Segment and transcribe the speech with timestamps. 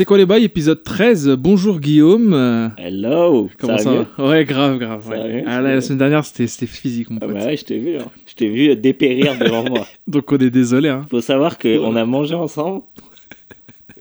[0.00, 1.28] C'est quoi les bails Épisode 13.
[1.38, 2.32] Bonjour Guillaume.
[2.78, 4.28] Hello Comment ça, va?
[4.30, 5.04] Ouais, grave, grave.
[5.04, 5.44] Ça ouais.
[5.46, 7.34] Ah, ça là, la semaine dernière, c'était physique, mon Ah pote.
[7.34, 7.96] bah ouais, je t'ai vu.
[7.98, 8.06] hein.
[8.26, 9.86] Je t'ai vu dépérir devant moi.
[10.08, 10.88] Donc on est désolé.
[10.88, 11.04] Hein.
[11.10, 12.80] Faut savoir qu'on a mangé ensemble.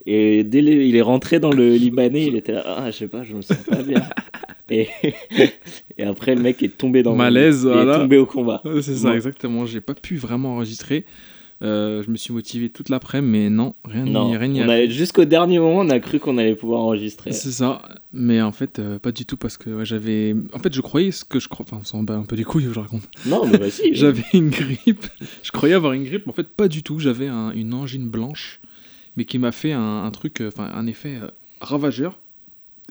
[0.05, 3.07] Et dès le- il est rentré dans le Libanais, il était là, ah, je sais
[3.09, 4.01] pas, je me sens pas bien.
[4.69, 4.87] Et,
[5.97, 7.95] et après, le mec est tombé dans Malaise, il voilà.
[7.95, 8.61] est tombé au combat.
[8.81, 9.15] C'est ça, Bon.
[9.15, 9.65] exactement.
[9.65, 11.03] J'ai pas pu vraiment enregistrer.
[11.61, 15.25] Euh, je me suis motivé toute l'après-midi, mais non, rien n'y rien on a jusqu'au
[15.25, 17.33] dernier moment, on a cru qu'on allait pouvoir enregistrer.
[17.33, 17.81] C'est ça,
[18.13, 20.35] mais en fait, euh, pas du tout parce que ouais, j'avais.
[20.53, 21.65] En fait, je croyais ce que je crois.
[21.67, 23.03] Enfin, on s'en bat un peu les couilles, je raconte.
[23.25, 23.93] Non, mais bah si.
[23.93, 25.05] J'avais une grippe.
[25.43, 26.99] Je croyais avoir une grippe, mais en fait, pas du tout.
[26.99, 28.61] J'avais un- une angine blanche,
[29.17, 31.27] mais qui m'a fait un, un truc, euh, enfin, un effet euh,
[31.59, 32.17] ravageur.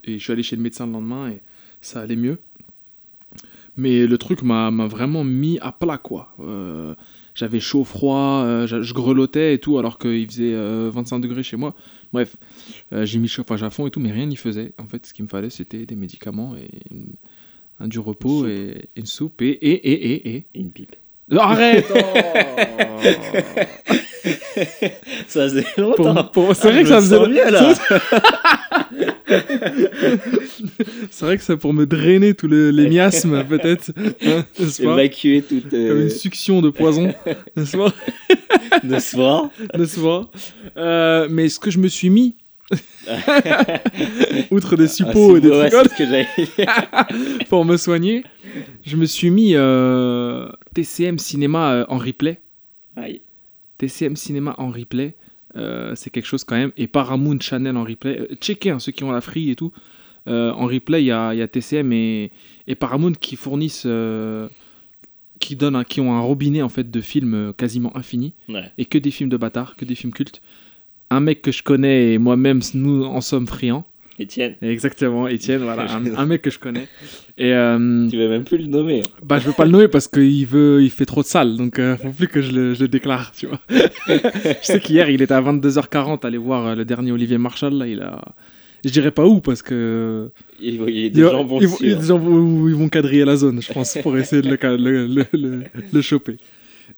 [0.05, 1.41] Et je suis allé chez le médecin le lendemain et
[1.81, 2.39] ça allait mieux.
[3.77, 6.35] Mais le truc m'a m'a vraiment mis à plat, quoi.
[6.41, 6.95] Euh,
[7.39, 11.45] J'avais chaud, froid, euh, je je grelottais et tout, alors qu'il faisait euh, 25 degrés
[11.45, 11.73] chez moi.
[12.13, 12.35] Bref,
[12.93, 14.73] euh, j'ai mis le chauffage à fond et tout, mais rien n'y faisait.
[14.77, 17.13] En fait, ce qu'il me fallait, c'était des médicaments et une-
[17.79, 20.47] un du repos et une soupe et et et et et.
[20.57, 20.97] Une pipe.
[21.37, 21.99] Arrête oh
[25.29, 26.25] Ça faisait longtemps.
[26.25, 27.75] pour- C'est Ah, vrai que ça me faisait mieux, là.
[31.11, 33.91] C'est vrai que c'est pour me drainer tous les, les miasmes, peut-être.
[34.25, 34.93] Hein, n'est-ce pas?
[34.95, 35.73] Évacuer toute.
[35.73, 37.13] euh, Comme une succion de poison,
[37.57, 37.93] n'est-ce pas?
[38.83, 39.51] De soir.
[39.77, 40.31] N'est-ce pas?
[40.77, 42.37] Euh, Mais ce que je me suis mis,
[44.51, 46.27] outre des Ah, suppos et c'est- des ouais, j'avais
[47.49, 48.25] pour me soigner,
[48.85, 52.41] je me suis mis euh, TCM Cinéma euh, en replay.
[52.97, 53.21] Aïe.
[53.79, 55.15] TCM Cinéma en replay,
[55.57, 56.73] euh, c'est quelque chose quand même.
[56.77, 58.19] Et Paramount Channel en replay.
[58.21, 59.73] Euh, checkez hein, ceux qui ont la free et tout.
[60.27, 62.31] Euh, en replay, il y a, il y a TCM et,
[62.67, 64.49] et Paramount qui fournissent, euh,
[65.39, 68.71] qui donnent, un- qui ont un robinet en fait de films quasiment infini Ouais.
[68.79, 70.43] et que des films de bâtards, que des films cultes.
[71.11, 73.87] Un mec que je connais et moi-même, nous en sommes friands.
[74.19, 76.89] Étienne, Exactement, Étienne, voilà, un, un mec que je connais.
[77.37, 79.01] Et euh, tu veux même plus le nommer.
[79.01, 79.11] hein.
[79.25, 81.79] bah, je veux pas le nommer parce qu'il veut, il fait trop de salles, donc
[81.79, 83.61] euh, faut plus que je le, je le déclare, tu vois.
[84.09, 87.87] je sais qu'hier, il était à 22h40 aller voir euh, le dernier Olivier Marshall, là,
[87.87, 88.23] il a...
[88.85, 90.31] Je dirais pas où parce que...
[90.61, 93.99] Il, il y a des gens ils, vont- ils vont quadriller la zone, je pense,
[94.03, 95.63] pour essayer de le, ca- le, le, le-
[95.93, 96.37] le choper.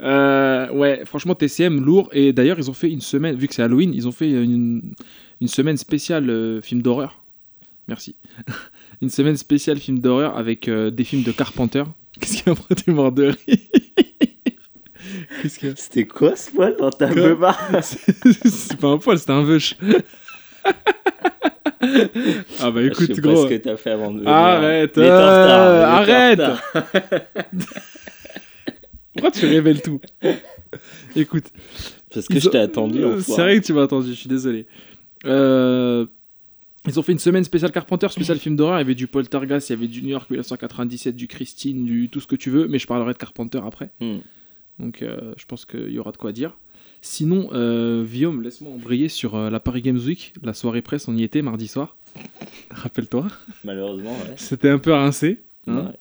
[0.02, 2.08] Euh, ouais, franchement, TCM, lourd.
[2.12, 4.82] Et d'ailleurs, ils ont fait une semaine, vu que c'est Halloween, ils ont fait une,
[5.40, 7.22] une semaine spéciale euh, film d'horreur.
[7.88, 8.14] Merci.
[9.02, 11.84] une semaine spéciale film d'horreur avec euh, des films de Carpenter.
[12.20, 13.58] Qu'est-ce qu'il y a après T'es mort de rire.
[15.76, 19.74] C'était quoi ce poil dans ta beubare C'est pas un poil, c'était un veuche.
[22.60, 23.34] ah bah écoute, Je sais gros.
[23.34, 24.24] pas ce que t'as fait avant de.
[24.26, 26.42] Arrête, euh, arrête.
[29.14, 30.00] Pourquoi tu révèles tout?
[31.16, 31.46] Écoute.
[32.12, 33.02] Parce que je t'ai attendu.
[33.20, 34.66] C'est vrai que tu m'as attendu, je suis désolé.
[35.26, 36.06] Euh,
[36.86, 38.78] Ils ont fait une semaine spéciale Carpenter, spécial film d'horreur.
[38.78, 42.08] Il y avait du Poltergeist, il y avait du New York 1997, du Christine, du
[42.08, 42.68] tout ce que tu veux.
[42.68, 43.90] Mais je parlerai de Carpenter après.
[44.00, 44.18] Hmm.
[44.78, 46.56] Donc euh, je pense qu'il y aura de quoi dire.
[47.02, 51.16] Sinon, euh, Guillaume, laisse-moi embrayer sur euh, la Paris Games Week, la soirée presse, on
[51.16, 51.96] y était mardi soir.
[52.70, 53.28] Rappelle-toi.
[53.64, 54.34] Malheureusement, ouais.
[54.36, 55.42] C'était un peu rincé.
[55.66, 55.86] hein.
[55.86, 55.92] Ouais.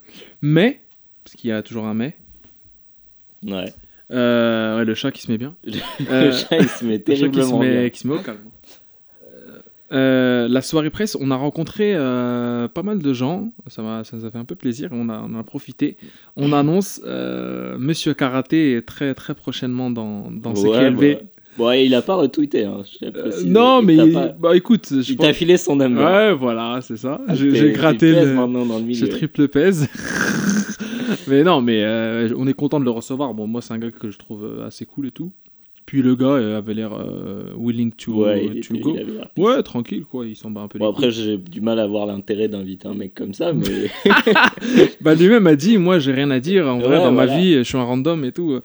[0.41, 0.81] Mais,
[1.23, 2.15] parce qu'il y a toujours un mais,
[3.45, 3.73] Ouais.
[4.11, 5.55] euh, ouais, le chat qui se met bien.
[5.63, 5.79] Le
[6.09, 7.89] Euh, chat, il se met Le chat qui se terriblement met, bien.
[7.89, 8.39] qui se met au calme.
[9.91, 14.15] Euh, la soirée presse, on a rencontré euh, pas mal de gens, ça, m'a- ça
[14.17, 15.97] nous a fait un peu plaisir, on a, on en a profité.
[16.35, 20.61] On annonce euh, Monsieur Karaté très très prochainement dans, dans Ouais,
[20.91, 21.13] CQLV.
[21.15, 21.19] bah,
[21.57, 22.63] Bon, ouais, il a pas retweeté.
[22.65, 25.57] Hein, je non, Il mais t'a il- pas- bah écoute, je il pense- t'a filé
[25.57, 26.05] son number.
[26.05, 27.19] Ouais, voilà, c'est ça.
[27.27, 28.33] Ah, J'ai gratté le.
[28.33, 29.87] maintenant dans le triple pèse.
[31.27, 31.83] mais non, mais
[32.37, 33.33] on est content de le recevoir.
[33.33, 35.31] Bon, moi, c'est un gars que je trouve assez cool et tout.
[35.89, 38.95] Puis le gars euh, avait l'air euh, willing to, Ouais, il, to était- go.
[39.37, 40.27] Ouais, tranquille, quoi.
[40.27, 42.87] Il s'en bat un peu Bon, les après, j'ai du mal à voir l'intérêt d'inviter
[42.87, 43.65] un mec comme ça, mais.
[45.01, 46.67] Bah, lui-même a dit Moi, j'ai rien à dire.
[46.67, 48.59] En vrai, dans ma vie, je suis un random et tout.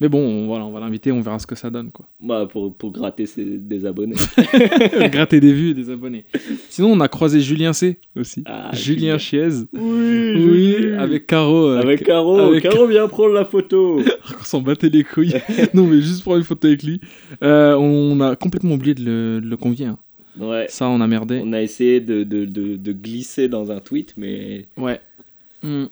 [0.00, 2.06] Mais bon, on- voilà, on va l'inviter, on verra ce que ça donne, quoi.
[2.20, 4.14] bah, pour, pour gratter ses, des abonnés.
[5.10, 6.24] Gratter des vues et des abonnés.
[6.68, 8.42] Sinon, on a croisé Julien C aussi.
[8.46, 9.48] Ah, Julien Chiez.
[9.74, 11.66] Oui, Oui, avec Caro.
[11.68, 12.38] euh, Avec Caro.
[12.38, 14.00] avec- Caro, viens prendre la photo.
[14.40, 15.34] On s'en battait les couilles.
[15.74, 17.00] non, mais juste prendre une photo avec lui.
[17.42, 19.86] Euh, on a complètement oublié de le, de le convier.
[19.86, 19.98] hein.
[20.38, 20.66] Ouais.
[20.68, 21.42] Ça, on a merdé.
[21.44, 25.00] On a essayé de, de, de, glisser dans un tweet, mais Ouais.
[25.62, 25.86] Hmm.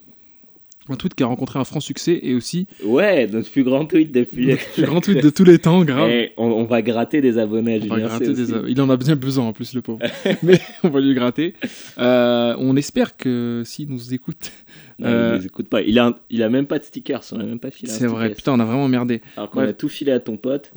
[0.90, 4.10] Un tweet qui a rencontré un franc succès et aussi Ouais, notre plus grand tweet
[4.12, 4.46] depuis.
[4.46, 6.08] le plus grand tweet de tous les temps, grave.
[6.12, 9.44] Eh, on, on va gratter des abonnés à Julien des Il en a bien besoin
[9.46, 9.98] en plus, le pauvre.
[10.42, 11.54] Mais on va lui gratter.
[11.98, 14.50] Euh, on espère que s'il nous écoute,
[14.98, 15.82] Non, Euh, il les écoute pas.
[15.82, 18.06] Il a, un- il a même pas de stickers, on a même pas filé c'est
[18.06, 18.30] vrai.
[18.30, 19.20] Putain, on a vraiment merdé.
[19.36, 19.68] Alors qu'on Ouais.
[19.68, 20.70] a tout filé à ton pote,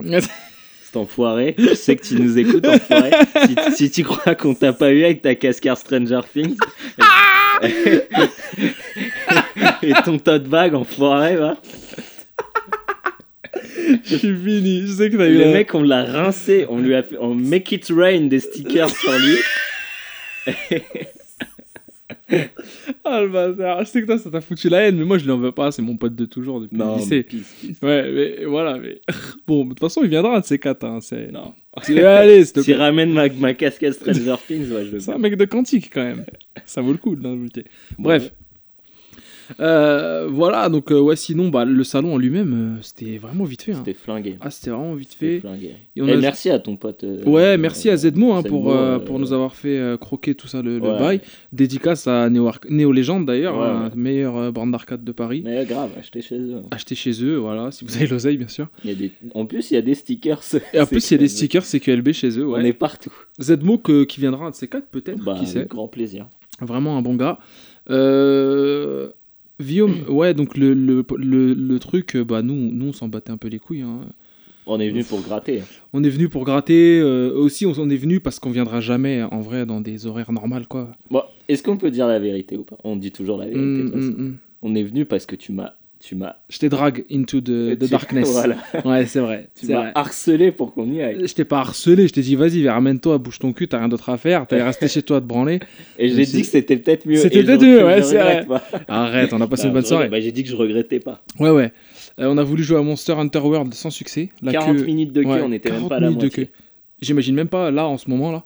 [0.83, 1.55] cet enfoiré.
[1.57, 3.11] Je sais que tu nous écoutes, enfoiré.
[3.45, 6.57] si, si tu crois qu'on t'a pas eu avec ta casquette Stranger Things.
[9.83, 11.57] et ton tote bag, enfoiré, va.
[14.03, 14.81] Je suis fini.
[14.87, 17.35] Je sais que t'as eu Le mec, on l'a rincé, on lui a fait, on
[17.35, 19.37] make it rain des stickers sur lui.
[23.03, 23.81] Ah le bâtard.
[23.81, 25.51] Je sais que toi, ça t'a foutu la haine, mais moi je lui en veux
[25.51, 25.71] pas.
[25.71, 27.23] C'est mon pote de toujours depuis le Non, mais lycée.
[27.23, 27.75] peace, peace.
[27.81, 28.77] Ouais, mais voilà.
[28.77, 28.99] Mais
[29.45, 30.85] bon, de toute façon, il viendra un de ces quatre.
[30.85, 30.99] Hein.
[31.01, 31.29] C'est.
[31.31, 31.53] Non.
[31.75, 32.75] Allez, s'il te Tu plaît.
[32.75, 36.03] ramènes ma, ma casquette Stranger Things, ouais, je veux C'est un mec de quantique quand
[36.03, 36.25] même.
[36.65, 37.65] Ça vaut le coup de l'inviter.
[37.99, 38.31] Bref.
[39.59, 43.63] Euh, voilà, donc euh, ouais, sinon, bah, le salon en lui-même, euh, c'était vraiment vite
[43.63, 43.73] fait.
[43.73, 43.77] hein.
[43.85, 44.35] C'était flingué.
[44.41, 45.39] Ah, c'était vraiment vite C'était fait.
[45.41, 45.71] flingué.
[45.95, 47.03] Et on Et a- merci à ton pote.
[47.03, 50.47] euh, Ouais, merci à Zedmo hein, pour, euh, pour nous avoir fait euh, croquer tout
[50.47, 50.99] ça, le, le Ouais.
[50.99, 51.21] bail.
[51.51, 53.95] Dédicace à Arc- Néo Légende d'ailleurs, Ouais, hein, ouais.
[53.95, 55.41] meilleure euh, borne d'arcade de Paris.
[55.45, 56.61] Mais grave, achetez chez eux.
[56.71, 58.67] Achetez chez eux, voilà, si vous avez l'oseille, bien sûr.
[58.83, 59.11] Il y a des...
[59.35, 60.41] En plus, il y a des stickers.
[60.73, 62.67] Et en plus, il y a des stickers CQLB chez eux, On ouais.
[62.67, 63.13] est partout.
[63.39, 65.59] Zedmo que- qui viendra un de ces quatre, peut-être, Bah, qui sait.
[65.59, 66.27] avec grand plaisir.
[66.61, 67.39] Vraiment un bon gars.
[67.89, 69.09] Euh...
[69.61, 73.31] Guillaume, ouais, donc le, le, le, le truc, euh, bah nous, nous on s'en battait
[73.31, 73.81] un peu les couilles.
[73.81, 74.01] hein.
[74.67, 75.63] On est venu pour gratter.
[75.91, 79.23] On est venu pour gratter, euh, aussi on, on est venu parce qu'on viendra jamais
[79.23, 80.91] en vrai dans des horaires normales quoi.
[81.09, 82.77] Bon, est-ce qu'on peut dire la vérité ou pas?
[82.83, 83.59] On dit toujours la vérité.
[83.65, 84.13] de Mm, toute façon.
[84.17, 84.37] mm, mm.
[84.61, 85.73] On est venu parce que tu m'as.
[86.03, 86.35] Tu m'as.
[86.49, 88.29] Je t'ai drag into the, darkness.
[88.33, 88.57] voilà.
[88.83, 89.49] Ouais, c'est vrai.
[89.59, 89.91] Tu m'as vrai.
[89.93, 91.27] harcelé pour qu'on y aille.
[91.27, 94.09] Je t'ai pas harcelé, je t'ai dit vas-y, ramène-toi, bouge ton cul, t'as rien d'autre
[94.09, 95.59] à faire, t'allais rester chez toi à te branler.
[95.99, 97.17] Et j'ai dit que c'était peut-être mieux.
[97.17, 98.63] C'était peut-être mieux, ouais, c'est pas.
[98.87, 100.09] Arrête, on a passé Bah, une bonne soirée.
[100.09, 101.21] bah, j'ai dit que je regrettais pas.
[101.39, 101.71] Ouais, ouais.
[102.19, 104.29] Euh, on a voulu jouer à Monster Hunter World sans succès.
[104.41, 106.19] La 40 queue- minutes de queue, Ouais, on était même 40 pas à la minutes
[106.21, 106.45] de moitié.
[106.47, 106.51] queue.
[107.01, 108.43] J'imagine même pas là en ce moment là.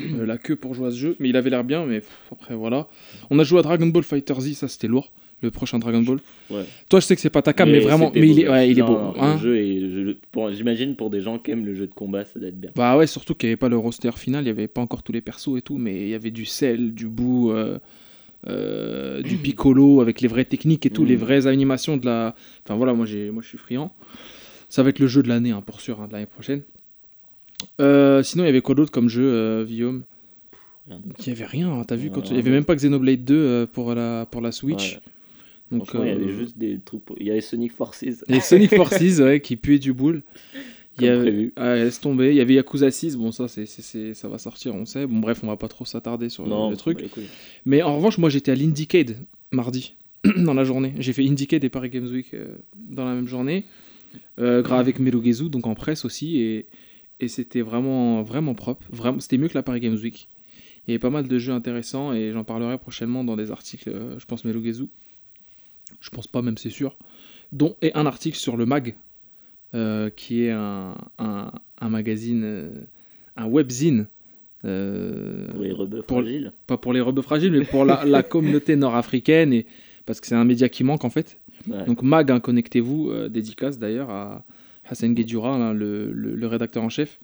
[0.00, 2.10] euh, la queue pour jouer à ce jeu, mais il avait l'air bien, mais pff,
[2.32, 2.86] après voilà.
[3.30, 6.18] On a joué à Dragon Ball Fighter Z, ça c'était lourd, le prochain Dragon Ball.
[6.50, 6.64] Ouais.
[6.88, 8.78] Toi je sais que c'est pas ta cam, mais, vraiment, mais il est, ouais, il
[8.78, 9.20] est Non, beau.
[9.20, 9.34] hein.
[9.34, 12.24] le jeu est- je- pour- J'imagine pour des gens qui aiment le jeu de combat,
[12.24, 12.70] ça doit être bien.
[12.74, 15.02] Bah ouais, surtout qu'il n'y avait pas le roster final, il n'y avait pas encore
[15.02, 17.78] tous les persos et tout, mais il y avait du sel, du bout, euh,
[18.48, 21.08] euh, du piccolo avec les vraies techniques et tout, Mm.
[21.08, 22.34] les vraies animations de la.
[22.64, 23.92] Enfin voilà, moi, j'ai, moi je suis friand.
[24.68, 26.62] Ça va être le jeu de l'année, hein, pour sûr, hein, de l'année prochaine.
[27.80, 30.02] Euh, sinon, il y avait quoi d'autre comme jeu, Guillaume?
[30.90, 30.96] Il
[31.26, 33.66] n'y avait rien, hein, t'as vu quand Il n'y avait même pas Xenoblade 2 euh,
[33.66, 34.94] pour, la, pour la Switch.
[34.94, 35.00] Ouais.
[35.70, 37.02] Donc, il y euh, avait juste des trucs.
[37.18, 38.02] Il y avait Sonic Forces.
[38.02, 40.22] Et Sonic Forces, ouais, qui puait du boule.
[40.98, 41.52] Il y avait-.
[41.56, 42.30] Ouais, laisse tomber.
[42.30, 45.06] Il y avait Yakuza 6, bon, ça, c'est, c'est- c'est- ça va sortir, on sait.
[45.06, 46.96] Bon, bref, on va pas trop s'attarder sur Non, le truc.
[46.98, 47.28] bah, les couilles.
[47.66, 49.16] Mais en revanche, moi, j'étais à l'Indiecade
[49.52, 49.94] mardi,
[50.36, 50.94] dans la journée.
[50.98, 53.64] J'ai fait Indiecade et Paris Games Week euh, dans la même journée,
[54.40, 56.38] euh, gra- avec Melogezu, donc en presse aussi.
[56.40, 56.66] Et,
[57.20, 58.84] et c'était vraiment, vraiment propre.
[58.90, 60.28] Vraiment, c'était mieux que la Paris Games Week.
[60.86, 63.90] Il y avait pas mal de jeux intéressants et j'en parlerai prochainement dans des articles,
[63.90, 64.84] euh, je pense, Melogezu.
[66.00, 66.96] Je pense pas, même c'est sûr.
[67.52, 68.94] Dont et un article sur le MAG,
[69.74, 71.50] euh, qui est un, un,
[71.80, 72.70] un magazine, euh,
[73.36, 74.06] un webzine.
[74.64, 76.52] euh, Pour les rebeux pour- fragiles.
[76.66, 79.66] pas pour les rebeux fragiles, mais pour la, la communauté nord-africaine, et
[80.06, 81.38] parce que c'est un média qui manque en fait.
[81.68, 81.84] Ouais.
[81.86, 84.44] Donc Mag, hein, connectez-vous, dédicace d'ailleurs à
[84.84, 87.18] Hassan Guedjura, là, le, le- le rédacteur en chef.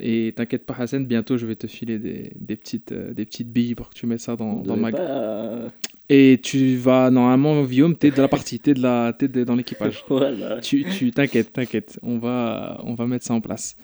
[0.00, 3.74] Et t'inquiète pas Hassan, bientôt je vais te filer des, des petites, des petites billes
[3.74, 4.96] pour que tu mettes ça dans, On dans devait Mag.
[4.96, 5.72] pas,
[6.10, 9.54] Et tu vas, normalement, Guillaume, t'es de la partie, t'es de la, t'es de- dans
[9.54, 10.04] l'équipage.
[10.08, 10.58] Voilà.
[10.60, 13.76] tu, tu t'inquiète, t'inquiète, on va, on va mettre ça en place.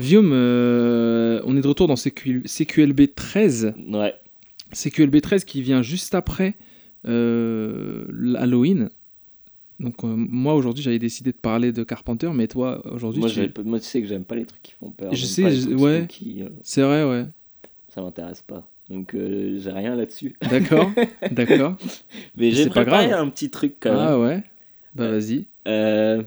[0.00, 3.74] Guillaume, euh, on est de retour dans CQ, CQLB 13.
[3.88, 4.14] Ouais.
[4.72, 6.54] CQLB 13 qui vient juste après
[7.06, 8.90] euh, l'Halloween.
[9.78, 13.34] Donc euh, moi aujourd'hui j'avais décidé de parler de Carpenter, mais toi aujourd'hui Moi, tu-
[13.36, 15.14] j'ai- moi, tu sais que j'aime pas les trucs qui font peur.
[15.14, 16.06] Je sais, je- ouais.
[16.40, 17.26] euh, c'est vrai ouais.
[17.90, 18.66] ça m'intéresse pas.
[18.88, 20.36] Donc, euh, j'ai rien là-dessus.
[20.48, 20.90] D'accord,
[21.32, 21.76] d'accord.
[22.36, 23.20] Mais j'ai c'est pas préparé grave.
[23.26, 23.98] un petit truc quand même.
[24.00, 24.42] Ah ouais.
[24.94, 25.46] Bah vas-y.
[25.66, 26.22] Euh,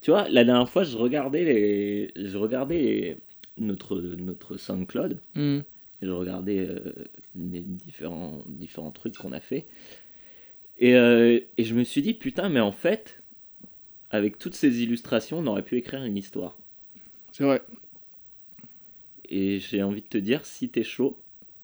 [0.00, 3.16] tu vois, la dernière fois, je regardais les, je regardais les-
[3.58, 6.78] notre notre SoundCloud, et je regardais euh,
[7.34, 9.66] les différents différents trucs qu'on a fait,
[10.78, 13.20] et, euh, et je me suis dit putain, mais en fait,
[14.10, 16.56] avec toutes ces illustrations, on aurait pu écrire une histoire.
[17.32, 17.60] C'est vrai.
[19.28, 21.18] Et j'ai envie de te dire, si t'es chaud,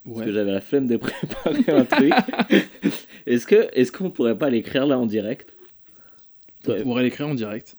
[0.06, 2.12] parce que j'avais la flemme de préparer un truc,
[3.26, 5.52] est-ce que est-ce qu'on pourrait pas l'écrire là en direct?
[6.66, 7.76] On pourrait l'écrire en direct.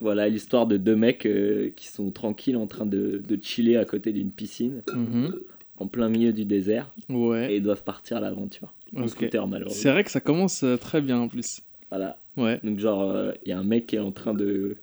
[0.00, 3.84] Voilà l'histoire de deux mecs euh, qui sont tranquilles en train de, de chiller à
[3.84, 4.82] côté d'une piscine.
[4.94, 5.34] Mhm.
[5.78, 7.56] en plein milieu du désert et Ouais.
[7.56, 8.72] ils doivent partir à l'aventure.
[8.96, 9.08] En Ok.
[9.10, 9.80] scooter, malheureusement.
[9.82, 11.62] C'est vrai que ça commence euh, très bien en plus.
[11.90, 12.18] Voilà.
[12.36, 12.60] Ouais.
[12.62, 14.76] Donc, genre, il y a un mec qui est en train de...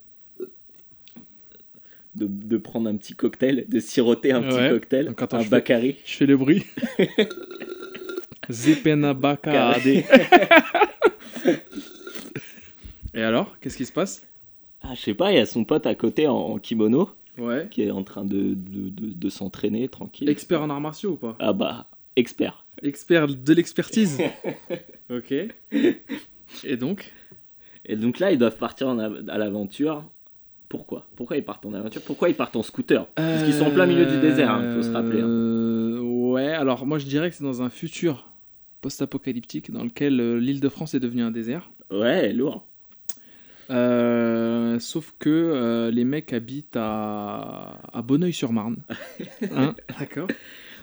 [2.16, 2.28] de.
[2.28, 5.50] de prendre un petit cocktail, de siroter un petit cocktail, Donc, attends, un je fais-
[5.52, 5.96] Bacardi.
[6.06, 6.64] Je fais le bruit.
[8.50, 9.82] Zepena Bakade.
[13.14, 14.26] Et alors, qu'est-ce qui se passe?
[14.82, 17.68] Ah, je sais pas, il y a son pote à côté en, en kimono Ouais.
[17.72, 20.28] qui est en train de, de, de- de s'entraîner tranquille.
[20.30, 21.36] Expert en arts martiaux ou pas?
[21.40, 22.66] Ah bah, expert.
[22.84, 24.20] Expert de l'expertise.
[25.10, 25.34] ok.
[26.64, 27.12] Et donc?
[27.86, 30.04] Et donc là, ils doivent partir en à l'aventure.
[30.72, 33.72] Pourquoi Pourquoi ils partent en aventure Pourquoi ils partent en scooter Parce qu'ils sont en
[33.72, 35.20] plein milieu du désert, il faut se rappeler.
[35.22, 35.28] hein.
[35.28, 36.00] Euh,
[36.32, 38.30] Ouais, alors moi je dirais que c'est dans un futur
[38.80, 41.70] post-apocalyptique dans lequel euh, l'île de France est devenue un désert.
[41.92, 42.66] Ouais, lourd.
[43.70, 48.78] Euh, sauf que euh, les mecs habitent à, à Bonneuil-sur-Marne.
[49.56, 49.76] Hein?
[50.00, 50.28] D'accord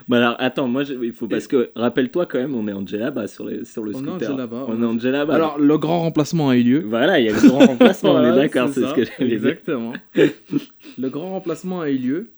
[0.08, 2.86] Bah alors, attends, moi, je- il faut parce que rappelle-toi quand même, on est en
[2.86, 4.48] Djellaba sur, les, sur le On est scooter.
[4.50, 5.34] On on est en Djellaba.
[5.34, 6.82] Alors, le grand remplacement a eu lieu.
[6.86, 9.04] Voilà, il y a le grand remplacement, on Voilà, est d'accord, c'est ça, ce que
[9.04, 9.48] j'allais dire.
[9.50, 9.92] Exactement.
[10.98, 12.30] le grand remplacement a eu lieu.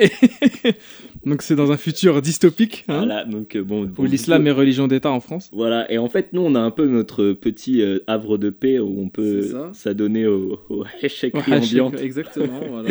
[0.00, 0.10] Et-
[1.26, 3.82] Donc, c'est dans un futur dystopique hein, Voilà, donc euh, bon.
[3.82, 5.50] où bon, l'islam est religion d'État en France.
[5.52, 8.78] Voilà, et en fait, nous, on a un peu notre petit euh, havre de paix
[8.78, 9.70] où on peut C'est ça.
[9.74, 12.00] s'adonner au, au hachekri Au ambiante.
[12.00, 12.90] Exactement, voilà.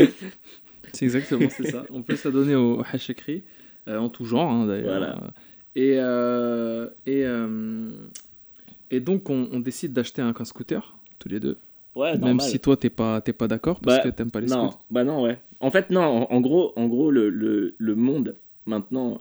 [0.93, 1.85] c'est exactement c'est ça.
[1.91, 3.41] On peut s'adonner au hachekri
[3.97, 4.97] en tout genre hein, d'ailleurs.
[4.97, 5.19] Voilà.
[5.75, 7.89] Et, euh, et, euh,
[8.91, 11.57] et donc on, on décide d'acheter un, un scooter tous les deux.
[11.95, 12.41] Ouais, Même normal.
[12.47, 14.85] si toi t'es pas t'es pas d'accord parce Bah, que t'aimes pas les Non, scooters.
[14.91, 15.39] bah non, ouais.
[15.59, 19.19] En fait, non, en, en gros, en gros le, le, le monde, maintenant,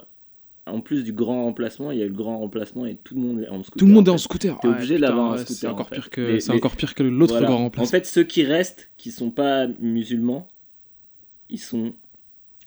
[0.67, 3.41] en plus du grand remplacement, il y a le grand remplacement et tout le monde
[3.41, 3.79] est en scooter.
[3.79, 4.59] Tout le monde est en en scooter.
[4.61, 5.95] T'es Ouais, obligé putain, d'avoir un scooter, C'est en encore fait.
[5.97, 7.47] pire que Les- c'est les- encore pire que l'autre Voilà.
[7.49, 7.91] grand En remplacement.
[7.91, 10.47] fait, ceux qui restent, qui sont pas musulmans,
[11.51, 11.93] ils sont.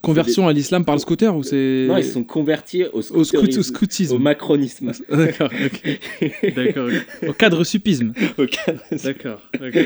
[0.02, 3.24] Conversion à l'islam par le scooter ou c'est Non, ils sont convertis au scout au
[3.24, 4.16] scooterisme, scoutisme.
[4.16, 4.92] au macronisme.
[5.12, 5.52] D'accord.
[5.66, 6.54] ok.
[6.56, 6.90] D'accord.
[7.28, 8.14] Au cadre supisme.
[8.38, 9.78] Au cadre- D'accord, ok.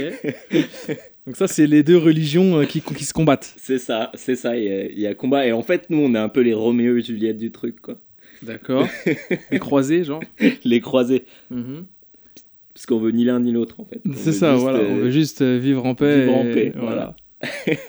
[1.27, 3.53] Donc ça, c'est les deux religions euh, qui, qui se combattent.
[3.57, 4.55] C'est ça, c'est ça.
[4.57, 5.47] Il y, y a combat.
[5.47, 7.97] Et en fait, nous, on est un peu les Roméo et Juliette du truc, quoi.
[8.43, 8.87] D'accord.
[9.51, 10.21] Les croisés, genre.
[10.65, 11.25] Les croisés.
[11.49, 11.85] Mhm.
[12.73, 14.01] Parce qu'on veut ni l'un ni l'autre, en fait.
[14.15, 14.79] C'est ça, voilà.
[14.79, 16.21] euh, On veut juste euh, vivre en paix.
[16.25, 17.15] vivre en paix, voilà.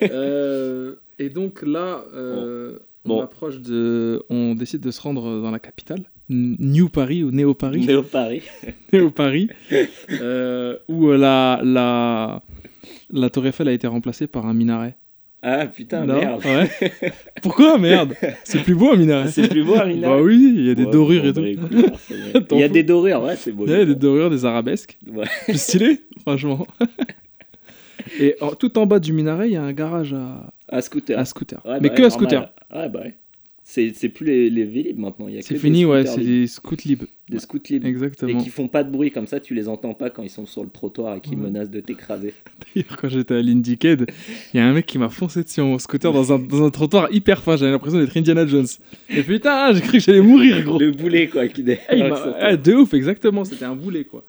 [0.02, 3.20] Euh, et donc là, euh, on Bon.
[3.22, 4.22] approche de...
[4.30, 6.00] On décide de se rendre dans la capitale.
[6.28, 7.86] New Paris ou Néo Paris.
[7.86, 8.42] Néo Paris.
[8.92, 9.48] Néo Paris.
[10.20, 12.42] euh, où euh, la, la,
[13.12, 14.96] la Tour Eiffel a été remplacée par un minaret.
[15.42, 16.42] Ah putain, Non merde.
[16.44, 16.92] Ouais.
[17.42, 18.14] Pourquoi, merde?
[18.42, 19.28] C'est plus beau un minaret.
[19.30, 21.42] C'est plus beau, Amina Bah oui, il y a des Ouais, dorures et tout.
[21.42, 23.64] bah, Il y a des dorures, ouais, c'est beau.
[23.66, 24.98] Il y a des dorures, des arabesques.
[25.06, 25.26] Ouais.
[25.44, 26.66] Plus stylé, franchement.
[28.20, 31.18] Et en- tout en bas du minaret, il y a un garage à, À scooter.
[31.18, 31.60] à scooter.
[31.64, 32.50] Ouais, Mais bah que à scooter.
[32.70, 32.84] normal.
[32.84, 33.14] Ouais, bah ouais.
[33.68, 35.26] C'est c'est plus les, les Vélib maintenant.
[35.26, 36.40] il y a que C'est des fini, ouais, scooters c'est libres.
[36.40, 37.06] des scouts libres.
[37.28, 37.84] Des scouts libres.
[37.84, 38.40] Et Exactement.
[38.40, 40.62] qui font pas de bruit, comme ça tu les entends pas quand ils sont sur
[40.62, 41.36] le trottoir et qui Ouais.
[41.36, 42.32] menacent de t'écraser.
[42.76, 44.06] D'ailleurs, quand j'étais à l'Indiecade,
[44.54, 46.70] il y a un mec qui m'a foncé dessus en scooter dans un, dans un
[46.70, 47.56] trottoir hyper fin.
[47.56, 48.68] J'avais l'impression d'être Indiana Jones.
[49.10, 50.78] Et putain, j'ai cru que j'allais mourir, gros.
[50.78, 53.44] Le boulet, quoi, qui dé- Ah, il m'a- ah, de ouf, exactement.
[53.44, 54.22] C'était un boulet, quoi.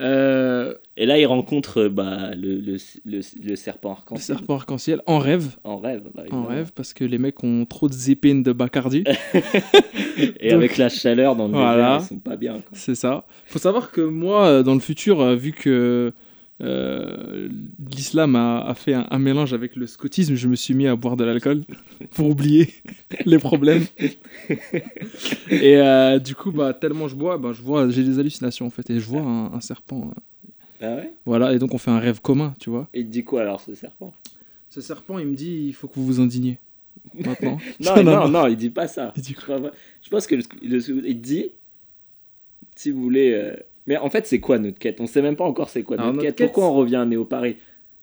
[0.00, 4.36] Euh, Et là, il rencontre bah, le, le, le, le serpent le arc-en-ciel.
[4.38, 5.56] serpent arc-en-ciel en rêve.
[5.64, 6.02] En rêve.
[6.14, 9.04] bah, En rêve, parce que les mecs ont trop de zépines de Bacardi.
[10.40, 11.98] Et avec la chaleur dans le Voilà.
[11.98, 12.56] désert, ils sont pas bien.
[12.72, 13.26] C'est ça.
[13.46, 16.12] Faut savoir que moi, euh, dans le futur, euh, vu que
[16.60, 17.48] euh,
[17.90, 20.96] l'islam a, a fait un, un mélange avec le scoutisme, je me suis mis à
[20.96, 21.62] boire de l'alcool
[22.10, 22.72] pour oublier
[23.26, 23.84] les problèmes.
[25.50, 28.70] et euh, du coup, bah, tellement je bois, bah, je vois, j'ai des hallucinations en
[28.70, 30.10] fait, et je vois un, un serpent.
[30.10, 31.12] euh, Ah ouais?
[31.26, 32.88] Voilà, et donc on fait un rêve commun, tu vois.
[32.94, 34.12] Et il dit quoi alors, ce serpent?
[34.70, 36.58] Ce serpent, il me dit, il faut que vous vous indigniez.
[37.14, 37.58] Maintenant.
[37.80, 39.12] Non, non, non, il dit pas ça.
[39.16, 39.34] Il dit
[40.02, 41.46] je pense que le, le- il dit,
[42.76, 43.32] si vous voulez.
[43.32, 43.54] euh,
[43.88, 45.00] Mais en fait, c'est quoi notre quête?
[45.00, 46.36] On sait même pas encore c'est quoi Alors, notre, quête.
[46.36, 47.56] quête, Pourquoi on revient à Néo Paris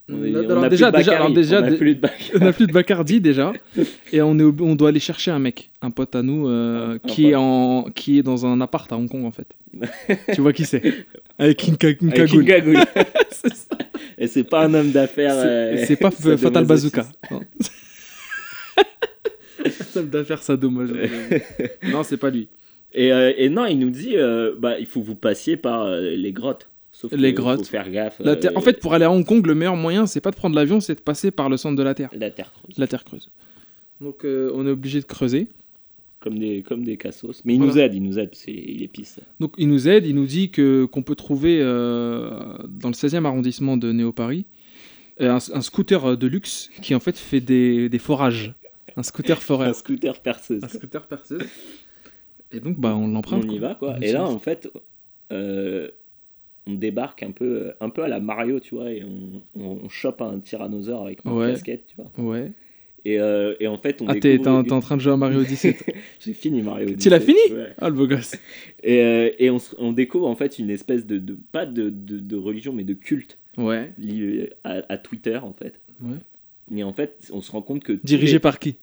[0.08, 2.32] on, est- on a déjà, plus de Bacardi, déjà, on a plus de Bacardi.
[2.36, 3.54] on n'a plus de Bacardi déjà
[4.14, 6.94] et on est on doit aller chercher un mec un pote à nous euh, Un-
[6.96, 9.48] un qui est en qui est dans un appart à Hong Kong en fait
[10.36, 10.84] tu vois qui c'est?
[11.40, 11.60] Avec.
[13.32, 13.78] C'est ça.
[14.20, 15.34] Et c'est pas un homme d'affaires.
[15.36, 16.12] euh, c'est c'est pas.
[16.12, 17.42] Fatal Bazooka non.
[19.72, 20.94] Fatal d'affaires sadomaso
[21.84, 22.48] non c'est pas lui
[22.96, 25.84] Et, euh, et non, il nous dit, euh, bah, il faut que vous passiez par
[25.84, 26.70] euh, les grottes.
[26.92, 27.60] Sauf Les que grottes.
[27.60, 28.20] Faut faire gaffe.
[28.20, 30.32] La euh, Terre- en fait pour aller à Hong Kong le meilleur moyen c'est pas
[30.32, 32.78] de prendre l'avion c'est de passer par le centre de la Terre la terre creuse.
[32.78, 33.32] la Terre creuse
[34.00, 35.50] donc euh, on est obligé de creuser
[36.22, 37.42] Comme des, comme des cassos.
[37.44, 37.74] Mais il Voilà.
[37.74, 39.20] nous aide, il nous aide, c'est, il est pisse.
[39.42, 42.30] Donc il nous aide, il nous dit que qu'on peut trouver euh,
[42.70, 44.46] dans le 16e arrondissement de Néo-Paris
[45.20, 48.54] euh, un, un scooter euh, de luxe qui en fait fait des, des forages.
[48.96, 49.68] Un scooter forêt.
[49.70, 50.64] un scooter perceuse.
[50.64, 51.42] un scooter perceuse.
[52.56, 53.52] Et donc, bah, on On l'emprunte.
[53.52, 53.96] y va quoi.
[53.98, 54.70] On Et là, en fait,
[55.32, 55.90] euh,
[56.68, 59.90] on débarque un peu, un peu à la Mario, tu vois, et on, on, on
[59.90, 61.52] chope un tyrannosaure avec notre Ouais.
[61.52, 62.12] casquette, tu vois.
[62.18, 62.52] Ouais.
[63.08, 65.42] Et, euh, et en fait, on Ah, t'es en, en train de jouer à Mario
[65.42, 65.74] Odyssey.
[65.76, 65.94] toi.
[66.20, 66.96] J'ai fini Mario.
[67.00, 67.68] Tu l'as fini Ouais.
[67.78, 68.36] ah, le beau gosse.
[68.82, 72.18] Et, euh, et on, on découvre en fait une espèce de, de pas de, de,
[72.18, 73.94] de religion, mais de culte Ouais.
[74.00, 75.80] lié à, à Twitter en fait.
[76.02, 76.18] Ouais.
[76.76, 77.94] Et en fait, on se rend compte que.
[78.04, 78.78] Dirigé les- par qui?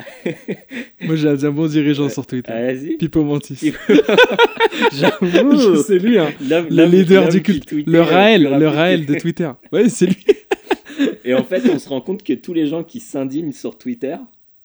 [1.00, 2.52] Moi, j'ai un bon dirigeant sur Ah, Twitter.
[2.52, 2.96] Vas-y.
[2.96, 3.72] Pipo Mantis.
[4.92, 5.82] J'avoue.
[5.82, 6.30] c'est lui, hein.
[6.40, 7.70] Le leader du culte.
[7.72, 9.50] Le Raël, le Raël de Twitter.
[9.72, 10.24] Ouais, c'est lui.
[11.24, 14.16] Et en fait, on se rend compte que tous les gens qui s'indignent sur Twitter,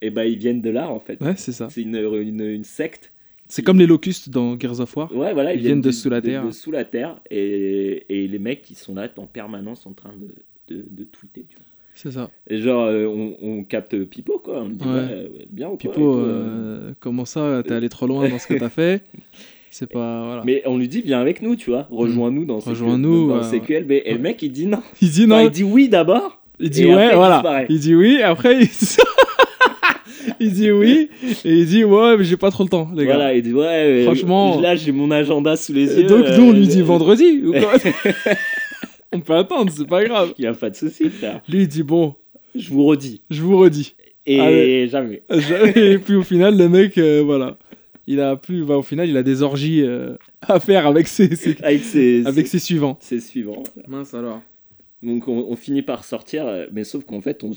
[0.01, 1.19] et ben ils viennent de là en fait.
[1.21, 1.67] Ouais, c'est ça.
[1.71, 3.11] C'est une, une, une secte.
[3.47, 5.15] C'est comme les locustes dans Gears of War.
[5.15, 6.45] Ouais, voilà, Ils viennent de sous la terre.
[6.45, 7.15] De, sous la terre.
[7.31, 11.45] Et, et les mecs qui sont là en permanence en train de, de, de tweeter.
[11.47, 11.65] Tu vois.
[11.99, 12.29] C'est ça.
[12.47, 14.61] Et genre, euh, on, on capte Pipo, quoi.
[14.61, 14.93] On lui dit, Ouais.
[14.93, 16.23] ouais, bien ou et Pipo, euh.
[16.25, 19.01] euh, comment ça T'es allé trop loin dans ce que t'as fait
[19.71, 20.25] C'est pas.
[20.25, 20.43] Voilà.
[20.45, 21.87] Mais on lui dit, viens avec nous, tu vois.
[21.89, 23.91] Rejoins-nous dans, CQ Rejoins-nous, dans euh, CQLB.
[24.05, 24.81] Et le mec, il dit non.
[25.01, 25.45] Il dit Enfin, non.
[25.45, 26.39] il dit oui d'abord.
[26.59, 27.65] Il dit Et ouais, après, voilà.
[27.67, 28.69] Il dit oui, après il...
[30.39, 31.09] il dit oui,
[31.45, 33.15] et il dit ouais, mais j'ai pas trop le temps, les gars.
[33.15, 36.07] Voilà, il dit, ouais, euh, Franchement- là, j'ai mon agenda sous les Et yeux.
[36.07, 37.73] donc nous on lui dit vendredi ou quoi
[39.13, 40.33] On peut attendre, c'est pas grave.
[40.37, 41.41] Il n'y a pas de souci, frère.
[41.49, 42.15] Lui il dit bon,
[42.55, 43.21] Je vous redis.
[43.29, 43.95] je vous redis.
[44.25, 44.87] Et Allez.
[44.89, 45.23] jamais.
[45.75, 47.57] Et puis au final le mec, euh, voilà,
[48.07, 51.35] il a plus, bah, au final il a des orgies euh, à faire avec ses,
[51.35, 52.97] ses- Avec ses, avec ses, ses suivants.
[52.99, 53.63] ses suivants.
[53.87, 54.41] Mince alors.
[55.03, 57.51] Donc on, on finit par sortir, euh, mais sauf qu'en fait, on,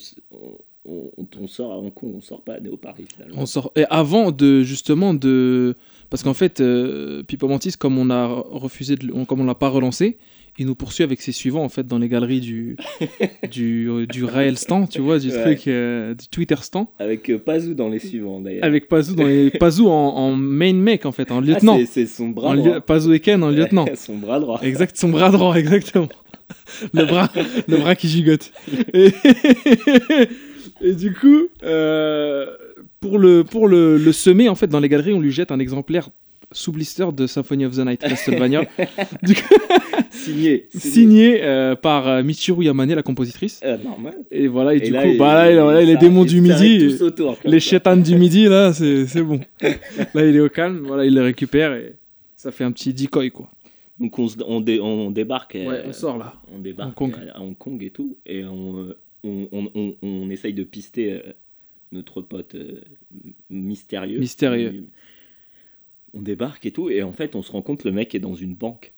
[0.85, 3.41] on, sort à Hong Kong, on sort pas à Néo-Paris finalement.
[3.43, 3.73] On sort.
[3.77, 5.75] Et avant de justement de,
[6.11, 9.11] parce qu'en fait, euh, Pipo Mantis, comme on a refusé, de...
[9.25, 10.19] comme on l'a pas relancé,
[10.61, 12.77] il nous poursuit avec ses suivants en fait dans les galeries du
[13.51, 15.43] du euh, du réel stand, tu vois, du Ouais.
[15.43, 18.63] truc euh, du Twitter stand, Avec euh, Pazou dans les suivants d'ailleurs.
[18.65, 21.87] avec Pazou dans les Pazou en, en main mec en fait, en Ah, lieutenant, c'est-
[21.87, 22.81] c'est son bras droit.
[22.81, 23.87] Pazou et Ken en lieutenant.
[23.97, 24.61] son bras droit.
[24.63, 26.09] Exact, son bras droit, exactement.
[26.93, 27.31] Le bras,
[27.69, 28.53] le bras qui gigote.
[28.93, 29.11] Et,
[30.83, 32.47] et du coup, euh,
[33.01, 35.59] pour le, pour le, le semer, en fait, dans les galeries, on lui jette un
[35.59, 36.11] exemplaire
[36.53, 38.65] sous blister de Symphony of the Night Castlevania,
[39.23, 39.55] du coup,
[40.11, 40.67] Signé.
[40.75, 43.61] signé euh, par euh, Michiru Yamane, la compositrice.
[43.65, 44.15] Euh, normal.
[44.31, 47.61] Et voilà, et, Et du là, coup, bah là, les démons du midi, autour, les
[47.61, 49.41] chétanes du midi, là, c'est bon.
[50.15, 51.95] Là, il est au calme, voilà, il les récupère et
[52.37, 53.49] ça fait un petit decoy, quoi.
[53.99, 55.55] Donc on, dé- on débarque.
[55.55, 56.35] Ouais, on sort là.
[56.55, 57.21] on débarque Hong Kong.
[57.35, 61.21] à Hong Kong et tout, et on, on, on, on, on essaye de pister
[61.93, 62.57] notre pote
[63.51, 64.19] mystérieux.
[64.19, 64.87] Mystérieux.
[66.15, 68.19] On débarque et tout, et en fait, on se rend compte que le mec est
[68.21, 68.93] dans une banque.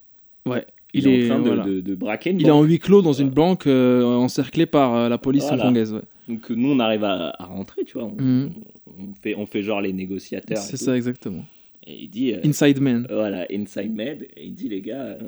[0.46, 1.64] Ouais, Il, il, est, est, en train de, voilà.
[1.64, 3.34] de, de braquer une Il est en huis clos dans une Voilà.
[3.50, 5.64] banque euh, encerclée par euh, la police Voilà.
[5.64, 5.92] hongkongaise.
[5.94, 6.00] Ouais.
[6.28, 8.04] Donc nous, on arrive à, à rentrer, tu vois.
[8.06, 8.50] On, Mhm.
[8.98, 10.58] on fait, on fait genre les négociateurs.
[10.58, 10.84] C'est tout.
[10.84, 11.44] ça exactement.
[11.86, 13.06] Et il dit, euh, Inside Man.
[13.10, 15.18] voilà, Inside Med, et il dit, les gars, euh,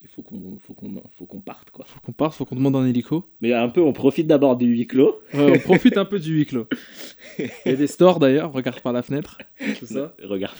[0.00, 1.84] il faut qu'on faut qu'on faut qu'on parte, quoi.
[1.86, 3.24] Faut qu'on parte, faut qu'on demande un hélico.
[3.40, 5.20] Mais un peu, on profite d'abord du huis clos.
[5.34, 6.66] Ouais, on profite un peu du huis clos.
[7.38, 9.38] Il y a des stores d'ailleurs, regarde par la fenêtre.
[9.78, 10.14] Tout ça.
[10.22, 10.56] Regarde.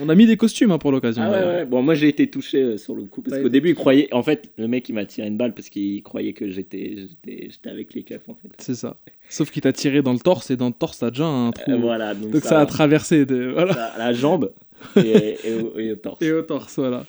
[0.00, 1.22] On a mis des costumes hein, pour l'occasion.
[1.24, 1.54] Ah ouais, d'ailleurs.
[1.54, 1.64] ouais.
[1.66, 4.12] Bon, moi j'ai été touché euh, sur le coup parce qu'au été début il croyait.
[4.12, 7.70] En fait, le mec il m'a tiré une balle parce qu'il croyait que j'étais j'étais
[7.70, 8.48] avec les keufs en fait.
[8.58, 8.96] C'est ça.
[9.28, 11.70] Sauf qu'il t'a tiré dans le torse et dans le torse t'as déjà un trou.
[11.70, 13.50] Euh, voilà, donc, Donc ça, a traversé de...
[13.52, 13.72] voilà.
[13.74, 14.52] ça- la jambe
[14.96, 16.20] et, et au, et au torse.
[16.22, 17.04] Et au torse, voilà.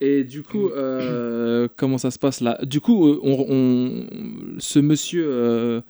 [0.00, 2.58] Et du coup, euh, comment ça se passe là?
[2.62, 4.06] Du coup, euh, on, on-
[4.58, 5.80] ce monsieur, euh,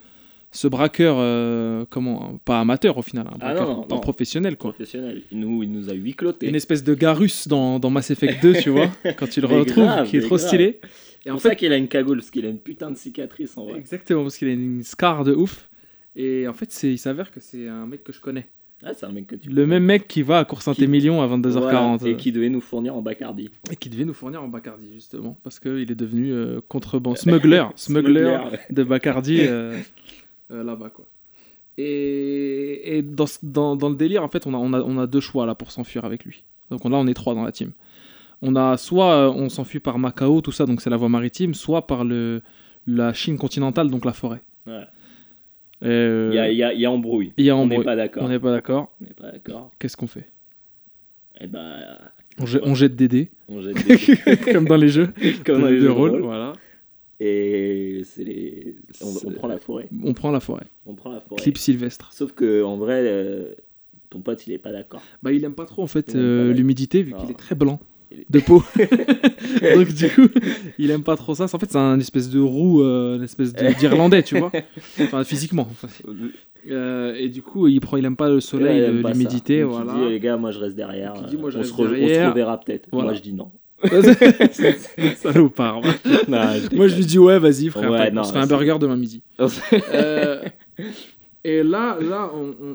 [0.50, 4.00] ce braqueur, euh, comment Pas amateur au final, un Ah braqueur non, non, non.
[4.00, 4.70] professionnel quoi.
[4.72, 5.22] Professionnel.
[5.30, 6.48] Il nous, il nous a huit clotés.
[6.48, 9.58] Une espèce de Garus dans, dans Mass Effect 2, tu vois, quand tu le Mais
[9.60, 10.48] retrouves, grave, qui est trop grave.
[10.48, 10.64] stylé.
[10.64, 10.80] Et
[11.24, 13.56] C'est pour ça fait, qu'il a une cagoule parce qu'il a une putain de cicatrice
[13.56, 13.78] en vrai.
[13.78, 15.68] exactement, parce qu'il a une scar de ouf.
[16.16, 18.48] Et en fait, il s'avère que c'est un mec que je connais.
[18.82, 19.50] Ah, c'est un mec que tu.
[19.50, 21.98] Le même mec qui va à Cours Saint-Émilion à 22h40.
[21.98, 23.50] Voilà, et qui devait nous fournir en Bacardi.
[23.70, 27.64] Et qui devait nous fournir en Bacardi, justement, parce qu'il est devenu euh, contreband, smuggler,
[27.76, 28.38] smuggler
[28.70, 29.78] de Bacardi euh,
[30.50, 31.04] euh, là-bas, quoi.
[31.78, 34.98] Et, et dans, ce- dans, dans le délire, en fait, on a, on, a, on
[34.98, 36.44] a deux choix là pour s'enfuir avec lui.
[36.70, 37.72] Donc là, on est trois dans la team.
[38.42, 41.54] On a soit euh, on s'enfuit par Macao, tout ça, donc c'est la voie maritime,
[41.54, 42.42] soit par le,
[42.86, 44.40] la Chine continentale, donc la forêt.
[44.66, 44.84] Ouais.
[45.82, 47.32] Euh, Il y, a, y, a, il y a embrouille.
[47.36, 48.22] il y a On n'est pas d'accord.
[48.24, 48.92] On n'est pas d'accord.
[49.00, 49.70] On n'est pas d'accord.
[49.78, 50.28] Qu'est-ce qu'on fait?
[51.40, 51.80] Et ben,
[52.38, 55.08] on, jette- on jette des dés, on jette des comme dans les jeux
[55.46, 56.10] comme de, dans les jeux de rôle.
[56.10, 56.20] rôle.
[56.22, 56.52] Voilà.
[57.18, 58.76] Et c'est les...
[59.02, 59.88] on, prend la forêt.
[60.02, 60.66] On prend la forêt.
[60.86, 61.40] On prend la forêt.
[61.42, 62.10] Clip Sylvestre.
[62.12, 63.54] Sauf que en vrai, euh,
[64.10, 65.02] ton pote il est pas d'accord.
[65.22, 67.78] Bah, il aime pas trop en fait euh, l'humidité vu qu'il est très blanc.
[68.28, 68.62] De peau.
[69.74, 70.28] Donc du coup,
[70.78, 71.44] il aime pas trop ça.
[71.44, 74.50] En fait, c'est un espèce de roux, euh, une espèce d'Irlandais, tu vois.
[75.00, 75.68] Enfin, physiquement.
[75.70, 75.88] Enfin,
[76.70, 79.10] euh, et du coup, il prend, il aime pas le soleil, Ouais, ça.
[79.12, 80.04] l'humidité, Donc, il voilà.
[80.04, 81.14] dit, les gars, moi je reste derrière.
[81.28, 82.88] Dit, moi, je on, reste se on reverra peut-être.
[82.92, 83.10] Voilà.
[83.10, 83.50] Moi je dis non.
[85.16, 85.80] Salopard.
[85.80, 85.90] va.
[86.28, 86.38] Non,
[86.70, 87.90] je Moi, je lui dis ouais, vas-y, frère.
[87.90, 89.22] Ouais, non, on se fait un burger demain midi.
[89.94, 90.42] Euh,
[91.44, 92.30] et là, là,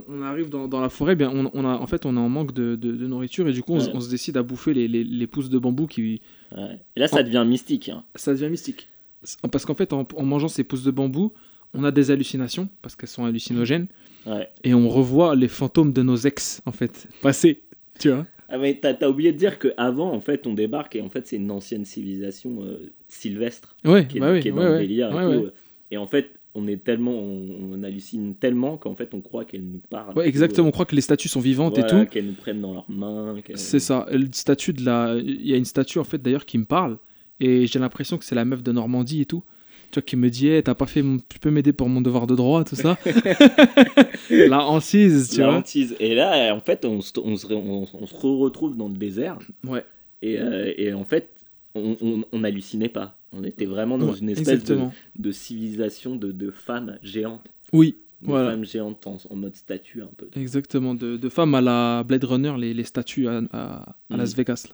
[0.07, 1.15] on, arrive dans, dans la forêt.
[1.15, 3.53] Bien, on, on a, en fait, on est en manque de, de- de nourriture et
[3.53, 3.95] du coup, on, se- Ouais.
[3.95, 6.21] on se décide à bouffer les, les- les pousses de bambou qui,
[6.55, 6.79] Ouais.
[6.95, 7.89] Et là, ça devient mystique.
[7.89, 8.03] hein.
[8.15, 8.87] ça devient mystique.
[9.51, 11.33] Parce qu'en fait, en, en mangeant ces pousses de bambou,
[11.73, 13.87] on a des hallucinations parce qu'elles sont hallucinogènes
[14.25, 14.47] Ouais.
[14.63, 17.61] et on revoit les fantômes de nos ex, en fait, passer.
[17.99, 21.01] Tu vois Ah, mais t'as t'as oublié de dire qu'avant, en fait, on débarque et
[21.01, 24.51] en fait, c'est une ancienne civilisation euh, sylvestre Ouais, qui est, bah oui, qui est
[24.51, 24.79] dans ouais, le ouais.
[24.81, 25.09] délire.
[25.31, 25.49] et, tout.
[25.91, 29.65] Et en fait, on est tellement, on, on hallucine tellement qu'en fait, on croit qu'elles
[29.65, 30.17] nous parlent.
[30.17, 30.69] Ouais, exactement.
[30.69, 32.05] On croit que les statues sont vivantes et tout.
[32.05, 33.35] Qu'elles nous prennent dans leurs mains.
[33.55, 34.05] C'est ça.
[34.11, 35.15] Le statue de la.
[35.21, 36.97] Il y a une statue en fait d'ailleurs qui me parle
[37.39, 39.43] et j'ai l'impression que c'est la meuf de Normandie et tout.
[39.91, 42.25] Tu vois qui me dit, t'as pas fait, mon- tu peux m'aider pour mon devoir
[42.25, 42.97] de droit, tout ça?
[44.29, 45.55] la hantise, tu La vois.
[45.57, 45.95] hantise.
[45.99, 49.37] Et là, en fait, on, se- on se, on, on se retrouve dans le désert.
[49.65, 49.83] Ouais.
[50.21, 51.29] Et, euh, et en fait,
[51.75, 53.17] on, on, on hallucinait pas.
[53.35, 54.79] On était vraiment dans Ouais, une espèce de,
[55.17, 57.47] de civilisation de, de femmes géantes.
[57.73, 58.51] Oui, De Voilà.
[58.51, 60.29] femmes géantes en, en mode statue un peu.
[60.35, 60.95] exactement.
[60.95, 64.17] De, de femmes à la Blade Runner, les, les statues à, à- à Mhm.
[64.17, 64.67] Las Vegas.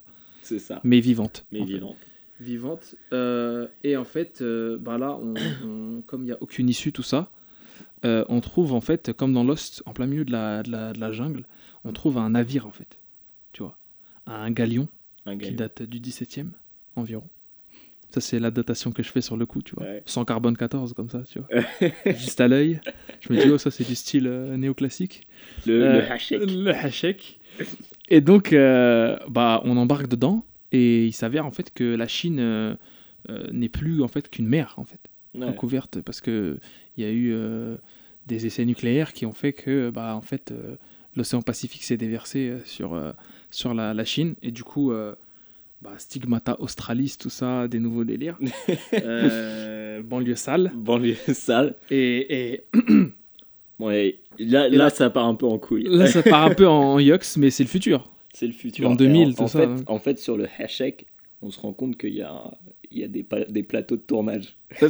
[0.43, 0.79] C'est ça.
[0.83, 1.45] mais vivantes.
[1.51, 1.65] Mais fait.
[1.65, 1.97] vivantes.
[2.39, 2.95] vivante.
[3.13, 5.33] Euh, et en fait, euh, bah là, on,
[5.65, 7.31] on- comme il n'y a aucune issue, tout ça,
[8.05, 10.93] euh, on trouve en fait, comme dans Lost, en plein milieu de la, de, la,
[10.93, 11.45] de la jungle,
[11.83, 12.99] on trouve un navire en fait.
[13.53, 13.77] Tu vois,
[14.25, 14.87] un galion
[15.25, 15.67] Un qui gars.
[15.67, 16.47] date du 17e
[16.95, 17.27] environ.
[18.11, 19.85] Ça, c'est la datation que je fais sur le coup, tu vois.
[19.85, 20.03] Ouais.
[20.05, 21.61] Sans carbone 14, comme ça, tu vois.
[22.13, 22.81] Juste à l'œil.
[23.21, 25.27] Je me dis, oh, ça, c'est du style euh, néoclassique.
[25.65, 26.41] Le, le Euh, hachek.
[26.41, 27.39] Le hachek.
[28.09, 32.37] Et donc, euh, bah, on embarque dedans et il s'avère en fait que la Chine
[32.39, 32.75] euh,
[33.51, 34.99] n'est plus en fait qu'une mer en fait
[35.33, 35.45] Ouais.
[35.47, 36.59] recouverte parce que
[36.97, 37.33] il y a eu
[38.27, 40.53] des essais nucléaires qui ont fait que bah en fait
[41.15, 43.01] l'océan Pacifique s'est déversé sur
[43.49, 44.91] sur la, la Chine et du coup
[45.81, 48.37] bah, stigmata australis tout ça des nouveaux délires
[48.93, 51.75] Euh, banlieue sale Banlieue sale.
[51.89, 52.63] et, et
[53.79, 54.19] Ouais.
[54.37, 55.85] Là, Et là, là- ça part un peu en couille.
[55.89, 58.87] là ça part un peu en yox mais c'est le futur C'est le futur.
[58.89, 59.75] En Et 2000, en, tout en ça, Fait, hein.
[59.87, 61.05] En fait, sur le hachek,
[61.41, 62.33] on se rend compte qu'il y a,
[62.91, 63.23] il y a des,
[63.63, 64.55] plateaux de tournage.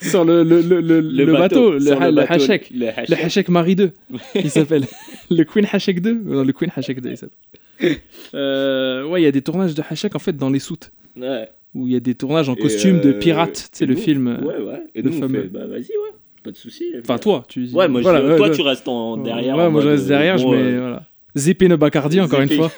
[0.00, 2.70] sur le, le, le, le, le bateau, le, ha- le bateau, hachek.
[2.74, 2.88] Le
[3.24, 3.92] Hachek Marie 2,
[4.36, 4.84] il s'appelle.
[5.30, 7.36] le Queen Hachek 2 Non, le Queen Hachek 2, il s'appelle.
[8.34, 10.90] Euh, ouais, il y a des tournages de Hachek en fait dans les soutes.
[11.16, 11.48] Ouais.
[11.74, 13.68] Où il y a des tournages en Et, costume de euh, pirates.
[13.72, 14.26] Tu sais, le nous, film.
[14.28, 14.82] euh, Ouais, ouais.
[14.94, 15.42] Et nous, on fameux.
[15.42, 16.12] fait, bah vas-y, ouais.
[16.42, 16.90] Pas de soucis.
[16.92, 17.74] les Enfin, toi, tu dis.
[17.74, 18.54] Ouais, moi, je- ouais, toi, ouais.
[18.54, 19.56] tu restes en derrière.
[19.56, 20.62] Ouais, moi je reste derrière, bon, je mets.
[20.62, 21.02] euh, Voilà.
[21.34, 22.72] Zépino Bacardi, encore une fois.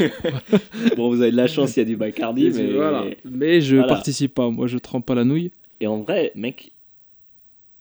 [0.97, 2.73] bon, vous avez de la chance, il y a du Bacardi, mais.
[2.73, 3.05] Voilà.
[3.25, 3.89] Mais je Voilà.
[3.89, 4.51] participe pas.
[4.51, 5.53] Moi, je trempe pas la nouille.
[5.81, 6.73] Et en vrai, mec,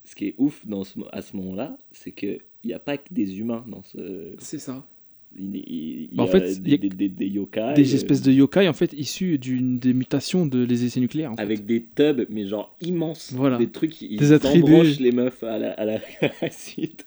[0.05, 3.11] ce qui est ouf dans ce, à ce moment-là, c'est qu'il n'y a pas que
[3.11, 3.97] des humains dans ce.
[4.37, 4.85] C'est ça.
[5.35, 7.73] Il, il- il en fait, des, il y a des, des, des yokai.
[7.75, 11.31] Des euh, espèces de yokai, en fait, issus d'une des mutations de les essais nucléaires.
[11.31, 11.41] en fait.
[11.41, 13.33] Avec des tubs, mais genre immenses.
[13.35, 13.57] Voilà.
[13.57, 14.83] Des trucs, ils Des attributs.
[14.99, 17.05] les meufs à la, à la, à la suite.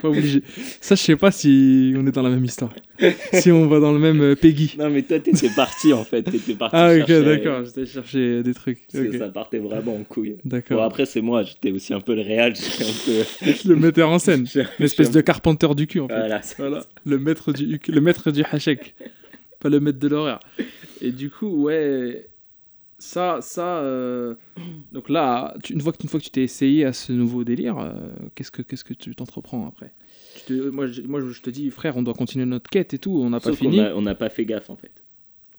[0.00, 0.42] Pas obligé.
[0.80, 2.72] Ça, je sais pas si on est dans la même histoire.
[3.32, 4.76] si on va dans le même euh, Peggy.
[4.78, 6.22] Non, mais toi, t'étais parti en fait.
[6.22, 6.76] T'étais parti.
[6.76, 7.64] Ah, ok, d'accord.
[7.64, 8.80] J'étais chercher des trucs.
[8.88, 9.16] c'est- Ok.
[9.18, 10.36] Ça partait vraiment en couille.
[10.44, 10.82] Bon, D'accord.
[10.82, 13.48] après, c'est moi, j'étais aussi un peu le un peu.
[13.68, 14.46] le metteur en scène.
[14.78, 16.14] L'espèce de carpenter du cul, en fait.
[16.14, 16.84] Voilà, Voilà.
[17.04, 18.94] Le maître du, le maître du hachek.
[19.60, 20.38] Pas le maître de l'horaire.
[21.00, 22.27] Et du coup, ouais.
[22.98, 23.78] Ça, ça.
[23.78, 24.34] euh,
[24.92, 27.44] Donc là, tu- une, fois que, une fois que tu t'es essayé à ce nouveau
[27.44, 27.92] délire, euh,
[28.34, 29.92] qu'est-ce que qu'est-ce que tu t'entreprends après?
[30.36, 32.98] Tu te- moi, je, moi, je te dis, frère, on doit continuer notre quête et
[32.98, 33.12] tout.
[33.12, 33.80] On n'a pas fini.
[33.80, 35.04] a- on n'a pas fait gaffe en fait.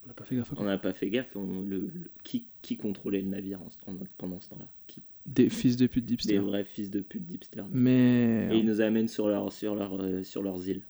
[0.04, 0.52] On n'a pas fait gaffe.
[0.52, 0.65] à quoi.
[0.65, 1.36] On n'a pas fait gaffe.
[1.36, 4.67] on- le, le- qui, qui contrôlait le navire en- en- pendant ce temps-là?
[4.88, 5.02] Qui?
[5.25, 6.39] Des fils de pute Des d'hipster.
[6.39, 7.62] vrais fils de pute d'hipster.
[7.71, 8.49] Mais.
[8.52, 10.82] Et ils nous amènent sur, leur, sur, leur, euh, sur leurs îles.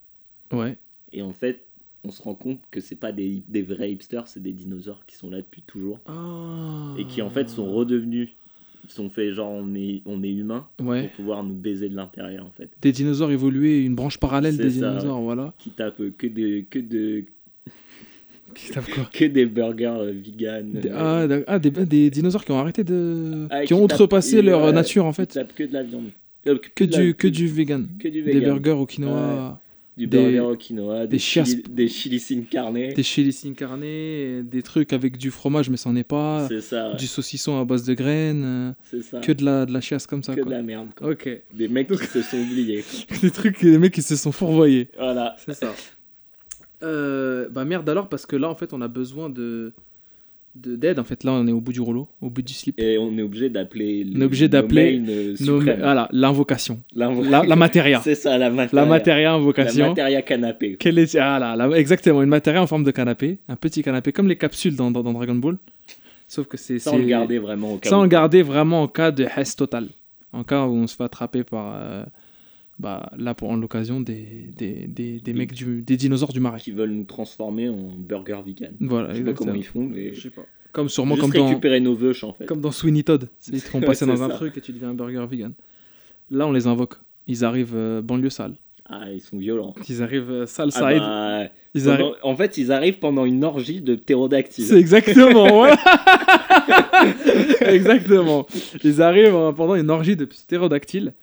[0.51, 0.77] Ouais.
[1.11, 1.65] Et en fait,
[2.05, 5.15] on se rend compte que c'est pas des, des vrais hipsters, c'est des dinosaures qui
[5.15, 5.99] sont là depuis toujours.
[6.07, 6.93] Ah.
[6.97, 8.29] Et qui en fait sont redevenus.
[8.87, 11.03] sont faits genre on est, on est humain Ouais.
[11.03, 12.69] pour pouvoir nous baiser de l'intérieur en fait.
[12.81, 15.53] Des dinosaures évolués, une branche parallèle des ça, dinosaures, voilà.
[15.59, 17.25] Qui tapent que, de, que, de,
[18.55, 19.07] Qui tapent quoi?
[19.13, 20.71] que des burgers euh, vegan.
[20.71, 23.45] Des- euh, ah, ah, des, des dinosaures qui ont arrêté de.
[23.51, 25.25] Ah, qui qui ont outrepassé leur euh, nature en qui fait.
[25.27, 26.05] tapent que de la viande.
[26.47, 27.87] Euh, Que, de la- du, que du vegan.
[27.99, 28.53] que du Des vegan.
[28.55, 29.59] burgers au quinoa,
[29.99, 32.73] Du des- burger au quinoa, des, des chili, des chili sin carne.
[32.73, 36.95] des des trucs avec du fromage mais c'en est pas, C'est ça, ouais.
[36.95, 39.19] du saucisson à base de graines, euh, c'est ça.
[39.19, 40.53] que de la, de la chiasse comme ça Que de quoi.
[40.53, 40.87] la merde.
[40.95, 41.09] quoi.
[41.11, 41.29] Ok.
[41.53, 42.81] Des mecs qui se sont oubliés.
[43.09, 43.17] quoi.
[43.21, 44.87] Des trucs, les mecs qui se sont fourvoyés.
[44.97, 45.35] Voilà.
[45.37, 45.75] C'est ça.
[46.81, 49.73] Euh, bah merde alors, parce que là, en fait, on a besoin de
[50.55, 50.99] de- d'aide.
[50.99, 52.79] En fait, là, on est au bout du rouleau, au bout du slip.
[52.79, 54.05] Et on est obligé d'appeler.
[54.15, 54.99] On est obligé d'appeler
[55.39, 55.59] Nos...
[55.61, 56.79] voilà, l'invocation.
[56.95, 57.99] La, La, la matéria.
[58.03, 58.83] C'est ça, la matéria.
[58.83, 59.89] La matéria La invocation.
[59.89, 60.75] matéria canapé.
[60.79, 61.15] Quelle est...
[61.15, 63.39] ah là, là, exactement, une matéria en forme de canapé.
[63.47, 65.57] Un petit canapé, comme les capsules dans, dans, dans Dragon Ball.
[66.27, 66.85] Sauf que c'est.
[66.87, 68.01] On le gardait vraiment au cas où.
[68.03, 69.87] le gardait vraiment en cas de hess total.
[70.31, 71.73] En cas où on se fait attraper par.
[71.75, 72.03] euh,
[72.79, 76.59] bah, là, pour en l'occasion, des, des, des, des mecs du, des dinosaures du marais.
[76.59, 78.73] Qui veulent nous transformer en burger vegan.
[78.79, 80.13] Voilà, Je sais pas comment ils font, mais.
[80.13, 80.45] Je sais pas.
[80.71, 82.45] Comme sûrement Juste comme dans, récupérer nos veuches en fait.
[82.45, 83.27] comme dans Sweeney Todd.
[83.51, 85.53] Ils te font Ouais, passer dans un truc et tu deviens un burger vegan.
[86.29, 86.93] Là, on les invoque.
[87.27, 88.53] Ils arrivent euh, banlieue sale.
[88.87, 89.73] Ah, ils sont violents.
[89.89, 90.99] Ils arrivent euh, sale Ah side.
[90.99, 92.15] bah, Ils pendant- arrivent.
[92.23, 94.63] En fait, ils arrivent pendant une orgie de ptérodactyles.
[94.65, 95.75] C'est exactement, voilà.
[97.61, 98.45] exactement.
[98.83, 101.13] Ils arrivent euh, pendant une orgie de ptérodactyles.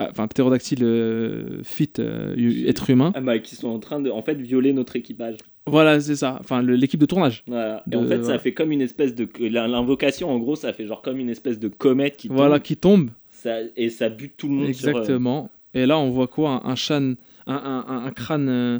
[0.00, 2.34] Ah, Enfin, ptérodactyle euh, fit euh,
[2.68, 3.12] être humain.
[3.16, 5.36] Ah bah, qui sont en train de en fait violer notre équipage.
[5.66, 6.36] Voilà, c'est ça.
[6.40, 7.42] Enfin, l'équipe de tournage.
[7.46, 7.82] Voilà.
[7.86, 8.24] Et De- en fait, voilà.
[8.24, 11.58] ça fait comme une espèce de l'invocation en gros, ça fait genre comme une espèce
[11.58, 12.62] de comète qui Voilà, tombe.
[12.62, 13.10] qui tombe.
[13.30, 15.50] Ça, et ça bute tout le monde sur, euh, Exactement.
[15.74, 16.62] Et là, on voit quoi?
[16.64, 17.14] Un, un chan-
[17.46, 18.78] un, un- un- un crâne euh,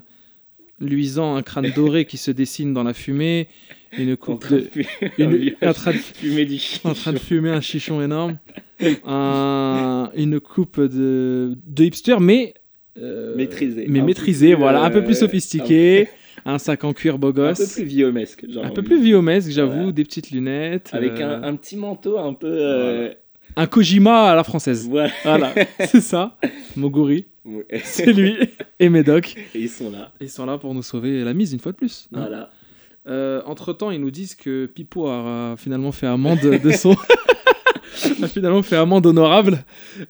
[0.80, 3.48] luisant, un crâne doré qui se dessine dans la fumée.
[3.96, 4.86] Une en coupe train de de, fumer,
[5.18, 8.38] une- en train de fumer du en train de fumer un chichon énorme,
[9.06, 12.54] un- une coupe de, de hipster, mais
[12.98, 13.86] euh, Maîtrisé.
[13.88, 16.08] mais maîtrisé, voilà, un peu euh, plus sophistiqué,
[16.44, 18.44] un sac en cuir beau un peu gosse, plus viomesque.
[18.50, 19.92] genre, un peu plus viomesque, j'avoue, Voilà.
[19.92, 22.46] des petites lunettes, Avec euh, un, un petit manteau un peu.
[22.50, 23.10] euh,
[23.56, 24.88] un Kojima à la française.
[24.88, 25.10] Voilà.
[25.24, 25.52] Voilà,
[25.86, 26.36] c'est ça,
[26.76, 27.66] Moguri, Ouais.
[27.82, 28.36] c'est lui,
[28.80, 29.34] et Médoc.
[29.54, 30.12] Et ils sont là.
[30.20, 32.08] Ils sont là pour nous sauver la mise une fois de plus.
[32.14, 32.18] hein.
[32.20, 32.50] Voilà.
[33.08, 36.94] Euh, entre temps, ils nous disent que Pipo a finalement fait amende de son.
[38.22, 39.64] a finalement fait amende honorable.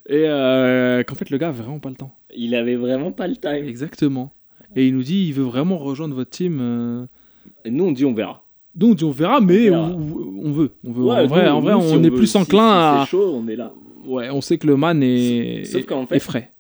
[0.09, 2.15] Et euh, qu'en fait, le gars a vraiment pas le temps.
[2.35, 3.67] Il avait vraiment pas le time.
[3.67, 4.33] Exactement.
[4.77, 6.59] Et il nous dit il veut vraiment rejoindre votre team.
[6.61, 7.07] euh.
[7.65, 8.45] Et nous, on dit on verra.
[8.75, 9.89] Donc, on dit, on verra, mais verra.
[9.91, 10.71] On, on veut.
[10.85, 11.05] On veut.
[11.05, 12.77] Ouais, en vrai, nous- en, vrai nous, on si est veut- plus si- enclin si
[12.77, 13.03] à.
[13.05, 13.73] C'est chaud, on est là.
[14.05, 16.51] Ouais, on sait que le man est, Sauf est- qu'en fait- est frais.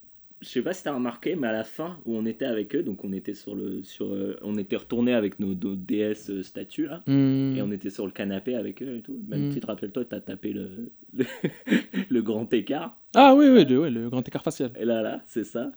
[0.40, 2.84] Je sais pas si t'as remarqué, mais à la fin où on était avec eux,
[2.84, 6.42] donc on était sur le, sur, euh, on était retourné avec nos, nos DS euh,
[6.44, 7.56] statues là, Hmm.
[7.56, 9.18] et on était sur le canapé avec eux et tout.
[9.26, 11.24] Même si tu te rappelles-toi, t'as tapé le, le,
[12.08, 12.96] le grand écart.
[13.16, 14.70] Ah oui, oui, le, ouais, le grand écart facial.
[14.78, 15.72] Et là, là, c'est ça.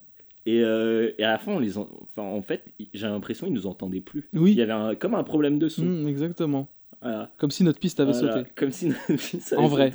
[0.46, 1.88] Et, euh, et à la fin, on les, en...
[2.04, 4.28] enfin, en fait, j'ai l'impression qu'ils nous entendaient plus.
[4.34, 5.84] Il Oui, y avait un- comme un problème de son.
[5.86, 6.68] Hmm, exactement.
[7.02, 7.32] Voilà.
[7.38, 8.34] Comme si notre piste avait Voilà.
[8.38, 8.50] sauté.
[8.56, 9.92] Comme si notre fils avait En vrai.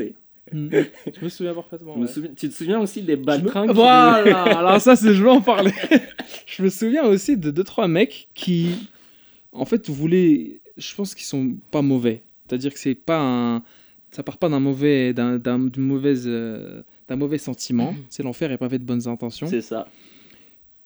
[0.52, 0.68] Hmm.
[0.70, 1.94] Je me souviens parfaitement.
[1.94, 2.12] Je me ouais.
[2.12, 5.30] souviens- Tu te souviens aussi des me- baltringues qui- Voilà, alors ça, c'est je vais
[5.30, 5.72] en parler.
[6.46, 8.88] je me souviens aussi de deux trois mecs qui,
[9.52, 10.61] en fait, voulaient.
[10.76, 12.22] Je pense qu'ils sont pas mauvais.
[12.46, 13.62] C'est-à-dire que c'est pas un,
[14.12, 17.94] ça part pas d'un mauvais, d'un, d'un, d'une mauvaise, euh, d'un mauvais sentiment.
[18.09, 19.48] C'est l'enfer est pavé de bonnes intentions.
[19.48, 19.88] C'est ça.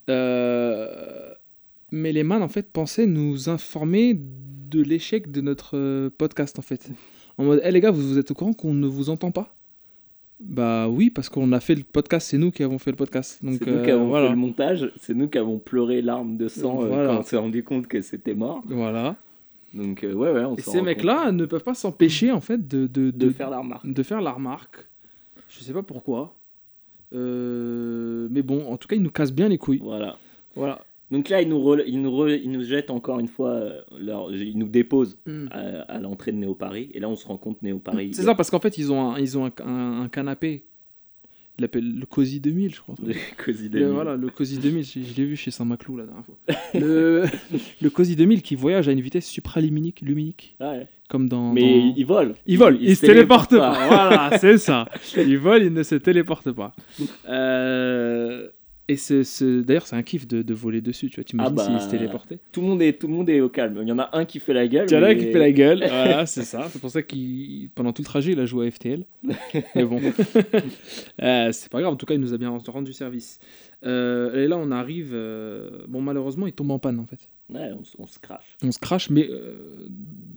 [0.09, 1.33] Euh,
[1.93, 6.63] mais les man en fait pensaient nous informer de l'échec de notre euh, podcast en
[6.63, 6.91] fait.
[7.41, 9.55] En mode, hé les gars, vous, vous êtes au courant qu'on ne vous entend pas?
[10.41, 13.43] Bah oui, parce qu'on a fait le podcast, c'est nous qui avons fait le podcast.
[13.43, 14.27] Donc C'est nous qui euh, avons voilà.
[14.27, 17.07] fait le montage, c'est nous qui avons pleuré larmes de sang euh, Voilà.
[17.15, 18.63] quand on s'est rendu compte que c'était mort.
[18.67, 19.17] Voilà.
[19.73, 22.87] Donc euh, ouais, ouais, on Et ces mecs-là ne peuvent pas s'empêcher en fait de,
[22.87, 23.87] de, de de, faire la remarque.
[23.91, 24.87] de faire la remarque.
[25.49, 26.35] Je sais pas pourquoi.
[27.11, 29.81] Mais bon, en tout cas, ils nous cassent bien les couilles.
[29.83, 30.19] Voilà.
[30.55, 30.81] Voilà.
[31.11, 34.33] Donc là, ils nous, ils nous, re- ils nous jettent encore une fois, euh, leur-
[34.35, 35.47] ils nous déposent Hmm.
[35.51, 36.91] à, à l'entrée de Néo Paris.
[36.95, 38.11] Et là, on se rend compte Néo Paris.
[38.15, 40.65] C'est ça, parce qu'en fait, ils ont un, ils ont un, un- un canapé.
[41.59, 42.95] Il l'appelle le Cozy 2000, je crois.
[43.05, 43.13] Le
[43.45, 43.89] Cozy Le- 2000.
[43.89, 46.37] voilà, le Cozy 2000, je, je l'ai vu chez Saint-Maclou la dernière fois.
[46.75, 47.25] Le,
[47.83, 50.87] le Cozy 2000 qui voyage à une vitesse supraluminique, luminique, Ouais.
[51.11, 51.53] comme dans.
[51.53, 52.33] Mais dans- ils volent.
[52.47, 53.73] Il vole, il, se téléporte pas.
[53.89, 54.87] Voilà, c'est ça.
[55.19, 56.73] Il vole, il ne se téléporte pas.
[57.29, 58.49] Euh,
[58.93, 58.97] Et
[59.63, 61.25] d'ailleurs, c'est un kiff de, de voler dessus, tu vois.
[61.25, 62.39] T'imagines Ah bah, s'il se téléportait?
[62.51, 63.79] Tout le, monde est, tout le monde est au calme.
[63.83, 64.87] Il y en a un qui fait la gueule.
[64.89, 66.67] Il y en a mais- qui fait la gueule, voilà, c'est ça.
[66.71, 69.05] C'est pour ça qu'il, pendant tout le trajet, il a joué à FTL.
[69.77, 70.01] Mais bon,
[71.23, 71.93] Euh, c'est pas grave.
[71.93, 73.39] En tout cas, il nous a bien rendu service.
[73.85, 75.11] Euh, et là, on arrive.
[75.13, 77.29] euh, Bon, malheureusement, il tombe en panne en fait.
[77.53, 78.57] Ouais, on, se crache.
[78.65, 79.29] On se crache, mais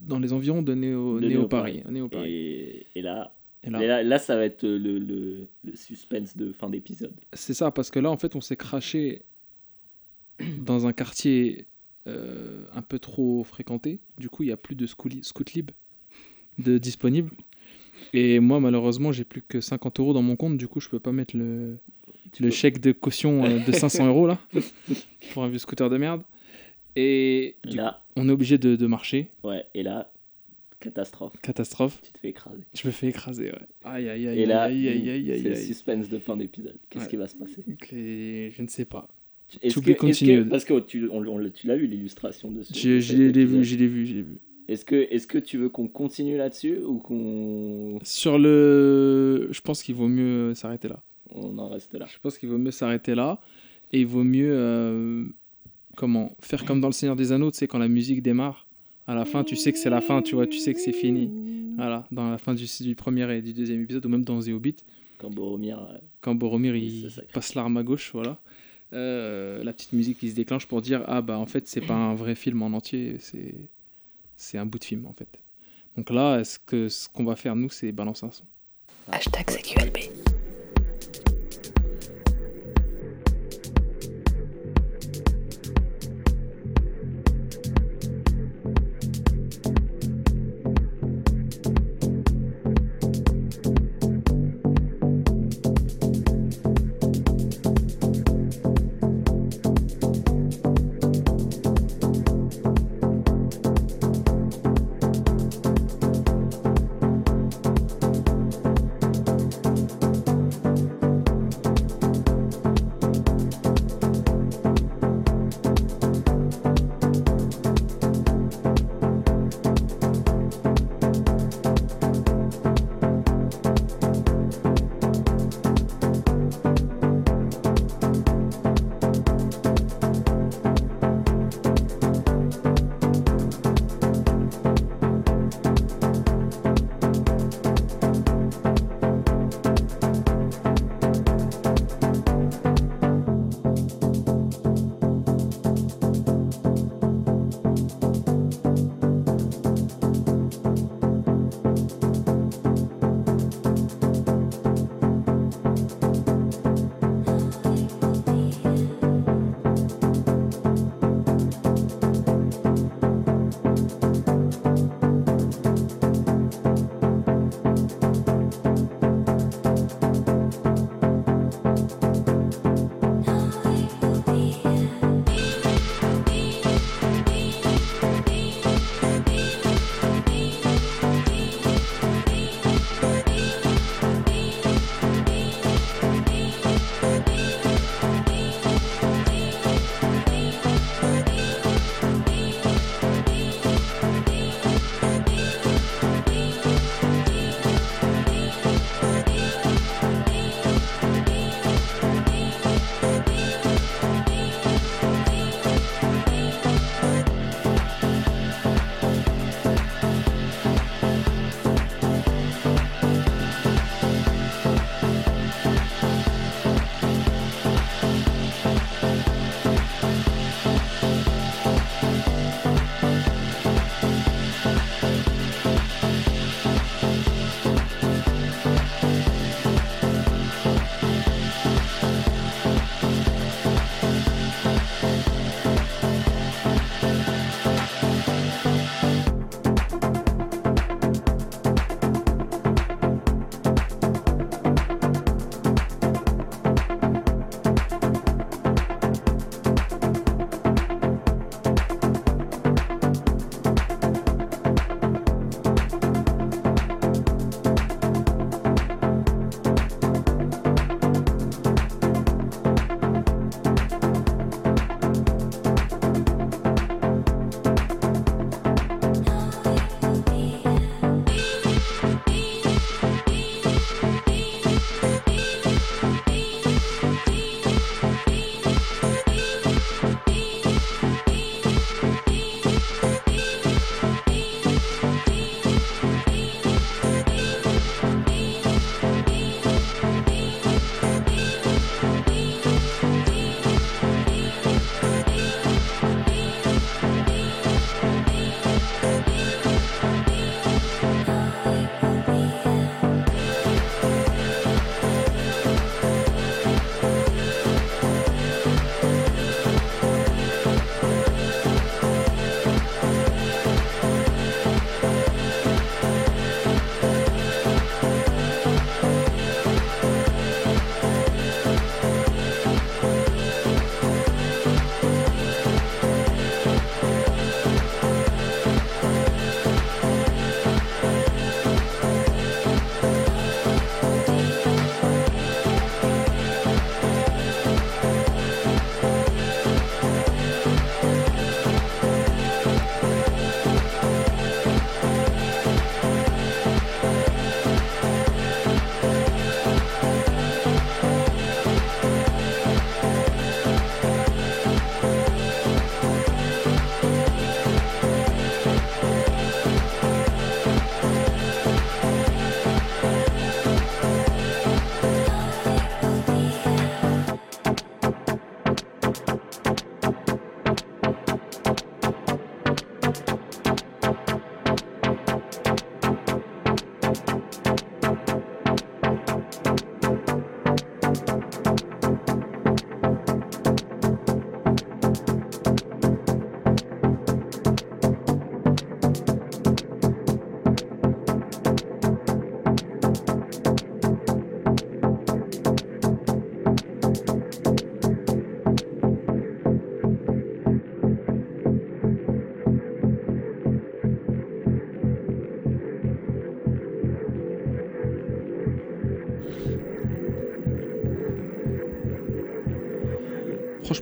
[0.08, 1.84] dans les environs de Néo, De Néo Néo Paris.
[1.90, 2.32] Néo Paris.
[2.32, 3.34] Et, et là,
[3.72, 7.14] là, et là, là, ça va être le, le, le suspense de fin d'épisode.
[7.34, 9.24] c'est ça, parce que là, en fait, on s'est craché
[10.60, 11.66] dans un quartier
[12.08, 14.00] euh, un peu trop fréquenté.
[14.18, 15.72] Du coup, il n'y a plus de scoot lib
[16.58, 17.32] de disponible.
[18.14, 20.58] Et moi, malheureusement, j'ai plus que 50 euros dans mon compte.
[20.58, 21.78] Du coup, je peux pas mettre le,
[22.40, 24.40] le chèque de caution euh, de 500 euros là
[25.34, 26.24] pour un vieux scooter de merde.
[26.96, 29.30] Et coup, là, on est obligé de, de marcher.
[29.44, 30.12] ouais, et là,
[30.84, 31.34] catastrophe.
[31.42, 32.00] Catastrophe.
[32.04, 32.64] Tu te fais écraser.
[32.74, 33.68] Je me fais écraser, ouais.
[33.84, 36.78] Aïe, aïe, aïe, Et là, aïe, aïe, aïe, aïe, c'est le suspense de fin d'épisode.
[36.90, 37.10] Qu'est-ce Ouais.
[37.10, 37.64] qui va se passer?
[37.68, 39.08] Ok, je ne sais pas.
[39.62, 42.50] Est-ce To que, est-ce que- parce que tu, on- on l'a- tu l'as vu l'illustration
[42.52, 42.74] de ce.
[42.74, 44.38] Je, l'ai vu, je l'ai vu, je l'ai vu.
[44.68, 49.50] Est-ce que, est-ce que tu veux qu'on continue là-dessus ou qu'on Sur le.
[49.52, 51.02] Je pense qu'il vaut mieux s'arrêter là.
[51.36, 53.40] on en reste là Je pense qu'il vaut mieux s'arrêter là.
[53.92, 54.52] Et il vaut mieux.
[54.52, 55.26] euh,
[55.96, 58.66] comment Faire comme dans Le Seigneur des Anneaux, tu sais, quand la musique démarre,
[59.08, 60.94] à la fin, tu sais que c'est la fin, tu vois, tu sais que c'est
[60.94, 61.32] fini.
[61.78, 64.50] Voilà, dans la fin du, du premier et du deuxième épisode, ou même dans The
[64.50, 64.76] Hobbit,
[65.18, 65.80] quand Boromir.
[65.80, 68.38] euh, quand Boromir il passe l'arme à gauche, voilà.
[68.94, 71.96] Euh, la petite musique qui se déclenche pour dire Ah, bah en fait, c'est pas
[71.96, 73.56] un vrai film en entier, c'est
[74.36, 75.28] c'est un bout de film en fait.
[75.98, 78.46] Donc là, est-ce que ce qu'on va faire, nous, c'est balancer un son?
[79.12, 80.33] Hashtag CQLB.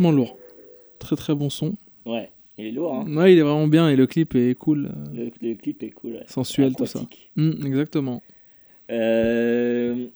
[0.02, 0.38] Franchement lourd.
[1.00, 1.76] Très très bon son.
[2.06, 3.16] Ouais, il est lourd, hein.
[3.16, 4.86] Ouais, il est vraiment bien et le clip est cool.
[5.16, 6.14] euh, Le, le clip est cool.
[6.14, 6.24] ouais.
[6.28, 7.02] Sensuel, tout ça.
[7.38, 8.22] Hum, exactement.
[8.90, 10.08] Euh,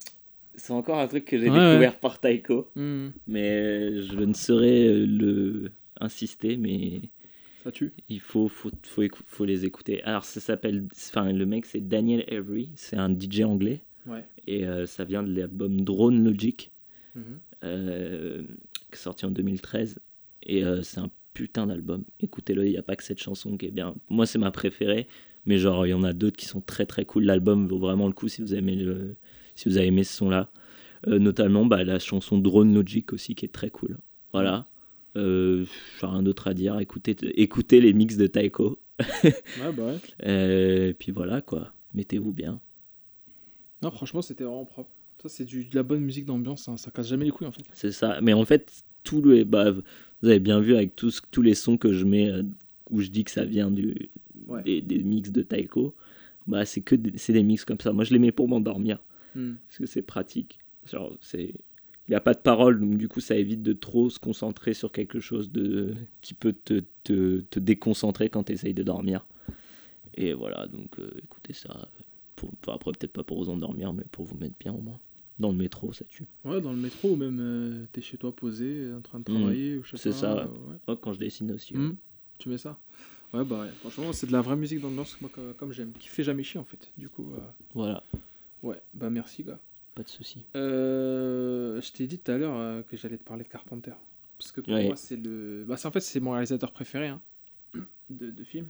[0.55, 4.87] C'est encore un truc que j'ai Ouais, découvert par Taiko, Hum, mais je ne saurais
[4.87, 7.01] euh, le insister, mais
[7.63, 7.93] Ça tue.
[8.09, 10.01] il faut, faut, faut, les écouter.
[10.03, 10.87] Alors, ça s'appelle.
[11.09, 14.23] Enfin, le mec, c'est Daniel Avery, c'est un DJ anglais, Ouais.
[14.47, 16.71] et euh, ça vient de l'album Drone Logic,
[17.63, 18.45] euh, est
[18.97, 19.99] sorti en 2013,
[20.43, 22.03] et euh, c'est un putain d'album.
[22.19, 23.95] Écoutez-le, il n'y a pas que cette chanson qui est bien.
[24.09, 25.07] Moi, c'est ma préférée,
[25.45, 27.25] mais genre, il y en a d'autres qui sont très très cool.
[27.25, 29.15] L'album vaut vraiment le coup si vous aimez, le,
[29.55, 30.49] si vous avez aimé ce son-là.
[31.07, 33.97] Euh, notamment bah, la chanson Drone Logic aussi, qui est très cool.
[34.33, 34.67] Voilà.
[35.17, 35.65] Euh,
[36.01, 36.79] rien d'autre à dire.
[36.79, 38.79] Écoutez, écoutez les mix de Taiko.
[39.23, 39.97] Ouais, bah ouais.
[40.25, 41.73] Euh, puis voilà, quoi.
[41.93, 42.59] Mettez-vous bien.
[43.81, 44.89] Non, franchement, c'était vraiment propre.
[45.27, 46.77] C'est du, de la bonne musique d'ambiance, hein.
[46.77, 47.63] ça casse jamais les couilles en fait.
[47.73, 48.19] C'est ça.
[48.21, 51.77] Mais en fait, tout le, bah, vous avez bien vu avec tous, tous les sons
[51.77, 52.43] que je mets euh,
[52.89, 54.09] où je dis que ça vient du,
[54.47, 54.61] Ouais.
[54.63, 55.95] des, des mix de Taiko,
[56.45, 57.91] bah, c'est que des, c'est des mix comme ça.
[57.93, 59.01] Moi, je les mets pour m'endormir
[59.35, 59.57] Hum.
[59.67, 60.59] parce que c'est pratique.
[60.85, 61.53] Genre, c'est.
[62.07, 64.75] Il n'y a pas de parole, donc du coup, ça évite de trop se concentrer
[64.75, 69.25] sur quelque chose de, qui peut te, te, te déconcentrer quand tu essayes de dormir.
[70.13, 71.89] Et voilà, donc euh, écoutez ça.
[72.35, 74.99] Pour, enfin, après, peut-être pas pour vous endormir, mais pour vous mettre bien au moins.
[75.39, 76.25] Dans le métro, ça tue.
[76.45, 79.77] Ouais, dans le métro ou même euh, t'es chez toi posé, en train de travailler
[79.77, 80.41] ou je sais C'est ça, ouais.
[80.87, 80.97] euh, ouais.
[81.01, 81.73] Quand je dessine aussi.
[81.73, 81.79] ouais.
[81.81, 81.95] Hum,
[82.39, 82.77] Tu mets ça?
[83.33, 86.23] Ouais, bah franchement, c'est de la vraie musique d'ambiance moi, comme, comme j'aime, qui fait
[86.23, 86.89] jamais chier en fait.
[86.97, 87.39] Du coup, euh,
[87.73, 88.01] Voilà,
[88.63, 89.59] ouais, bah merci gars.
[89.93, 90.45] pas de souci.
[90.53, 93.93] Je t'ai dit tout à l'heure que j'allais te parler de Carpenter.
[94.37, 95.65] Parce que pour moi, c'est le.
[95.67, 97.21] Bah, c'est en fait, c'est mon réalisateur préféré hein,
[98.09, 98.67] de, de films.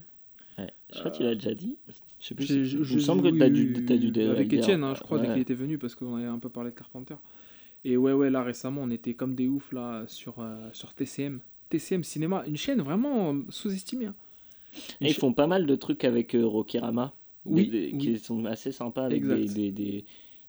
[0.58, 0.70] Ouais.
[0.94, 1.78] Je crois que tu l'as déjà dit.
[2.20, 2.46] Je sais plus.
[2.48, 4.54] Si- je- Il je- me semble que tu as oui, dû, oui, Avec.
[4.54, 6.76] Étienne, hein, je crois, dès qu'il était venu, parce qu'on avait un peu parlé de
[6.76, 7.16] Carpenter.
[7.84, 11.40] Et ouais, ouais, là récemment, on était comme des oufs là sur, euh, sur TCM.
[11.70, 14.08] TCM Cinéma, une chaîne vraiment euh, sous-estimée.
[14.08, 14.16] hein.
[15.02, 17.14] Et ils cha- font pas mal de trucs avec euh, Rokirama.
[17.46, 19.24] Oui, des- qui sont assez sympas avec
[19.72, 20.06] des,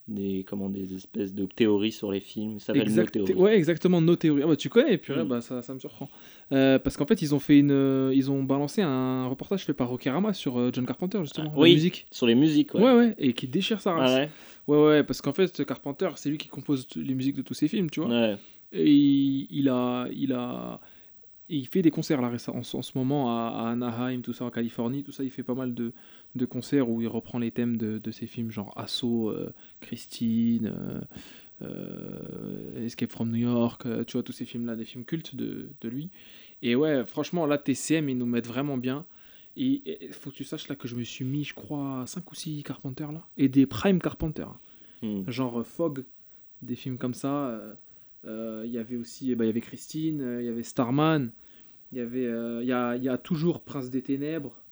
[0.09, 2.59] des, comment, des espèces de théories sur les films.
[2.61, 3.34] Ça s'appelle nos Exact- théories.
[3.34, 4.42] ouais, exactement, nos théories.
[4.44, 5.28] Ah bah, tu connais, purée, Mm.
[5.28, 6.09] bah, ça, ça me surprend.
[6.52, 9.74] Euh, parce qu'en fait, ils ont fait une, euh, ils ont balancé un reportage fait
[9.74, 11.72] par Rokirama sur euh, John Carpenter justement, Ah, la oui.
[11.74, 12.07] musique.
[12.12, 12.82] Sur les musiques, ouais.
[12.82, 14.11] Ouais, ouais, et qui déchire sa race.
[14.14, 14.28] Ah ouais.
[14.78, 17.66] ouais, ouais, parce qu'en fait, Carpenter, c'est lui qui compose les musiques de tous ses
[17.68, 18.09] films, tu vois.
[18.11, 18.36] Ouais.
[18.72, 20.80] Et il, il a, il a,
[21.49, 24.44] il fait des concerts là en, ce- en ce moment à, à Anaheim, tout ça
[24.44, 25.24] en Californie, tout ça.
[25.24, 25.92] Il fait pas mal de,
[26.34, 30.72] de concerts où il reprend les thèmes de, de ses films, genre Assaut, euh, Christine,
[30.74, 31.01] euh,
[31.62, 35.70] euh, Escape from New York, tu vois tous ces films là, des films cultes de,
[35.80, 36.11] de lui.
[36.62, 39.07] Et ouais, franchement là TCM ils nous mettent vraiment bien.
[39.59, 42.30] Et il faut que tu saches là que je me suis mis, je crois, 5
[42.30, 44.47] ou 6 Carpenter là, et des Prime Carpenter
[45.03, 45.22] Hmm.
[45.30, 46.05] genre Fog,
[46.62, 47.61] des films comme ça.
[48.27, 51.31] Euh, Il y avait aussi, bah, il y avait Christine, euh, il y avait Starman,
[51.93, 54.62] il y avait, euh, il y, a, il y a toujours Prince des Ténèbres.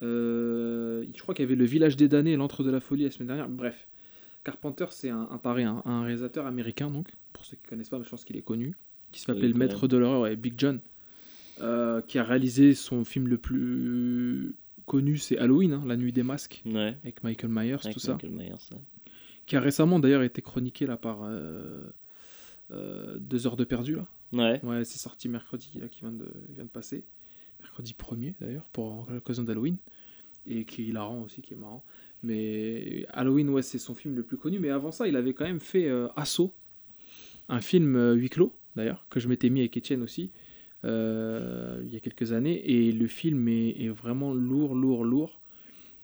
[0.00, 3.28] je crois qu'il y avait Le Village des damnés, L'Antre de la Folie la semaine
[3.28, 3.48] dernière.
[3.48, 3.88] Bref,
[4.44, 7.98] Carpenter c'est un, un taré, un, un réalisateur américain donc, pour ceux qui connaissent pas,
[7.98, 8.74] mais je pense qu'il est connu,
[9.12, 10.80] qui se Oui, quand Maître de l'horreur, ouais, Big John,
[11.60, 14.54] euh, qui a réalisé son film le plus
[14.86, 16.96] connu, c'est Halloween, hein, La Nuit des Masques, Ouais.
[17.02, 18.76] avec Michael Myers, Avec tout ça Michael Myers, ça.
[19.46, 21.82] qui a récemment d'ailleurs été chroniqué là par euh,
[22.70, 24.06] euh, Deux heures de perdu là.
[24.32, 24.64] Ouais.
[24.64, 27.04] Ouais, c'est sorti mercredi là qui vient de, vient de passer,
[27.60, 29.76] mercredi 1er d'ailleurs pour l'occasion d'Halloween
[30.46, 31.84] et qui est hilarant aussi, qui est marrant.
[32.22, 34.58] Mais Halloween, ouais, c'est son film le plus connu.
[34.58, 36.54] Mais avant ça, il avait quand même fait euh, Assaut,
[37.48, 40.30] un film euh, huis clos d'ailleurs que je m'étais mis avec Etienne aussi
[40.84, 45.40] euh, il y a quelques années et le film est, est vraiment lourd, lourd, lourd.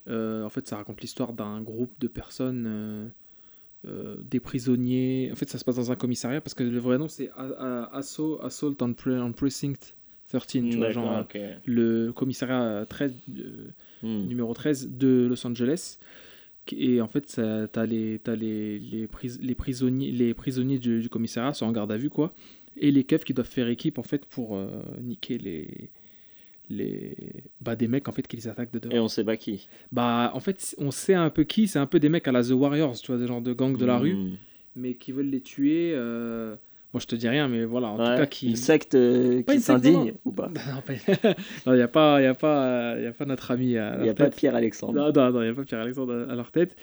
[0.09, 3.13] Euh, en fait, ça raconte l'histoire d'un groupe de personnes,
[3.87, 5.29] euh, euh, des prisonniers.
[5.33, 7.31] En fait, ça se passe dans un commissariat parce que le vrai nom c'est
[7.93, 9.95] Assault, Assault on, Pre- on Precinct
[10.29, 11.39] 13, tu vois, genre ok.
[11.67, 13.69] le commissariat 13, euh,
[14.03, 14.27] Hmm.
[14.27, 15.99] numéro 13 de Los Angeles.
[16.77, 17.41] Et en fait,
[17.73, 21.73] t'as les, t'as les, les, pris- les prisonniers, les prisonniers du, du commissariat sont en
[21.73, 22.35] garde à vue, quoi.
[22.77, 24.69] Et les keufs qui doivent faire équipe, en fait, pour euh,
[25.01, 25.91] niquer les,
[26.71, 27.17] les,
[27.61, 28.95] bah, des mecs, en fait, qui les attaquent de dehors.
[28.95, 29.69] Et on sait pas qui.
[29.93, 31.69] Bah, en fait, on sait un peu qui.
[31.69, 33.77] C'est un peu des mecs à la The Warriors, tu vois, des genres de gangs
[33.77, 34.31] de la rue, Hmm.
[34.77, 35.93] mais qui veulent les tuer.
[35.95, 36.57] euh,
[36.93, 38.05] Moi, je te dis rien, mais voilà, en Ouais.
[38.15, 38.51] tout cas, qui.
[38.51, 40.49] Une secte euh, qui s'indigne ou pas
[41.67, 44.09] Non, il n'y a, pas- y a, pas- y a pas notre ami Il n'y
[44.09, 44.31] a pas.
[44.31, 44.93] Pierre Alexandre.
[44.95, 46.77] Non, non, non, il n'y a pas Pierre-Alexandre à à leur tête.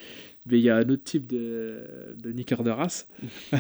[0.48, 1.80] Mais il y a un autre type de,
[2.22, 3.08] de niqueur de race.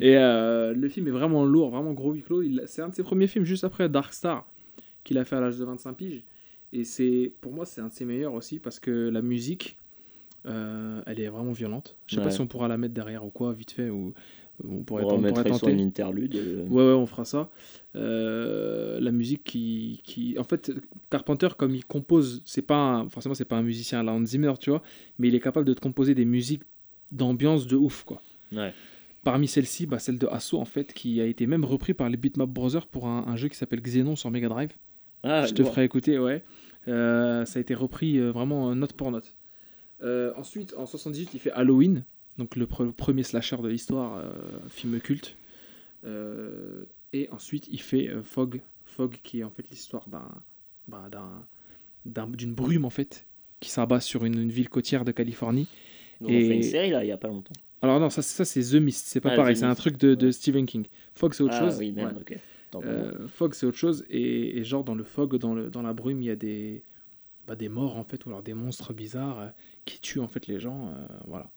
[0.00, 2.42] et euh, le film est vraiment lourd, vraiment gros huis clos.
[2.42, 4.46] Il- C'est un de ses premiers films juste après Dark Star
[5.04, 6.24] qu'il a fait à l'âge de 25 piges.
[6.72, 9.78] Et c'est, pour moi, c'est un de ses meilleurs aussi parce que la musique,
[10.46, 11.96] euh, elle est vraiment violente.
[12.06, 13.90] Je sais pas si on pourra la mettre derrière ou quoi, vite fait.
[13.90, 14.12] Ou...
[14.64, 15.72] On On pourrait, on pourrait sur tenter.
[15.72, 16.36] une interlude.
[16.36, 17.50] euh, Ouais, ouais, on fera ça.
[17.96, 20.38] Euh, la musique qui, qui.
[20.38, 20.72] En fait,
[21.10, 24.24] Carpenter, comme il compose, c'est pas un- forcément, c'est pas un musicien à la Hans
[24.24, 24.82] Zimmer, tu vois,
[25.18, 26.62] mais il est capable de te composer des musiques
[27.12, 28.20] d'ambiance de ouf, quoi.
[28.52, 28.72] Ouais.
[29.22, 32.16] Parmi celles-ci, bah, celle de Asso, en fait, qui a été même repris par les
[32.16, 34.72] Beatmap Brothers pour un, un jeu qui s'appelle Xenon sur Mega Drive.
[35.24, 36.44] Ah, Je te ferai écouter, ouais.
[36.86, 39.34] Euh, ça a été repris euh, vraiment note pour note.
[40.02, 42.04] Euh, ensuite, en 78, il fait Halloween,
[42.38, 44.22] donc le pre- premier slasher de l'histoire,
[44.68, 45.34] film culte.
[47.12, 50.28] Et ensuite, il fait Fog, Fog qui est en fait l'histoire d'un,
[50.88, 51.46] bah, d'un-
[52.04, 53.26] d'un- d'une brume en fait
[53.60, 55.68] qui s'abat sur une, une ville côtière de Californie.
[56.20, 57.52] Donc, On Et- fait une série là, il y a pas longtemps.
[57.82, 60.14] Alors non, ça, ça c'est The Mist, c'est pas Ah, pareil, c'est un truc de,
[60.14, 60.32] de ouais.
[60.32, 60.86] Stephen King.
[61.14, 61.78] Fog c'est autre ah chose.
[61.78, 62.38] oui, merde, Ouais.
[62.82, 65.92] Euh, fog c'est autre chose et, et genre dans le fog dans, le, dans la
[65.92, 66.82] brume il y a des
[67.46, 69.48] bah, des morts en fait ou alors des monstres bizarres euh,
[69.84, 71.50] qui tuent en fait les gens euh, voilà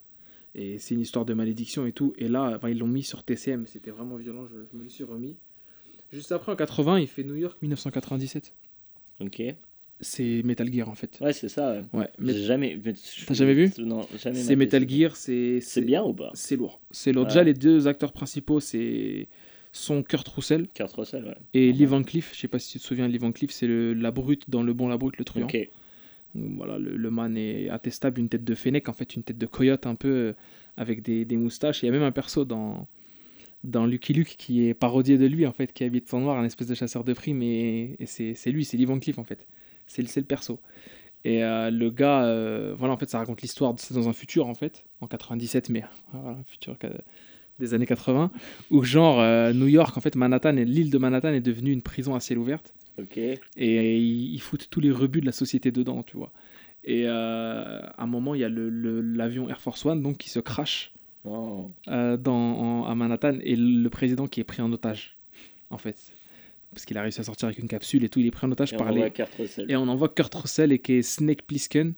[0.55, 3.65] et c'est une histoire de malédiction et tout et là ils l'ont mis sur TCM
[3.67, 5.37] c'était vraiment violent je, je me le suis remis
[6.11, 8.53] juste après en 80 il fait New York 1997
[9.19, 9.41] Ok.
[9.99, 11.81] c'est Metal Gear en fait Ouais, c'est ça.
[11.93, 11.99] ouais.
[12.01, 12.79] ouais mais jamais.
[12.83, 12.93] mais-
[13.25, 13.71] T'as jamais vu?
[13.79, 14.35] Non, jamais.
[14.41, 14.87] c'est Metal.
[14.87, 16.31] Gear c'est C'est bien ou pas?
[16.33, 17.29] c'est lourd c'est lourd Ouais.
[17.29, 19.27] déjà les deux acteurs principaux c'est
[19.77, 21.37] sont Kurt Russell Kurt Russell, ouais.
[21.53, 21.71] et.
[21.71, 23.93] Lee Van Cleef je sais pas si tu te souviens Lee Van Cleef c'est le
[23.93, 25.47] la brute dans le bon la brute le truand.
[26.35, 29.45] Voilà, le, le man est attestable, une tête de fennec, en fait, une tête de
[29.45, 30.33] coyote un peu, euh,
[30.75, 31.81] avec des, des moustaches.
[31.81, 32.87] Il y a même un perso dans,
[33.63, 36.43] dans Lucky Luke qui est parodié de lui, en fait, qui habite en noir, un
[36.45, 39.23] espèce de chasseur de primes, et, et c'est c'est lui, c'est Lee Van Cleef, en
[39.23, 39.47] fait.
[39.87, 40.59] C'est le, c'est le perso.
[41.23, 44.47] Et euh, le gars, euh, voilà, en fait, ça raconte l'histoire, c'est dans un futur,
[44.47, 46.77] en fait, en 97, mais voilà, un futur
[47.59, 48.31] des années 80,
[48.71, 52.13] où genre, euh, New York, en fait, Manhattan, l'île de Manhattan est devenue une prison
[52.15, 52.59] à ciel ouvert
[52.99, 53.17] Ok.
[53.17, 56.31] et ils, foutent tous les rebuts de la société dedans, tu vois.
[56.83, 60.17] Et euh, à un moment, il y a le- le- l'avion Air Force One donc,
[60.17, 60.93] qui se crache
[61.25, 61.69] Oh.
[61.89, 65.17] euh, dans, en- à Manhattan et le président qui est pris en otage,
[65.69, 65.97] en fait.
[66.73, 68.51] Parce qu'il a réussi à sortir avec une capsule et tout, il est pris en
[68.51, 69.11] otage Et on par voit les...
[69.11, 69.65] Kurt Russell.
[69.69, 71.93] Et on envoie Kurt Russell et qui est Snake Plissken,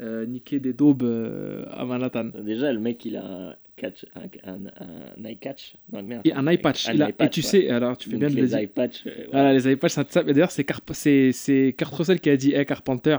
[0.00, 1.02] euh, niquer des daubes
[1.70, 2.30] à Manhattan.
[2.42, 4.58] Déjà, le mec, il a catch, un, un,
[5.18, 5.74] un eye catch.
[5.92, 6.22] Non, merde.
[6.26, 6.88] Et un eye patch.
[6.88, 7.46] Un il a- eye et patch, tu ouais.
[7.46, 9.06] sais, alors tu fais Donc, bien de le les eye patch.
[9.06, 9.10] euh.
[9.32, 10.22] Voilà, les iPads, c'est ça.
[10.22, 13.18] D'ailleurs, c'est Carp- c'est c'est Kurt Russell qui a dit Hey Carpenter,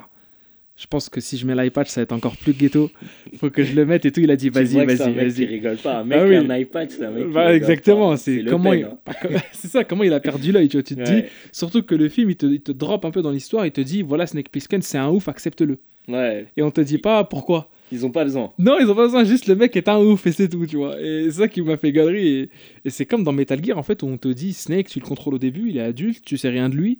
[0.77, 2.91] je pense que si je mets l'iPad, ça va être encore plus ghetto.
[3.37, 4.19] Faut que je le mette et tout.
[4.19, 5.45] Il a dit Vas-y, vas-y, vas-y.
[5.45, 5.99] rigole pas.
[5.99, 6.35] Un mec Ah oui.
[6.35, 8.17] un eye patch, c'est un mec Bah, exactement, pas.
[8.17, 8.83] c'est comment il...
[8.83, 8.97] hein.
[9.53, 10.83] c'est ça, comment il a perdu l'œil, tu vois.
[10.83, 13.31] Tu te dis, surtout que le film, il te, il te drop un peu dans
[13.31, 15.79] l'histoire, il te dit voilà, Snake Plissken, c'est un ouf, accepte-le.
[16.07, 17.67] Ouais, Et on te dit pas pourquoi.
[17.91, 18.53] ils ont pas besoin.
[18.59, 20.77] Non, ils ont pas besoin, juste le mec est un ouf et c'est tout, tu
[20.77, 21.01] vois.
[21.01, 22.27] Et c'est ça qui m'a fait galerie.
[22.27, 22.49] Et,
[22.85, 25.05] et c'est comme dans Metal Gear, en fait, où on te dit Snake, tu le
[25.05, 26.99] contrôles au début, il est adulte, tu sais rien de lui.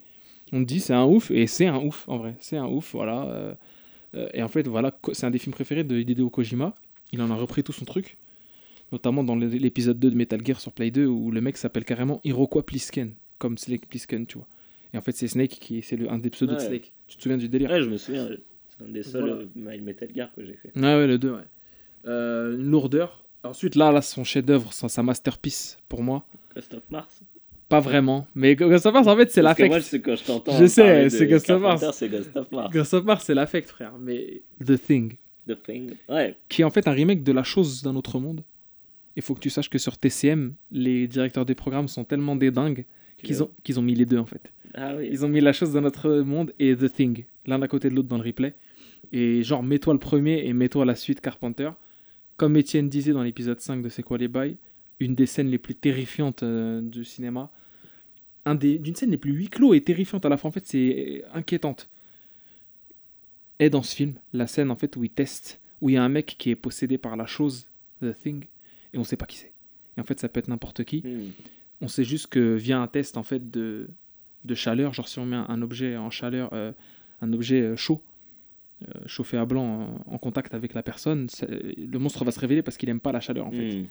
[0.54, 2.36] On te dit c'est un ouf, et c'est un ouf, en vrai.
[2.40, 3.26] C'est un ouf, voilà.
[3.26, 3.54] Euh,
[4.16, 6.74] euh, et en fait, voilà, c'est un des films préférés de Hideo Kojima.
[7.12, 8.18] Il en a repris tout son truc.
[8.92, 11.86] Notamment dans l'é- l'épisode 2 de Metal Gear sur Play 2, où le mec s'appelle
[11.86, 14.48] carrément Iroquois Plisken, comme Snake Plissken, tu vois.
[14.94, 16.60] Et en fait, c'est Snake qui c'est le- un des pseudos de.
[16.60, 16.94] Snake.
[17.08, 17.70] Tu te souviens du délire?
[17.72, 18.30] Ouais, je me souviens.
[18.78, 19.36] C'est un des seuls Voilà.
[19.38, 20.72] euh, My Metal Gear que j'ai fait.
[20.76, 21.38] Ouais, ouais, le 2, ouais.
[22.08, 23.24] Euh, une lourdeur.
[23.44, 26.26] Ensuite, là, là son chef-d'œuvre, sa, sa masterpiece pour moi.
[26.56, 27.22] Ghost of Mars.
[27.70, 28.28] Pas vraiment.
[28.36, 29.70] Mais Ghost of Mars, en fait, c'est que l'affect.
[29.70, 30.58] moi, c'est quand je t'entends.
[30.58, 31.84] Je sais, c'est Ghost of Mars.
[31.94, 32.72] C'est Ghost of Mars.
[32.74, 33.94] Ghost of Mars, c'est l'affect, frère.
[34.00, 35.16] Mais The Thing,
[35.48, 35.92] The Thing.
[36.10, 36.36] Ouais.
[36.50, 38.44] qui est en fait un remake de La chose d'un autre monde.
[39.16, 42.52] Il faut que tu saches que sur TCM, les directeurs des programmes sont tellement des
[42.52, 42.86] dingues
[43.24, 44.52] qu'ils ont, qu'ils ont mis les deux, en fait.
[44.74, 45.08] Ah oui.
[45.12, 47.96] Ils ont mis La chose d'un autre monde et The Thing, l'un à côté de
[47.96, 48.56] l'autre dans le replay.
[49.12, 51.70] Et genre, mets-toi le premier et mets-toi la suite Carpenter.
[52.38, 54.58] Comme Étienne disait dans l'épisode 5 de C'est quoi les bails,
[55.00, 57.52] une des scènes les plus terrifiantes euh, du cinéma.
[58.46, 60.50] Un des, d'une scène les plus huis clos et terrifiante à la fois.
[60.50, 61.90] En fait, c'est inquiétante.
[63.60, 66.04] Est dans ce film la scène en fait où il teste, où il y a
[66.04, 67.70] un mec qui est possédé par la chose,
[68.02, 68.46] The Thing,
[68.94, 69.54] et on sait pas qui c'est.
[69.98, 71.02] Et en fait, ça peut être n'importe qui.
[71.06, 71.32] Hmm.
[71.82, 73.90] On sait juste que via un test en fait de,
[74.44, 76.72] de chaleur, genre si on met un, un objet en chaleur, euh,
[77.22, 78.02] un objet euh, chaud,
[78.84, 82.78] euh, chauffé à blanc en contact avec la personne, le monstre va se révéler parce
[82.78, 83.82] qu'il aime pas la chaleur en fait.
[83.82, 83.86] Hmm.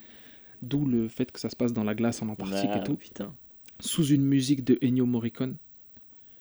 [0.63, 2.97] D'où le fait que ça se passe dans la glace en Antarctique Ah, et tout,
[2.97, 3.35] Putain.
[3.81, 5.57] sous une musique de Ennio Morricone.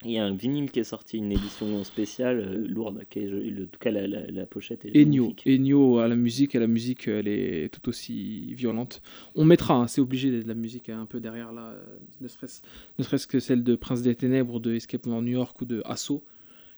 [0.05, 3.03] Il y a un vinyle qui est sorti, une édition spéciale euh, lourde.
[3.09, 3.27] Qui est.
[3.27, 5.33] En tout cas, la, la, la pochette est Ennio.
[5.45, 9.01] Ennio à la musique et la musique elle est tout aussi violente.
[9.35, 11.83] On mettra, hein, c'est obligé de la musique un peu derrière là, euh,
[12.21, 15.81] ne serait-ce que celle de Prince des Ténèbres, de Escape from New York ou de
[15.85, 16.23] Assaut,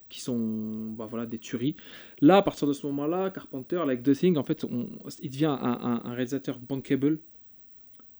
[0.07, 1.75] qui sont bah, voilà, des tueries.
[2.21, 4.87] Là, à partir de ce moment-là, Carpenter, avec The Thing, en fait, on-
[5.21, 7.19] il devient un, un- un réalisateur bankable,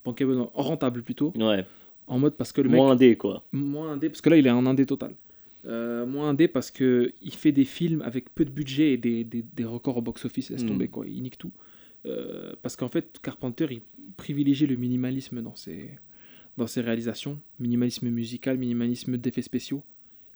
[0.04, 1.64] bankable, rentable plutôt, Ouais.
[2.06, 3.44] En mode parce que le mec Moins indé, quoi.
[3.52, 5.14] moins indé parce que là il est en indé total
[5.66, 9.24] Euh, moins indé parce que il fait des films avec peu de budget et des,
[9.24, 10.68] des, des records au box office laisse Mm.
[10.68, 11.52] tomber quoi il nique tout
[12.06, 13.80] Euh, parce qu'en fait, Carpenter, il
[14.16, 15.90] privilégiait le minimalisme dans ses,
[16.56, 17.40] dans ses réalisations.
[17.58, 19.82] Minimalisme musical, minimalisme d'effets spéciaux,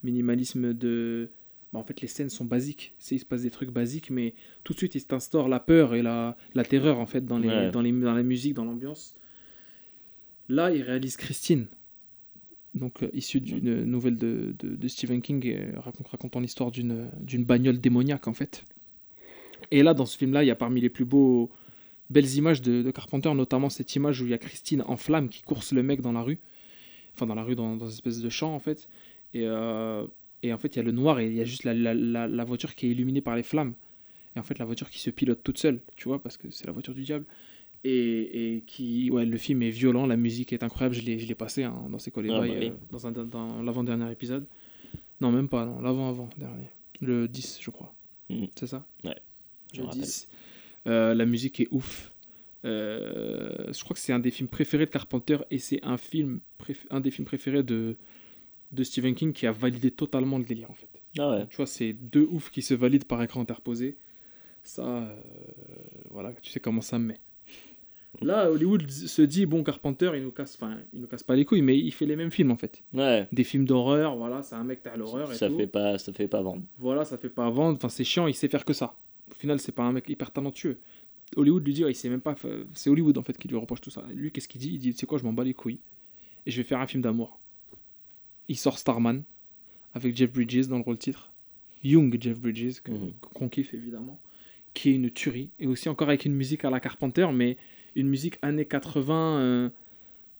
[0.02, 1.30] minimalisme de...
[1.72, 2.94] bah, en fait, les scènes sont basiques.
[2.98, 5.94] C'est, il se passe des trucs basiques, mais tout de suite, il t'instaure la peur
[5.94, 7.70] et la, la terreur, en fait, dans, les, Ouais.
[7.70, 9.14] dans, les, dans la musique, dans l'ambiance.
[10.50, 11.68] Là, il réalise Christine,
[12.74, 17.78] donc euh, issue d'une nouvelle de, Stephen King, euh, racont- racontant l'histoire d'une, d'une bagnole
[17.78, 18.64] démoniaque, en fait.
[19.70, 21.52] Et là, dans ce film-là, il y a parmi les plus beaux
[22.10, 25.42] belles images de, Carpenter, notamment cette image où il y a Christine en flamme qui
[25.42, 26.40] course le mec dans la rue,
[27.14, 28.88] enfin dans la rue, dans, dans une espèce de champ en fait.
[29.34, 30.04] Et, euh,
[30.42, 32.44] et en fait, il y a le noir et il y a juste la, la
[32.44, 33.74] voiture qui est illuminée par les flammes.
[34.34, 36.66] Et en fait, la voiture qui se pilote toute seule, tu vois, parce que c'est
[36.66, 37.24] la voiture du diable.
[37.82, 40.94] Et, et qui, ouais, le film est violent, la musique est incroyable.
[40.94, 42.72] Je l'ai, je l'ai passé hein, dans ses collègues Ah, bah oui.
[42.90, 44.46] dans, un, dans l'avant-dernier épisode.
[45.20, 46.68] Non, même pas, non, l'avant-avant-dernier.
[47.00, 47.94] Le 10, je crois.
[48.28, 48.48] Mhm.
[48.58, 48.86] C'est ça?
[49.04, 49.16] Ouais,
[49.72, 50.02] je Le me rappelle.
[50.02, 50.28] 10.
[50.86, 52.12] Euh, la musique est ouf.
[52.66, 56.40] Euh, je crois que c'est un des films préférés de Carpenter et c'est un, film
[56.90, 57.96] un des films préférés de,
[58.72, 60.88] de Stephen King qui a validé totalement le délire en fait.
[61.18, 61.46] Ah ouais.
[61.48, 63.96] Tu vois, c'est deux oufs qui se valident par écran interposé.
[64.62, 65.16] Ça, euh,
[66.10, 67.20] voilà, tu sais comment ça me met.
[68.20, 71.44] Là, Hollywood se dit, bon, Carpenter, il nous casse, enfin, il nous casse pas les
[71.44, 72.82] couilles, mais il fait les mêmes films en fait.
[72.92, 73.28] Ouais.
[73.32, 75.56] Des films d'horreur, voilà, c'est un mec t'as l'horreur et Ça tout.
[75.56, 76.62] fait pas, ça fait pas vendre.
[76.78, 78.96] Voilà, ça fait pas vendre, enfin, c'est chiant, il sait faire que ça.
[79.30, 80.78] Au final, c'est pas un mec hyper talentueux.
[81.36, 82.34] Hollywood lui dit, ouais, il sait même pas,
[82.74, 84.04] c'est Hollywood en fait qui lui reproche tout ça.
[84.12, 84.70] Lui, qu'est-ce qu'il dit?
[84.72, 85.78] Il dit, tu sais quoi, je m'en bats les couilles
[86.44, 87.38] et je vais faire un film d'amour.
[88.48, 89.22] Il sort Starman
[89.94, 91.30] avec Jeff Bridges dans le rôle titre.
[91.84, 93.12] Young Jeff Bridges, Mhm.
[93.32, 94.20] qu'on kiffe évidemment,
[94.74, 95.50] qui est une tuerie.
[95.60, 97.56] Et aussi encore avec une musique à la Carpenter, mais
[97.96, 99.70] une musique années 80, euh,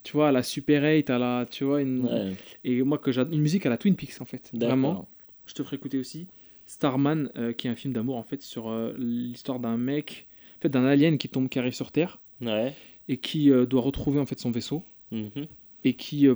[0.03, 2.05] tu vois, à la Super 8, à la, tu vois, une...
[2.07, 2.33] Ouais.
[2.65, 5.09] et moi que j'adore, une musique à la Twin Peaks en fait, vraiment.
[5.47, 6.27] Je te ferai écouter aussi
[6.67, 10.29] Starman, euh, qui est un film d'amour en fait sur euh, l'histoire d'un mec,
[10.59, 12.73] en fait d'un alien qui tombe, qui arrive sur Terre Ouais.
[13.09, 14.83] et qui doit retrouver en fait son vaisseau
[15.13, 15.47] Mhm.
[15.85, 16.29] et qui,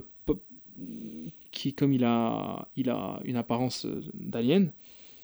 [1.52, 4.72] qui comme il a, il a une apparence d'alien,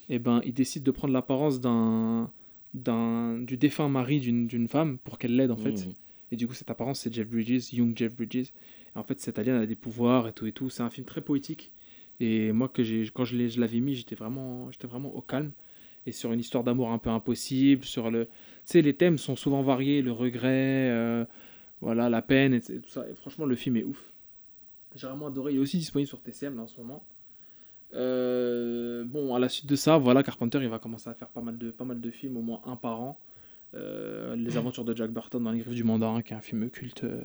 [0.08, 2.30] et ben il décide de prendre l'apparence d'un,
[2.74, 5.86] du défunt mari d'une, femme pour qu'elle l'aide en fait.
[5.86, 5.94] Mhm.
[6.32, 8.52] Et du coup, cette apparence, c'est Jeff Bridges, Young Jeff Bridges.
[8.94, 10.70] Et en fait, cet alien a des pouvoirs et tout et tout.
[10.70, 11.72] C'est un film très poétique.
[12.20, 15.52] Et moi, que quand je, l'ai- je l'avais mis, j'étais vraiment, vraiment au calme.
[16.06, 18.26] Et sur une histoire d'amour un peu impossible, sur le...
[18.26, 18.30] Tu
[18.64, 21.24] sais, les thèmes sont souvent variés, le regret, euh,
[21.80, 23.06] voilà, la peine, et tout ça.
[23.08, 24.12] Et franchement, le film est ouf.
[24.94, 25.52] J'ai vraiment adoré.
[25.52, 27.04] Il est aussi disponible sur TCM là, en ce moment.
[27.94, 31.40] Euh, bon, à la suite de ça, voilà, Carpenter, il va commencer à faire pas
[31.40, 33.18] mal de, pas mal de films, au moins un par an.
[33.74, 36.70] Euh, les aventures de Jack Burton dans les griffes du mandarin, qui est un film
[36.70, 37.20] culte, euh,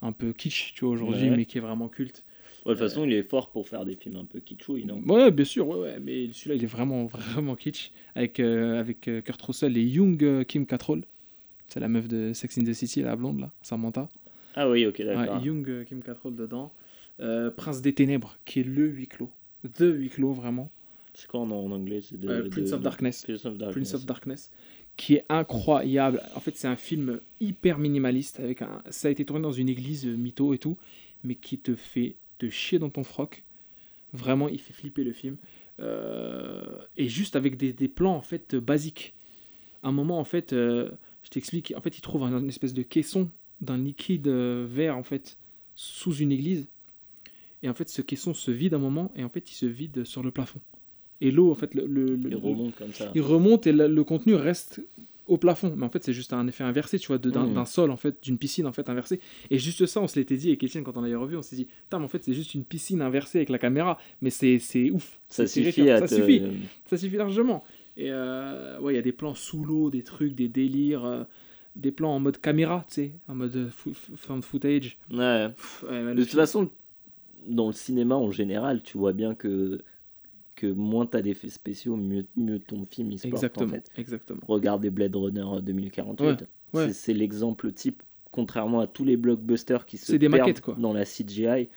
[0.00, 1.36] un peu kitsch, tu vois, aujourd'hui, Ouais.
[1.36, 2.24] mais qui est vraiment culte.
[2.64, 5.00] Ouais, de toute façon, il est fort pour faire des films un peu kitschouilles, non?
[5.08, 9.42] Ouais, bien sûr, ouais, ouais, mais celui-là, il est vraiment, vraiment kitsch, avec, avec Kurt
[9.42, 11.02] Russell et Young Kim Cattrall.
[11.66, 14.08] C'est la meuf de Sex in the City, la blonde, là, Samantha.
[14.54, 15.42] Ah oui, ok, d'accord.
[15.44, 16.72] Young Kim Cattrall dedans.
[17.56, 19.30] Prince des Ténèbres, qui est le huis clos.
[19.64, 20.70] The huis clos, vraiment.
[21.14, 22.00] C'est quoi en, en anglais?
[22.12, 23.22] De, Euh, Prince de- of Darkness.
[23.24, 23.74] Prince of Darkness.
[23.90, 24.50] Prince of Darkness,
[24.96, 26.20] qui est incroyable.
[26.34, 28.40] En fait, c'est un film hyper minimaliste.
[28.40, 28.82] Avec un...
[28.90, 30.78] Ça a été tourné dans une église euh, mytho et tout,
[31.22, 33.44] mais qui te fait te chier dans ton froc.
[34.12, 35.36] Vraiment, il fait flipper le film.
[35.80, 36.62] Euh,
[36.96, 39.14] Et juste avec des, des plans en fait basiques.
[39.82, 40.90] Un moment, en fait, euh,
[41.24, 41.72] je t'explique.
[41.76, 45.38] En fait, il trouve un- une espèce de caisson d'un liquide vert en fait
[45.74, 46.68] sous une église.
[47.62, 50.04] Et en fait, ce caisson se vide un moment et en fait, il se vide
[50.04, 50.60] sur le plafond.
[51.20, 53.10] Et l'eau, en fait, le, le- le- Il remonte comme ça.
[53.14, 54.80] il remonte et le, le contenu reste
[55.28, 55.72] au plafond.
[55.76, 58.38] Mais en fait, c'est juste un effet inversé, tu vois, d'un sol, en fait, d'une
[58.38, 59.20] piscine, en fait, inversée.
[59.48, 61.54] Et juste ça, on se l'était dit avec Etienne quand on l'avait revu, on s'est
[61.54, 63.98] dit, putain, mais en fait, c'est juste une piscine inversée avec la caméra.
[64.20, 64.58] Mais c'est
[64.90, 65.20] ouf.
[65.28, 66.14] Ça suffit à Ça te...
[66.16, 66.42] suffit.
[66.86, 67.62] Ça suffit largement.
[67.96, 71.22] Et euh, ouais, il y a des plans sous l'eau, des trucs, des délires, euh,
[71.76, 74.98] des plans en mode caméra, tu sais, en mode fo- fo- found footage.
[75.12, 75.48] Ouais.
[75.50, 76.70] Pff, ouais, De toute film- façon,
[77.46, 79.82] dans le cinéma en général, tu vois bien que,
[80.54, 83.90] que moins t'as d'effets spéciaux, mieux, mieux ton film il se porte, en Exactement, fait.
[83.96, 84.40] exactement.
[84.46, 86.26] Regardez Blade Runner 2048.
[86.74, 86.92] Ouais, ouais.
[86.92, 90.74] C'est- l'exemple type, contrairement à tous les blockbusters qui se C'est des perdent maquettes, quoi.
[90.78, 91.68] dans la CGI.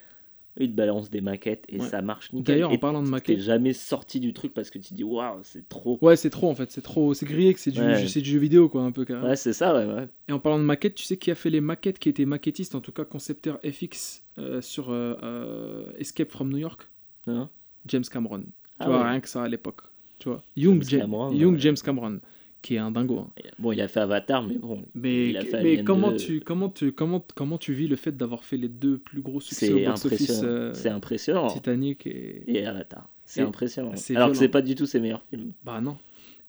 [0.58, 1.86] Ils te balancent des maquettes et Ouais.
[1.88, 2.54] ça marche nickel.
[2.54, 5.04] D'ailleurs, en parlant de t'es maquette, jamais sorti du truc parce que tu te dis
[5.04, 5.98] waouh, c'est trop.
[6.00, 8.02] ouais, c'est trop en fait, c'est trop, c'est grillé que c'est du, Ouais.
[8.02, 9.28] du jeu vidéo quoi, un peu carrément.
[9.28, 9.92] Ouais, c'est ça, ouais.
[9.92, 10.08] ouais.
[10.28, 12.74] Et en parlant de maquettes, tu sais qui a fait les maquettes, qui était maquettiste,
[12.74, 16.88] en tout cas concepteur FX euh, sur euh, euh, Escape from New York?
[17.26, 17.50] Hein
[17.86, 18.40] James Cameron.
[18.40, 18.46] Tu
[18.78, 19.08] Ah vois, ouais.
[19.10, 19.82] rien que ça à l'époque.
[20.18, 21.58] Tu vois, Young, James James, Cameron, Young.
[21.58, 22.20] James Cameron,
[22.66, 23.18] qui est un dingo.
[23.20, 23.30] hein.
[23.58, 24.82] Bon, il a fait Avatar, mais bon.
[24.94, 26.16] Mais, il a fait mais comment, 2.
[26.16, 29.40] tu, comment, tu, comment, comment tu vis le fait d'avoir fait les deux plus gros
[29.40, 30.48] succès au box-office impressionnant.
[30.52, 31.46] euh, C'est impressionnant.
[31.46, 32.42] Titanic et...
[32.46, 33.08] Et Avatar.
[33.24, 33.90] C'est impressionnant.
[33.90, 34.34] Alors que violent.
[34.34, 35.52] c'est pas du tout ses meilleurs films.
[35.64, 35.96] Bah non.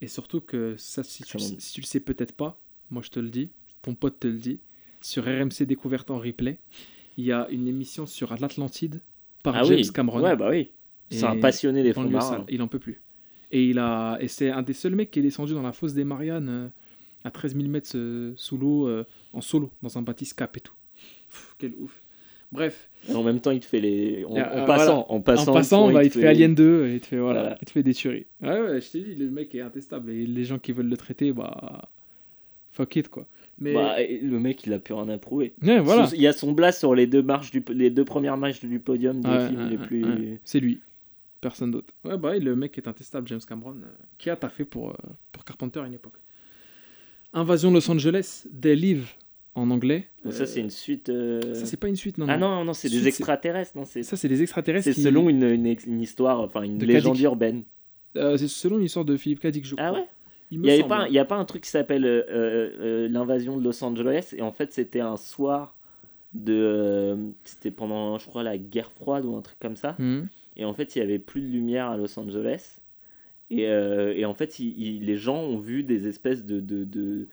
[0.02, 1.62] Et surtout que ça, si tu, le- monte.
[1.62, 2.60] si tu le sais peut-être pas,
[2.92, 3.50] moi je te le dis,
[3.82, 4.60] ton pote te le dit,
[5.02, 6.58] sur RMC Découverte en replay,
[7.18, 9.02] il y a une émission sur l'Atlantide
[9.44, 9.90] par Ah James oui.
[9.94, 10.22] Cameron.
[10.22, 10.72] Ouais, bah oui.
[11.10, 12.44] C'est un passionné des fonds marins.
[12.50, 13.02] il en peut plus.
[13.52, 15.94] Et, il a, et c'est un des seuls mecs qui est descendu dans la fosse
[15.94, 16.68] des Mariannes euh,
[17.24, 20.74] à 13 000 mètres euh, sous l'eau euh, en solo, dans un bathyscaphe et tout.
[21.30, 22.02] Pff, quel ouf.
[22.52, 24.24] Bref, Et en même temps, il te fait les.
[24.26, 26.88] En, en euh, passant, en passant, en passant, il bah, il te fait Alien 2
[26.88, 27.58] et il te fait, voilà, Voilà.
[27.62, 28.26] il te fait des tueries.
[28.42, 30.96] Ouais, ouais, je t'ai dit, le mec est intestable et les gens qui veulent le
[30.98, 31.90] traiter, bah.
[32.72, 33.26] Fuck it, quoi.
[33.60, 33.74] Mais.
[33.74, 35.54] Bah, le mec, il a plus rien à prouver.
[35.62, 36.10] ouais, voilà.
[36.14, 38.80] Il y a son blast sur les deux marches du, les deux premières marches du
[38.80, 40.40] podium des films les plus.
[40.46, 40.80] C'est lui.
[41.42, 41.94] Personne d'autre.
[42.04, 44.94] Ouais, bah, le mec est intestable, James Cameron, euh, qui a taffé pour, euh,
[45.32, 46.18] pour Carpenter à une époque.
[47.34, 49.10] Invasion Los Angeles, They Live
[49.54, 50.08] en anglais.
[50.24, 51.10] Donc Euh, ça, c'est une suite.
[51.10, 52.26] euh, ça, c'est pas une suite, non.
[52.30, 54.86] Ah non, non, c'est des extraterrestres, non Ça, c'est des extraterrestres.
[54.86, 57.24] c'est qui- selon une, une, une histoire, enfin une De légende Kadik.
[57.26, 57.64] urbaine.
[58.16, 59.86] Euh, c'est selon l'histoire de Philippe Cadic, je crois.
[59.88, 60.08] Ah ouais
[60.50, 63.84] Il n'y y a pas un truc qui s'appelle euh, euh, euh, l'invasion de Los
[63.84, 65.76] Angeles et en fait c'était un soir
[66.34, 70.28] de, euh, c'était pendant je crois la guerre froide ou un truc comme ça Mhm.
[70.58, 72.80] Et en fait il y avait plus de lumière à Los Angeles
[73.50, 76.84] et, euh, et en fait il- il- les gens ont vu des espèces de, de,
[76.84, 77.28] de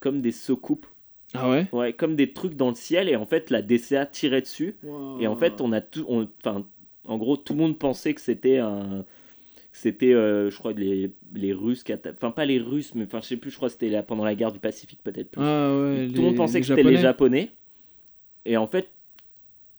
[0.00, 0.86] comme des soucoupes,
[1.34, 1.66] Ah ouais?
[1.72, 4.76] Ouais, comme des trucs dans le ciel et en fait la DCA tirait dessus
[5.20, 6.06] et en fait on a tout,
[6.44, 6.66] enfin
[7.06, 9.04] en gros tout le monde pensait que c'était un
[9.72, 13.20] que c'était euh, je crois les, les Russes qui enfin pas les Russes mais enfin
[13.22, 15.42] je sais plus je crois que c'était là pendant la guerre du Pacifique peut-être plus.
[15.42, 16.08] Ah ouais.
[16.08, 16.96] tout le monde pensait que c'était les.
[16.98, 17.50] Japonais
[18.46, 18.90] et en fait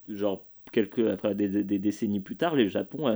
[0.10, 3.16] genre quelques après des, des- des décennies plus tard les Japon a,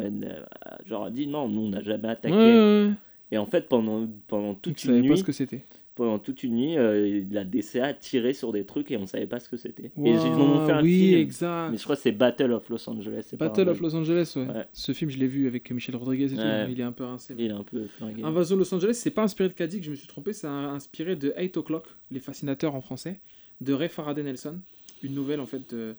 [0.85, 2.91] genre a dit non nous on n'a jamais attaqué ouais, ouais.
[3.31, 5.61] et en fait pendant pendant toute une pas nuit ce que c'était.
[5.95, 9.39] pendant toute une nuit euh, la DCA tirait sur des trucs et on savait pas
[9.39, 11.69] ce que c'était et ils en ont fait un oui, film exact.
[11.71, 14.45] mais je crois que c'est Battle of Los Angeles Battle of Los Angeles, ouais.
[14.47, 14.65] Ouais.
[14.73, 16.41] Ce film, je l'ai vu avec Michel Rodriguez et tout.
[16.69, 17.33] Il est un peu rincé.
[17.39, 19.95] il est un peu flingué Invasion Los Angeles, c'est pas inspiré de Cadic, je me
[19.95, 23.21] suis trompé, c'est inspiré de 8 O'Clock, Les Fascinateurs en français,
[23.61, 24.59] de Ray Faraday Nelson.
[25.03, 25.93] Une nouvelle, en fait, euh,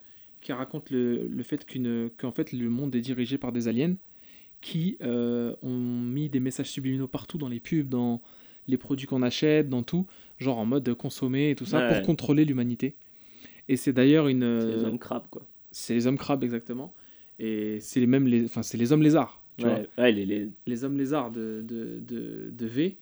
[0.47, 3.97] qui raconte le, le fait qu'une, qu'en fait, le monde est dirigé par des aliens
[4.61, 8.23] qui euh, ont mis des messages subliminaux partout dans les pubs, dans
[8.69, 10.07] les produits qu'on achète, dans tout,
[10.39, 11.89] genre en mode consommer et tout ça, Ouais.
[11.99, 12.95] pour contrôler l'humanité.
[13.69, 14.61] Et c'est d'ailleurs une.
[14.61, 15.43] c'est les euh, hommes crabes quoi
[15.73, 16.95] c'est les hommes crabes, exactement.
[17.39, 18.27] Et c'est les mêmes.
[18.29, 19.43] Les, enfin, c'est les hommes lézards.
[19.59, 22.97] Tu vois ouais, les, les- les hommes lézards de, de, de, de V.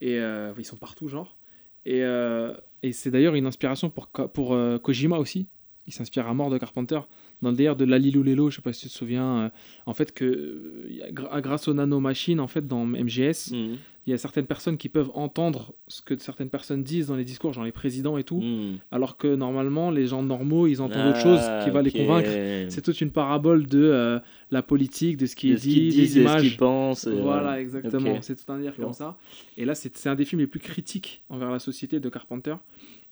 [0.00, 1.36] Et euh, ils sont partout, genre.
[1.84, 5.46] Et, euh, et c'est d'ailleurs une inspiration pour, pour Kojima aussi.
[5.86, 6.98] Il s'inspire à mort de Carpenter.
[7.42, 9.36] Dans le délire de Lalilu Lelo, je sais pas si tu te souviens.
[9.44, 9.48] euh,
[9.86, 11.10] en fait, que euh,
[11.40, 13.76] grâce aux nanomachines, en fait, dans MGS, Mhm.
[14.06, 17.24] il y a certaines personnes qui peuvent entendre ce que certaines personnes disent dans les
[17.24, 18.40] discours, genre les présidents et tout.
[18.40, 18.78] Mhm.
[18.90, 22.30] Alors que normalement, les gens normaux, ils entendent autre chose qui va les Ah, convaincre.
[22.68, 24.18] C'est toute une parabole de euh,
[24.50, 26.42] la politique, de ce qui De est ce dit, disent, des de ce images.
[26.48, 27.06] qu'ils pensent.
[27.06, 28.18] euh, Voilà, exactement.
[28.22, 28.84] C'est tout un délire Bon.
[28.84, 29.16] comme ça.
[29.56, 32.54] Et là, c'est un des films les plus critiques envers la société de Carpenter.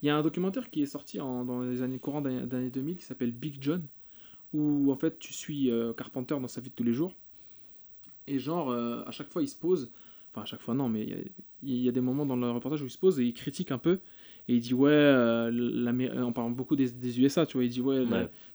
[0.01, 2.95] Il y a un documentaire qui est sorti en- dans les années courantes d'années 2000
[2.97, 3.83] qui s'appelle Big John,
[4.53, 7.15] où en fait tu suis euh, Carpenter dans sa vie de tous les jours.
[8.27, 9.91] Et genre, euh, à chaque fois, il se pose.
[10.31, 11.17] Enfin, à chaque fois, non, mais il y a-
[11.63, 13.71] il y, a des moments dans le reportage où il se pose et il critique
[13.71, 13.99] un peu.
[14.47, 17.63] Et il dit, ouais, euh, l'Amé- on parle beaucoup des, des USA, tu vois.
[17.63, 18.03] Il dit, ouais,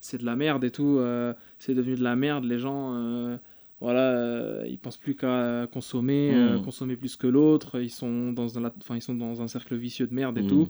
[0.01, 0.99] c'est de la merde et tout.
[0.99, 2.45] euh, c'est devenu de la merde.
[2.45, 3.36] Les gens, euh,
[3.80, 6.62] voilà, euh, ils pensent plus qu'à consommer, euh, Mm.
[6.62, 7.80] consommer plus que l'autre.
[7.80, 10.47] Ils sont dans un, enfin, ils sont dans un cercle vicieux de merde et Mm.
[10.47, 10.68] tout.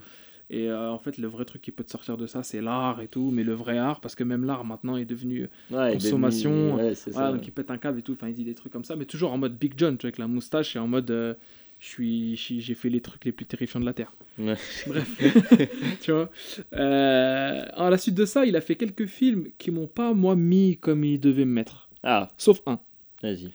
[0.52, 3.00] Et euh, en fait, le vrai truc qui peut te sortir de ça, c'est l'art
[3.00, 3.30] et tout.
[3.30, 6.94] Mais le vrai art, parce que même l'art maintenant est devenu Ouais, consommation, devenu- ouais,
[6.96, 7.36] c'est voilà, ça.
[7.36, 8.12] donc il pète un câble et tout.
[8.12, 10.08] Enfin, il dit des trucs comme ça, mais toujours en mode Big John, tu vois,
[10.08, 11.34] avec la moustache et en mode euh,
[11.78, 14.12] je suis, j'ai fait les trucs les plus terrifiants de la terre.
[14.38, 14.56] Ouais.
[14.86, 15.18] Bref,
[16.00, 16.30] tu vois?
[16.74, 20.34] Euh, à la suite de ça, il a fait quelques films qui m'ont pas moi
[20.36, 22.80] mis comme il devait me mettre, Ah, sauf un.
[23.22, 23.50] vas-y.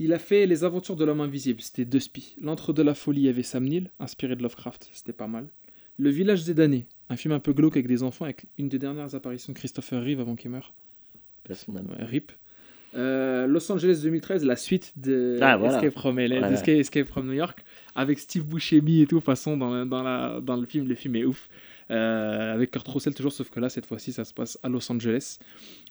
[0.00, 2.36] Il a fait Les Aventures de l'homme invisible, c'était deux spies.
[2.40, 5.48] L'Entre de la folie, il y avait Sam Neill, inspiré de Lovecraft, c'était pas mal.
[5.98, 8.78] Le village des damnés, un film un peu glauque avec des enfants, avec une des
[8.78, 10.72] dernières apparitions de Christopher Reeve avant qu'il meure.
[11.48, 12.32] Ouais, RIP.
[12.94, 15.76] Euh, Los Angeles 2013, la suite de Ah, voilà.
[15.76, 16.52] Escape, from LA, Voilà.
[16.78, 20.66] Escape from New York, avec Steve Buscemi et tout, façon dans, dans, la, dans le
[20.66, 21.48] film, le film est ouf.
[21.90, 24.90] Euh, avec Kurt Russell toujours, sauf que là, cette fois-ci, ça se passe à Los
[24.92, 25.38] Angeles,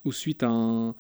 [0.06, 0.96] où suite à un,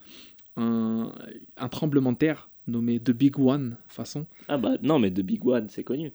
[0.57, 1.11] un,
[1.57, 4.25] un tremblement de terre nommé The Big One, façon.
[4.47, 6.11] Ah bah non, mais The Big One, c'est connu.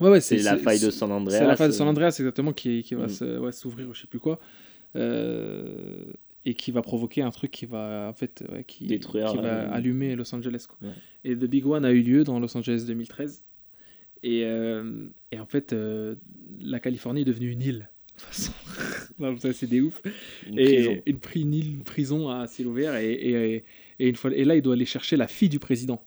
[0.00, 1.38] Ouais, ouais, C'est la faille de San Andreas.
[1.38, 3.08] C'est la faille de San euh, Andreas, exactement, qui, qui va Mm.
[3.10, 4.38] se- ouais, s'ouvrir ou je sais plus quoi.
[4.94, 6.04] Euh,
[6.44, 9.42] et qui va provoquer un truc qui va, en fait, ouais, qui, Détruire, qui va
[9.64, 10.66] euh, allumer Los Angeles.
[10.68, 10.88] Quoi.
[11.24, 13.42] Et The Big One a eu lieu dans Los Angeles 2013.
[14.22, 16.14] Et, euh, et en fait, euh,
[16.60, 17.88] la Californie est devenue une île.
[18.16, 18.52] De toute façon.
[19.18, 20.00] Non, ça, c'est des ouf.
[20.46, 20.90] Une et prison.
[21.06, 22.94] une, une une prison à ciel ouvert.
[22.96, 23.64] Et, et,
[23.98, 26.02] et, une fois, et là, il doit aller chercher la fille du président.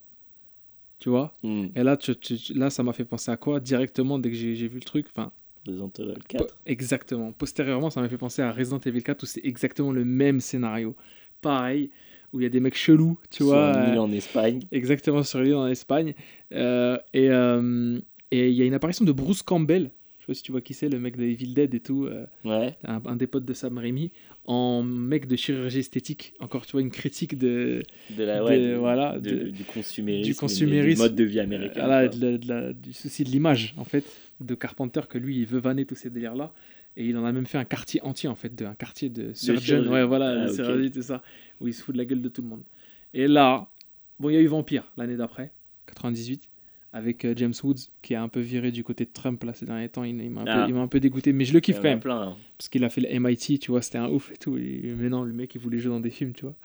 [0.99, 1.67] Tu vois Hmm.
[1.75, 2.13] et là, tu-
[2.55, 3.59] là, ça m'a fait penser à quoi?
[3.59, 5.31] Directement, dès que j'ai vu le truc, enfin,
[5.67, 6.57] Resident Evil Po- 4.
[6.65, 7.31] Exactement.
[7.31, 10.95] Postérieurement, ça m'a fait penser à Resident Evil 4 où c'est exactement le même scénario.
[11.41, 11.89] Pareil,
[12.33, 13.71] où il y a des mecs chelous, tu Sur vois.
[13.71, 14.59] une île euh, en Espagne.
[14.71, 16.13] exactement sur l'île en Espagne.
[16.53, 17.99] Euh, et euh,
[18.31, 19.91] et il y a une apparition de Bruce Campbell.
[20.29, 22.05] Pas si tu vois qui c'est, le mec de Evil Dead et tout.
[22.05, 22.77] euh, Ouais.
[22.83, 24.11] un, un des potes de Sam Raimi,
[24.45, 26.33] en mec de chirurgie esthétique.
[26.39, 27.81] Encore, tu vois, une critique de,
[28.15, 30.29] De la, de- ouais, de- voilà, du consumérisme.
[30.29, 31.01] du consumérisme.
[31.01, 31.83] Du mode de vie américain.
[31.85, 32.07] voilà,
[32.47, 34.05] la- du souci de l'image, en fait,
[34.39, 36.53] de Carpenter, que lui, il veut vanner tous ces délires-là.
[36.95, 39.33] Et il en a même fait un quartier entier, en fait, de, un quartier de
[39.33, 40.55] surgeon, ouais, voilà, Ah, de ok.
[40.57, 41.23] chirurgie, tout ça,
[41.59, 42.63] où il se fout de la gueule de tout le monde.
[43.15, 43.67] Et là,
[44.19, 45.51] bon, il y a eu Vampire l'année d'après,
[45.87, 46.49] 98,
[46.93, 49.65] avec euh, James Woods, qui a un peu viré du côté de Trump, là, ces
[49.65, 50.03] derniers temps.
[50.03, 50.67] Il, il m'a un, peu- Ah.
[50.67, 52.21] m'a un peu dégoûté, mais je le kiffe quand même plein.
[52.29, 52.35] hein.
[52.57, 54.57] parce qu'il a fait le MIT, tu vois, c'était un ouf et tout.
[54.57, 56.55] Et, mais non, le mec, il voulait jouer dans des films, tu vois.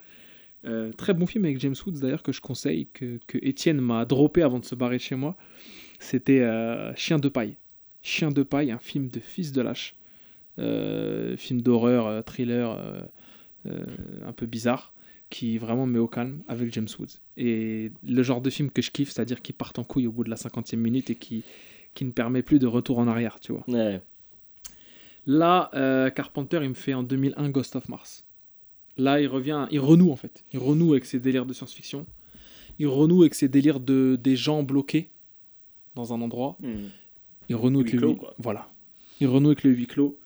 [0.66, 4.07] Euh, très bon film avec James Woods, d'ailleurs, que je conseille, que, que Étienne m'a
[4.07, 5.37] droppé avant de se barrer de chez moi.
[5.99, 7.57] C'était euh, Chien de paille.
[8.03, 9.95] Chien de paille, un film de fils de lâche.
[10.59, 12.79] Euh, film d'horreur, thriller,
[13.66, 14.93] un peu bizarre,
[15.35, 17.18] qui vraiment met au calme avec James Woods.
[17.37, 20.22] Et le genre de film que je kiffe, c'est-à-dire qui part en couille au bout
[20.22, 21.43] de la 50e minute et qui,
[21.95, 23.64] qui ne permet plus de retour en arrière, tu vois.
[23.66, 24.01] Ouais.
[25.26, 28.24] Là, euh, Carpenter, il me fait en 2001 Ghost of Mars.
[28.97, 30.45] Là, il revient, il renoue en fait.
[30.53, 32.07] Il renoue avec ses délires de science-fiction.
[32.78, 35.11] Il renoue avec ses délires de des gens bloqués
[35.97, 36.57] dans un endroit.
[36.61, 36.91] Hmm.
[37.49, 38.35] Il renoue avec Huis le clos, huis- quoi.
[38.39, 38.68] Voilà.
[39.20, 40.16] Il renoue avec le huis clos.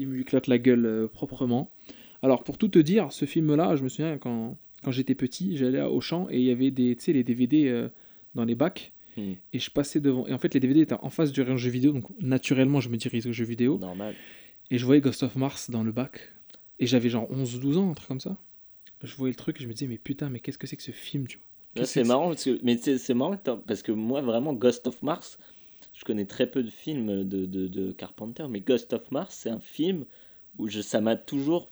[0.00, 1.70] Il me lui éclate la gueule euh, proprement.
[2.22, 5.80] Alors, pour tout te dire, ce film-là, je me souviens quand, quand j'étais petit, j'allais
[5.80, 7.88] à Auchan et il y avait des, les DVD euh,
[8.34, 8.92] dans les bacs.
[9.16, 9.32] Hmm.
[9.52, 10.26] Et je passais devant.
[10.26, 11.92] Et en fait, les DVD étaient en face du rayon jeux vidéo.
[11.92, 13.78] Donc, naturellement, je me dirige au jeu vidéo.
[13.78, 14.14] Normal.
[14.70, 16.32] Et je voyais Ghost of Mars dans le bac.
[16.78, 18.36] Et j'avais genre 11 ou 12 ans, un truc comme ça.
[19.02, 20.82] Je voyais le truc et je me disais, mais putain, mais qu'est-ce que c'est que
[20.82, 21.46] ce film, tu vois?
[21.84, 23.36] C'est marrant parce que, mais c'est marrant
[23.66, 25.38] parce que moi vraiment Ghost of Mars,
[25.92, 29.50] je connais très peu de films de, de, de Carpenter, mais Ghost of Mars c'est
[29.50, 30.06] un film
[30.58, 31.68] où je, ça m'a toujours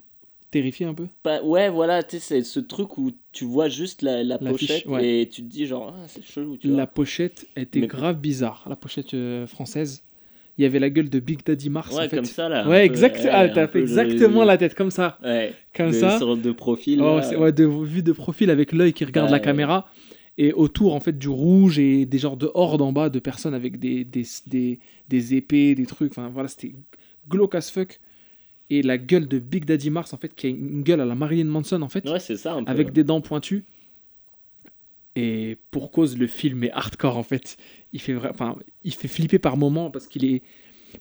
[0.54, 1.06] Terrifié un peu?
[1.24, 5.22] Pas ouais voilà tu sais c'est ce truc où tu vois juste la, pochette ouais.
[5.22, 6.86] et tu te dis genre ah, c'est chelou tu La vois.
[6.86, 10.04] pochette était Mais- grave bizarre, la pochette euh, française.
[10.56, 12.14] Il y avait la gueule de Big Daddy Mars, Ouais en fait.
[12.14, 12.64] comme ça là.
[12.64, 13.16] un Ouais, exact.
[13.24, 15.18] ouais, ah, t'as le- exactement la tête comme ça.
[15.24, 15.52] Ouais.
[15.74, 16.20] Comme de ça.
[16.20, 17.02] sorte de profil.
[17.02, 19.88] Oh, ouais, de vue de profil avec l'œil qui regarde la caméra.
[20.38, 23.54] Et autour, en fait, du rouge et des genres de hordes en bas de personnes
[23.54, 24.78] avec des, des, des,
[25.08, 26.12] des épées, des trucs.
[26.12, 26.72] Enfin, voilà, c'était
[27.28, 27.98] glauque as fuck.
[28.70, 31.14] Et la gueule de Big Daddy Mars, en fait, qui a une gueule à la
[31.14, 32.08] Marilyn Manson, en fait.
[32.08, 32.70] Ouais c'est ça un peu.
[32.70, 33.64] avec des dents pointues.
[35.16, 37.56] Et pour cause, le film est hardcore en fait.
[37.92, 40.42] Il fait, enfin, il fait flipper par moments parce qu'il est.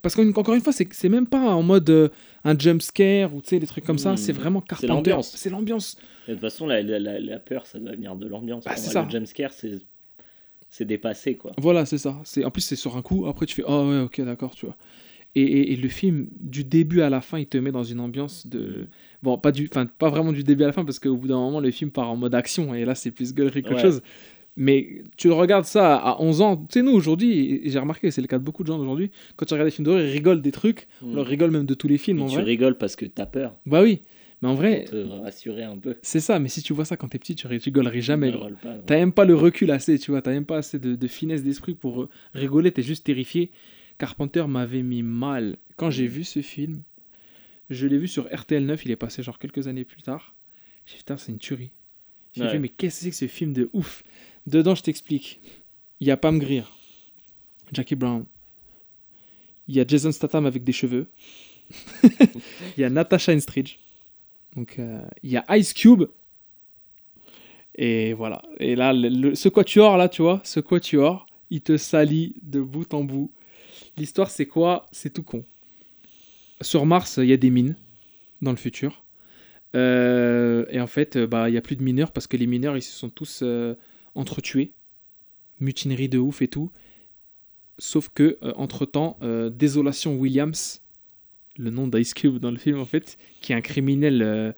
[0.01, 2.09] Parce qu'encore une fois, c'est même pas en mode euh,
[2.43, 4.13] un jump scare ou tu sais, des trucs comme ça.
[4.13, 4.17] Mm.
[4.17, 4.87] C'est vraiment Carpenter.
[4.87, 5.33] l'ambiance.
[5.35, 5.97] C'est l'ambiance.
[6.27, 8.63] De toute façon la, la, la, peur ça doit venir de l'ambiance.
[8.65, 8.75] Bah.
[8.75, 9.79] Le jumpscare c'est
[10.69, 11.51] c'est dépassé quoi.
[11.57, 12.19] Voilà, c'est ça.
[12.23, 13.27] C'est En plus, c'est sur un coup.
[13.27, 14.75] Après, tu fais Oh ouais, ok, d'accord, tu vois.
[15.35, 17.99] Et, et- et le film, du début à la fin, il te met dans une
[17.99, 18.87] ambiance de.
[19.23, 19.67] Bon, pas, du...
[19.71, 21.89] enfin, pas vraiment du début à la fin, parce qu'au bout d'un moment, le film
[21.91, 22.73] part en mode action.
[22.75, 23.81] Et là, c'est plus gueulerie qu'autre Ouais.
[23.81, 24.01] chose.
[24.55, 26.57] Mais tu regardes ça à 11 ans.
[26.57, 29.45] Tu sais, nous, aujourd'hui, j'ai remarqué, c'est le cas de beaucoup de gens d'aujourd'hui, quand
[29.47, 30.87] tu regardes des films d'horreur, ils rigolent des trucs.
[31.01, 32.43] On leur rigole même de tous les films, Mais en tu vrai.
[32.43, 33.55] rigoles parce que t'as peur.
[33.65, 34.01] Bah oui.
[34.43, 35.95] Mais en vrai, Pour te rassurer un peu.
[36.03, 36.37] c'est ça.
[36.37, 38.31] Mais si tu vois ça quand t'es petit, tu rigolerais jamais.
[38.85, 40.21] T'as même pas le recul assez, tu vois.
[40.21, 42.71] T'as même pas assez de, de finesse d'esprit pour rigoler.
[42.71, 43.49] T'es juste terrifié.
[43.97, 45.57] Carpenter m'avait mis mal.
[45.77, 46.81] Quand j'ai vu ce film,
[47.69, 48.85] je l'ai vu sur RTL 9.
[48.85, 50.35] Il est passé genre quelques années plus tard.
[50.85, 51.71] J'ai dit, putain, c'est une tuerie.
[52.33, 52.49] J'ai Ouais.
[52.49, 54.03] fait, mais qu'est-ce que c'est que ce film de ouf?
[54.47, 55.39] Dedans, je t'explique.
[55.99, 56.63] Il y a Pam Grier,
[57.71, 58.25] Jackie Brown.
[59.67, 61.07] Il y a Jason Statham avec des cheveux.
[62.77, 63.77] Il y a Natasha Henstridge.
[64.55, 66.03] Donc, euh, il y a Ice Cube.
[67.75, 68.41] Et voilà.
[68.59, 72.61] Et là, le, le- ce quatuor, là, tu vois, ce quatuor, il te salit de
[72.61, 73.31] bout en bout.
[73.97, 74.85] L'histoire, c'est quoi?
[74.91, 75.45] C'est tout con.
[76.61, 77.75] Sur Mars, il y a des mines
[78.41, 79.03] dans le futur.
[79.75, 82.47] Euh, et en fait, euh, bah, il n'y a plus de mineurs parce que les
[82.47, 83.75] mineurs, ils se sont tous euh,
[84.15, 84.71] entretués.
[85.59, 86.71] Mutinerie de ouf et tout.
[87.77, 90.81] Sauf que, entre-temps, euh, Désolation Williams,
[91.57, 94.55] le nom d'Ice Cube dans le film, en fait, qui est un criminel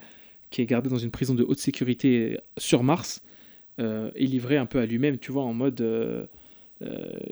[0.50, 3.22] qui est gardé dans une prison de haute sécurité sur Mars,
[3.78, 5.82] est livré un peu à lui-même, tu vois, en mode.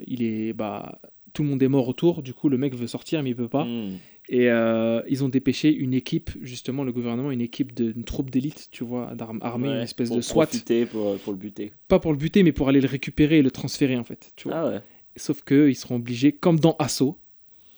[0.06, 0.52] il est.
[0.52, 1.00] Bah,
[1.34, 3.48] tout le monde est mort autour, du coup, le mec veut sortir, mais il peut
[3.48, 3.64] pas.
[3.64, 3.98] Hmm.
[4.28, 8.30] Et euh, ils ont dépêché une équipe, justement, le gouvernement, une équipe de une troupe
[8.30, 10.46] d'élite, tu vois, d'armes armées, Ouais, une espèce pour de SWAT.
[10.46, 11.72] profiter, Pour, pour le buter.
[11.88, 14.32] Pas pour le buter, mais pour aller le récupérer et le transférer, en fait.
[14.36, 14.56] Tu vois.
[14.58, 14.80] Ah ouais.
[15.16, 17.18] Sauf que ils seront obligés, comme dans Assaut,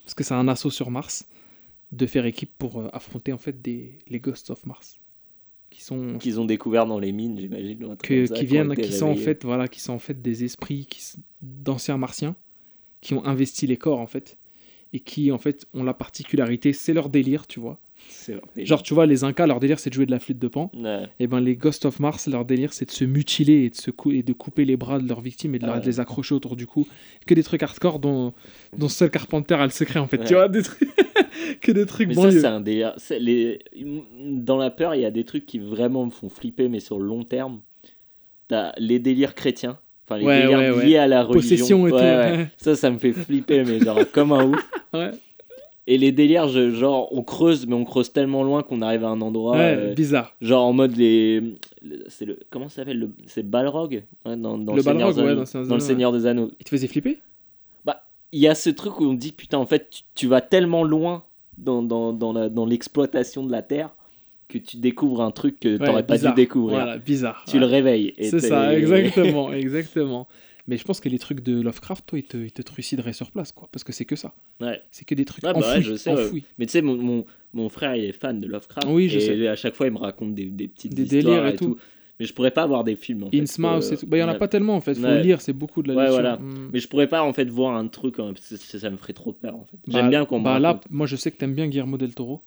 [0.05, 1.27] parce que c'est un assaut sur Mars,
[1.93, 5.01] de faire équipe pour euh, affronter, en fait, des, les Ghosts of Mars.
[5.71, 6.19] Qui sont.
[6.19, 7.97] Qu'ils ont découvert dans les mines, j'imagine.
[8.03, 11.03] qui viennent, qui sont en fait, voilà, qui sont en fait des esprits qui
[11.41, 12.37] d'anciens martiens
[13.07, 14.37] qui ont investi les corps en fait
[14.93, 17.79] et qui en fait ont la particularité, c'est leur délire, tu vois.
[18.57, 20.71] Genre, tu vois, les Incas, leur délire, c'est de jouer de la flûte de pan.
[20.75, 21.05] Ouais.
[21.21, 23.91] Et ben les Ghost of Mars, leur délire, c'est de se mutiler et de, se
[23.91, 25.81] cou- et de couper les bras de leurs victimes et de, Ouais.
[25.85, 26.87] les accrocher autour du cou.
[27.27, 28.33] Que des trucs hardcore dont,
[28.77, 30.25] dont seul Carpenter a le secret, en fait.
[30.25, 30.89] Tu vois, des trucs...
[31.61, 32.95] que des trucs Mais ça, c'est un délire.
[33.19, 33.59] Les...
[34.21, 36.99] Dans la peur, il y a des trucs qui vraiment me font flipper, mais sur
[36.99, 37.61] le long terme.
[38.49, 39.79] T'as les délires chrétiens.
[40.09, 40.87] Enfin, les Ouais, délires ouais, ouais.
[40.87, 41.51] liés à la religion.
[41.57, 42.05] Possession et Ouais, tout.
[42.05, 42.37] ouais.
[42.39, 42.49] ouais.
[42.59, 44.71] Ça, ça me fait flipper, mais genre comme un ouf.
[44.95, 45.11] Ouais.
[45.89, 49.09] Et les délires, je- genre, on creuse, mais on creuse tellement loin qu'on arrive à
[49.09, 49.57] un endroit.
[49.57, 50.35] Ouais, euh, bizarre.
[50.41, 51.41] genre en mode les.
[51.83, 52.39] le- C'est le.
[52.51, 53.11] Comment ça s'appelle le...
[53.27, 55.45] C'est Balrog ouais, dans, dans Le Seigneur Balrog, ouais, Anneaux.
[55.55, 56.51] dans Dans le Seigneur des Anneaux.
[56.59, 57.19] Il te faisait flipper?
[58.33, 60.83] Il y a ce truc où on dit, putain, en fait, tu, tu vas tellement
[60.83, 61.23] loin
[61.59, 63.91] dans, dans, dans l'exploitation de la Terre
[64.49, 66.79] que tu découvres un truc que Ouais, t'aurais pas dû découvrir.
[66.79, 67.45] Voilà, bizarre.
[67.49, 68.15] Tu le réveilles.
[68.21, 70.29] C'est ça, exactement, exactement.
[70.69, 73.31] Mais je pense que les trucs de Lovecraft, toi, ils te, ils te trucideraient sur
[73.31, 73.69] place, quoi.
[73.71, 74.35] Parce que c'est que ça.
[74.61, 74.83] Ouais.
[74.91, 75.83] C'est que des trucs Ouais, bah enfouis.
[75.83, 76.45] je sais, enfouis.
[76.59, 78.89] Mais tu sais, mon, mon, mon frère, il est fan de Lovecraft.
[78.91, 79.49] Oui, je et sais.
[79.49, 81.79] à chaque fois, il me raconte des, des petites Des histoires délires et tout.
[82.19, 83.25] Mais je pourrais pas avoir des films.
[83.25, 83.39] En fait.
[83.39, 84.05] Innsmouth.
[84.07, 84.95] Bah, il y en a pas tellement, en fait.
[84.95, 85.23] Faut Ouais.
[85.23, 86.37] lire, c'est beaucoup de la Ouais, voilà.
[86.39, 86.71] Mm.
[86.73, 89.13] Mais je pourrais pas en fait voir un truc, hein, parce que ça, me ferait
[89.13, 89.77] trop peur en fait.
[89.87, 92.43] Bah, J'aime bien qu'on Bah là, moi, je sais que t'aimes bien Guillermo del Toro.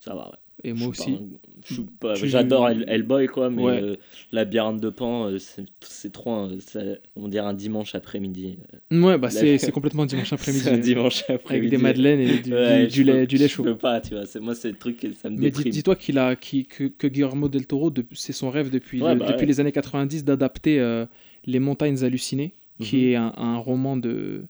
[0.00, 0.38] Ça va, ouais.
[0.64, 1.12] Et Je moi aussi.
[1.12, 1.28] un-
[1.64, 1.86] je suis
[2.16, 3.80] Tu- J'adore Hell- Hellboy, quoi, mais Ouais.
[3.82, 3.96] euh,
[4.32, 5.38] la bière de pan, euh,
[5.80, 6.32] c'est trop.
[6.32, 6.80] un- ça-
[7.14, 8.58] on dirait un dimanche après-midi.
[8.90, 10.68] Ouais, bah c'est complètement dimanche après-midi.
[10.68, 11.66] Un dimanche après-midi.
[11.66, 13.62] Avec des madeleines et du, Ouais, du- je du lait, du lait je chaud.
[13.62, 14.26] peux pas, tu vois.
[14.26, 15.70] c'est- Moi, c'est le truc, que ça me Mais déprime.
[15.70, 19.20] dis-toi qu'il a, que, que Guillermo del Toro, de- c'est son rêve depuis, Ouais, le-
[19.20, 21.06] bah depuis les années 90 d'adapter euh,
[21.46, 23.02] Les Montagnes Hallucinées, qui Mhm.
[23.04, 24.44] est un, un roman de,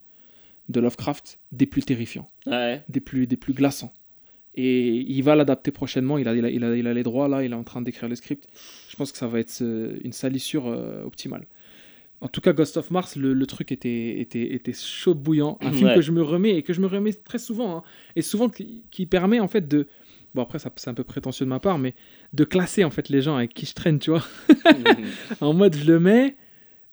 [0.71, 2.83] de Lovecraft des plus terrifiants, Ouais.
[2.89, 3.91] des plus, des plus glaçants.
[4.61, 7.29] Et il va l'adapter prochainement, il a, il, a, il, a, il a les droits
[7.29, 8.49] là, il est en train d'écrire le script.
[8.91, 11.47] Je pense que ça va être euh, une salissure euh, optimale.
[12.21, 15.59] En tout cas, Ghost of Mars, le, le truc était, était, était chaud bouillant.
[15.61, 17.77] Un film que je me remets et que je me remets très souvent.
[17.77, 17.83] hein.
[18.17, 19.87] et souvent qui, qui permet en fait de.
[20.35, 21.95] Bon, après, ça, c'est un peu prétentieux de ma part, mais
[22.33, 24.25] de classer en fait les gens avec qui je traîne, tu vois.
[25.41, 26.37] en mode, je le mets.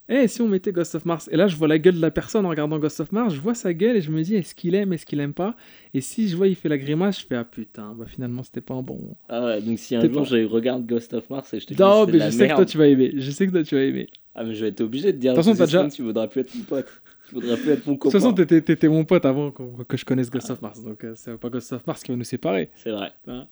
[0.07, 2.11] Eh, si on mettait Ghost of Mars Et là, je vois la gueule de la
[2.11, 3.33] personne en regardant Ghost of Mars.
[3.33, 5.55] Je vois sa gueule et je me dis, est-ce qu'il aime, est-ce qu'il aime pas?
[5.95, 8.61] Et si je vois, il fait la grimace, je fais, ah putain, bah finalement, c'était
[8.61, 8.99] pas un bon.
[9.29, 11.73] ah ouais, donc si un jour pas- je regarde Ghost of Mars et je te
[11.73, 13.13] dis Non, mais de la je sais que toi, tu vas aimer.
[13.15, 14.07] Je sais que toi, tu vas aimer.
[14.35, 15.31] ah mais je vais être obligé de dire.
[15.33, 16.87] De toute façon, de déjà- Tu voudras plus être mon pote.
[17.27, 18.11] Tu voudras plus être mon De copain.
[18.11, 20.83] toute façon, t'étais, t'étais mon pote avant que je connaisse Ghost of Mars.
[20.83, 22.69] Donc, euh, c'est pas Ghost of Mars qui va nous séparer.
[22.75, 23.11] C'est vrai.
[23.27, 23.47] hein.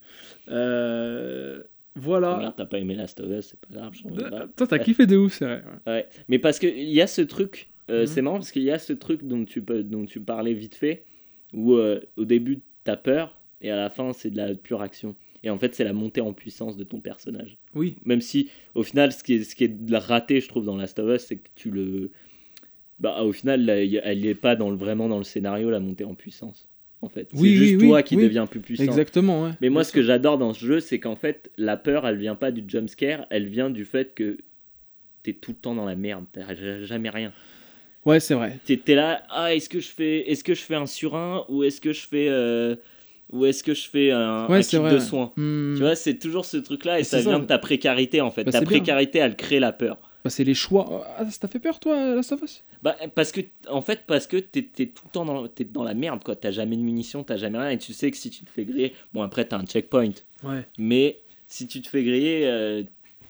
[0.49, 1.63] Euh,
[1.95, 2.35] voilà.
[2.37, 4.47] Regarde, t'as pas aimé Last of Us, c'est pas grave.
[4.55, 5.63] Toi, t'as kiffé de ouf, c'est vrai.
[5.85, 5.91] ouais.
[5.93, 8.07] Ouais, mais parce qu'il y a ce truc, euh, Mhm.
[8.07, 10.75] c'est marrant parce qu'il y a ce truc dont tu, peux, dont tu parlais vite
[10.75, 11.03] fait,
[11.53, 15.15] où euh, au début t'as peur et à la fin c'est de la pure action.
[15.45, 17.57] Et en fait, c'est la montée en puissance de ton personnage.
[17.75, 17.97] Oui.
[18.05, 20.99] Même si, au final, ce qui est, ce qui est raté, je trouve, dans Last
[20.99, 22.11] of Us, c'est que tu le.
[22.99, 26.05] Bah, au final, là, elle n'est pas dans le, vraiment dans le scénario, la montée
[26.05, 26.69] en puissance.
[27.03, 28.83] En fait, Oui, c'est juste oui, toi oui, qui deviens plus puissant.
[28.83, 29.49] Exactement, ouais.
[29.59, 32.35] Mais moi, ce que j'adore dans ce jeu, c'est qu'en fait, la peur, elle vient
[32.35, 34.37] pas du jump scare, elle vient du fait que
[35.21, 36.53] t'es tout le temps dans la merde, t'as
[36.85, 37.33] jamais rien.
[38.05, 38.57] Ouais, c'est vrai.
[38.65, 41.63] T'es là, ah, est-ce que je fais, est-ce que je fais un sur un ou
[41.65, 42.75] est-ce que je fais, euh,
[43.31, 44.93] ou est-ce que je fais un, Ouais, un c'est kit vrai.
[44.93, 45.33] de soins.
[45.35, 45.73] Hmm.
[45.75, 48.43] Tu vois, c'est toujours ce truc-là et ça vient de ta précarité en fait.
[48.45, 48.65] Bah, ta bien.
[48.65, 49.97] précarité, elle crée la peur.
[50.23, 51.05] Bah, c'est les choix.
[51.17, 52.63] Ah, ça t'a fait peur, toi, Last of Us?
[52.81, 55.93] Bah, parce que, en fait, parce que t'es tout le temps dans, t'es dans la
[55.93, 56.35] merde, quoi.
[56.35, 58.63] T'as jamais de munitions, t'as jamais rien, et tu sais que si tu te fais
[58.65, 60.11] griller, bon, après, t'as un checkpoint,
[60.43, 60.65] Ouais.
[60.77, 62.83] mais si tu te fais griller, euh,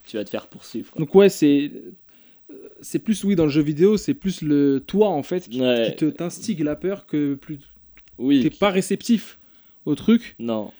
[0.05, 0.91] tu vas te faire poursuivre.
[0.91, 0.99] quoi.
[0.99, 1.71] Donc, ouais, c'est.
[2.81, 5.87] C'est plus, oui, dans le jeu vidéo, c'est plus le toi, en fait, qui, Ouais.
[5.89, 7.59] qui te t'instigue la peur que plus.
[8.19, 8.43] Oui.
[8.43, 9.39] T'es pas réceptif
[9.85, 10.71] au truc, Non.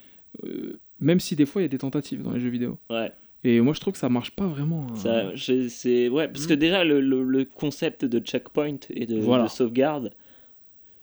[0.44, 2.78] euh, même si des fois, il y a des tentatives dans les jeux vidéo.
[2.92, 3.12] Ouais.
[3.46, 4.88] Et moi, je trouve que ça marche pas vraiment.
[4.90, 4.96] hein.
[4.96, 9.44] Ça, je- ouais, parce que déjà le, le, le concept de checkpoint et de, Voilà.
[9.46, 10.12] de sauvegarde.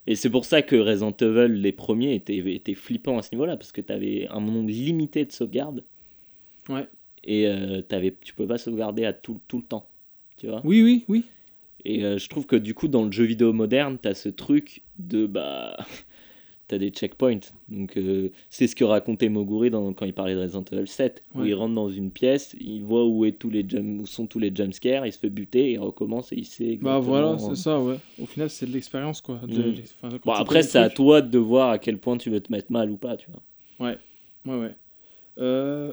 [0.07, 3.57] Et c'est pour ça que Resident Evil, les premiers, étaient, étaient flippants à ce niveau-là,
[3.59, 5.85] parce que tu avais un nombre limité de sauvegardes.
[6.69, 6.89] Ouais.
[7.25, 9.87] Et euh, t'avais- tu peux pas sauvegarder à tout, tout le temps.
[10.39, 11.25] Tu vois Oui, oui, oui.
[11.85, 14.31] Et euh, je trouve que du coup, dans le jeu vidéo moderne, tu as ce
[14.31, 15.27] truc de.
[15.27, 15.77] bah
[16.71, 17.41] T'as des checkpoints.
[17.69, 21.21] Donc, euh, c'est ce que racontait Moguri dans, quand il parlait de Resident Evil 7.
[21.35, 21.49] Où Ouais.
[21.49, 24.39] il rentre dans une pièce, il voit où, est tous les jump, où sont tous
[24.39, 26.79] les jumpscares, il se fait buter, il recommence et il sait.
[26.81, 27.97] Bah voilà, c'est ça, ouais.
[28.23, 29.41] Au final, c'est de l'expérience, quoi.
[29.49, 29.75] De- Mm.
[30.05, 32.53] enfin, Bon, tu après, c'est à toi de voir à quel point tu veux te
[32.53, 33.89] mettre mal ou pas, tu vois.
[33.89, 33.99] Ouais,
[34.47, 34.77] ouais.
[35.39, 35.93] Euh,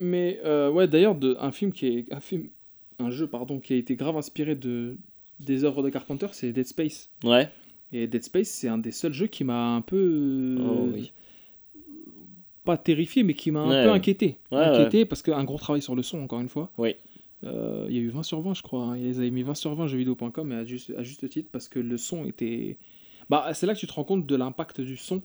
[0.00, 2.48] Mais euh, ouais, d'ailleurs, un film qui est un film,
[2.98, 4.96] un jeu pardon, qui a été grave inspiré de
[5.40, 7.08] des œuvres de Carpenter, c'est Dead Space.
[7.24, 7.48] Ouais.
[7.92, 11.12] Et Dead Space, c'est un des seuls jeux qui m'a un peu euh, Oh, oui.
[12.64, 13.84] pas terrifié, mais qui m'a un Ouais.
[13.84, 14.36] peu inquiété.
[14.52, 16.70] Ouais, inquiété parce qu'un gros travail sur le son, encore une fois.
[16.76, 16.94] Oui.
[17.44, 18.82] Euh, il y a eu 20 sur 20, je crois.
[18.84, 18.98] hein.
[18.98, 21.78] Ils avaient mis 20 sur 20 jeuxvideo.com, et à juste, à juste titre, parce que
[21.78, 22.76] le son était.
[23.30, 25.22] Bah, c'est là que tu te rends compte de l'impact du son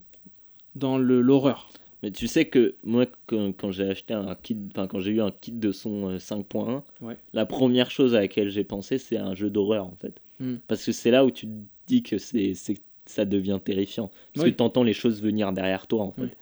[0.76, 1.70] dans l'horreur.
[2.02, 5.22] Mais tu sais que moi, quand, quand j'ai acheté un kit, enfin quand j'ai eu
[5.22, 7.16] un kit de son euh, 5.1, Ouais.
[7.34, 10.20] la première chose à laquelle j'ai pensé, c'est un jeu d'horreur en fait.
[10.44, 10.58] Hmm.
[10.68, 11.52] Parce que c'est là où tu te
[11.88, 12.54] dis que c'est,
[13.06, 14.12] ça devient terrifiant.
[14.34, 14.52] Parce Oui.
[14.52, 16.36] que tu entends les choses venir derrière toi en fait.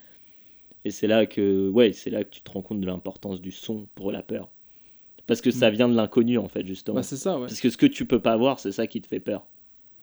[0.85, 3.51] Et c'est là que, ouais, c'est là que tu te rends compte de l'importance du
[3.51, 4.49] son pour la peur.
[5.27, 5.73] Parce que ça Hmm.
[5.75, 6.95] vient de l'inconnu en fait justement.
[6.95, 7.45] Bah, c'est ça, ouais.
[7.47, 9.45] Parce que ce que tu peux pas voir, c'est ça qui te fait peur.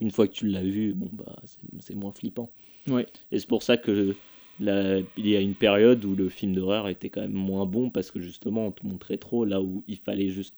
[0.01, 2.51] Une fois que tu l'as vu, bon bah c'est, c'est moins flippant.
[2.87, 3.05] Ouais.
[3.33, 4.15] Et c'est pour ça que
[4.61, 7.91] là, il y a une période où le film d'horreur était quand même moins bon
[7.91, 10.55] parce que justement on te montrait trop là où il fallait juste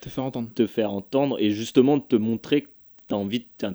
[0.00, 0.48] Te faire entendre.
[0.54, 2.68] te faire entendre et justement te montrer que
[3.06, 3.68] t'as envie de,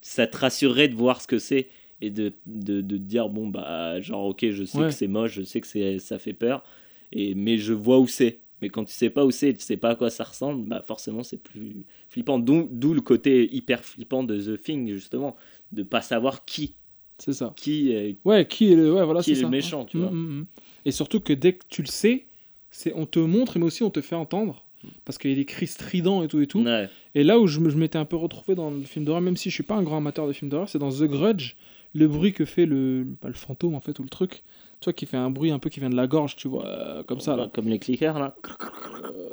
[0.00, 1.68] ça te rassurerait de voir ce que c'est
[2.00, 4.86] et de, de, de te dire bon bah genre ok je sais Ouais.
[4.86, 6.64] que c'est moche je sais que c'est ça fait peur
[7.12, 9.76] et mais je vois où c'est mais quand tu sais pas où c'est tu sais
[9.76, 14.22] pas à quoi ça ressemble bah forcément c'est plus flippant d'où le côté hyper flippant
[14.22, 15.36] de The Thing justement
[15.72, 16.74] de pas savoir qui
[17.18, 17.52] C'est ça.
[17.56, 19.50] qui est Ouais, qui est le, ouais, voilà, Qui c'est est le ça.
[19.50, 20.10] méchant, tu Mm, vois.
[20.10, 20.46] mm, mm.
[20.86, 22.26] Et surtout que dès que tu le sais,
[22.70, 24.66] c'est on te montre, mais aussi on te fait entendre.
[25.04, 26.62] Parce qu'il y a des cris stridents et tout et tout.
[26.62, 26.88] Ouais.
[27.14, 29.54] Et là où je m'étais un peu retrouvé dans le film d'horreur, même si je
[29.54, 31.54] suis pas un grand amateur de films d'horreur, c'est dans The Grudge,
[31.94, 34.42] le bruit que fait le, le fantôme en fait, ou le truc.
[34.80, 36.66] Tu vois, qui fait un bruit un peu qui vient de la gorge, tu vois,
[36.66, 37.50] euh, comme ça là.
[37.52, 38.34] Comme les clickers là.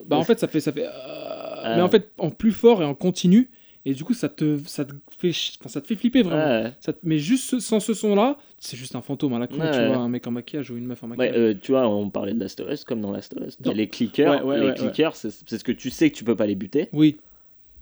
[0.05, 0.59] Bah en fait, ça fait.
[0.59, 1.75] Ça fait euh.
[1.75, 3.49] Mais en fait, en plus fort et en continu.
[3.89, 5.29] Et du coup, ça te, ça te, fait,
[5.59, 6.63] enfin, ça te fait flipper vraiment.
[6.63, 9.59] Ouais, Ça te- Mais juste sans ce son-là, c'est juste un fantôme à la con,
[9.59, 9.87] Ouais, tu ouais.
[9.87, 11.33] vois, un mec en maquillage ou une meuf en maquillage.
[11.37, 13.57] Euh, tu vois, on parlait de Last of Us comme dans Last of Us.
[13.73, 16.89] Les clickers, les clickers, c'est ce que tu sais que tu peux pas les buter.
[16.91, 17.15] Oui.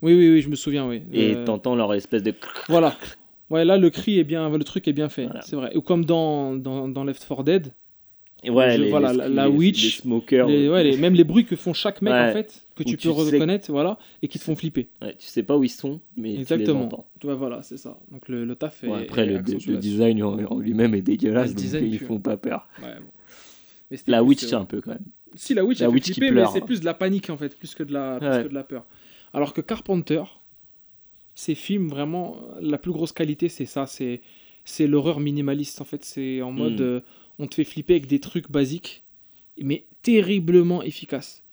[0.01, 1.01] Oui, oui, oui, je me souviens, oui.
[1.11, 2.33] Et Euh, t'entends leur espèce de.
[2.69, 2.95] Voilà.
[3.49, 5.41] Ouais, là, le cri est bien, le truc est bien fait, Voilà.
[5.41, 5.75] c'est vrai.
[5.75, 7.73] Ou comme dans, dans, dans Left 4 Dead,
[8.49, 10.47] ouais, les, voilà, les- la- witch, les smokers.
[10.47, 13.13] ouais, les- même les bruits que font chaque mec, en fait, que tu tu peux
[13.13, 14.87] sais- reconnaître, voilà, et qui te font flipper.
[15.01, 16.83] Tu sais pas où ils sont, mais tu les Exactement.
[16.85, 17.07] entends.
[17.23, 17.99] Ouais, voilà, c'est ça.
[18.11, 18.91] Donc le, le taf est.
[18.91, 19.27] Après, est
[19.67, 22.67] le, design en, en lui-même est dégueulasse, le donc design ils font pas peur.
[22.81, 22.87] Bon.
[23.91, 25.05] Mais La plus, witch, euh, c'est un peu quand même.
[25.35, 26.51] Si, la witch, La witch qui flipper, pleure.
[26.53, 28.63] mais c'est plus de la panique en fait, plus que de la, que de la
[28.63, 28.85] peur.
[29.33, 30.23] Alors que Carpenter,
[31.35, 34.21] ses films, vraiment, la plus grosse qualité, c'est ça, c'est,
[34.63, 36.05] c'est l'horreur minimaliste en fait.
[36.05, 36.83] C'est en mode, Mm.
[36.83, 36.99] euh,
[37.39, 39.03] on te fait flipper avec des trucs basiques,
[39.61, 41.43] mais terriblement efficaces.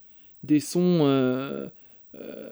[0.42, 1.68] Des sons, euh,
[2.14, 2.50] euh,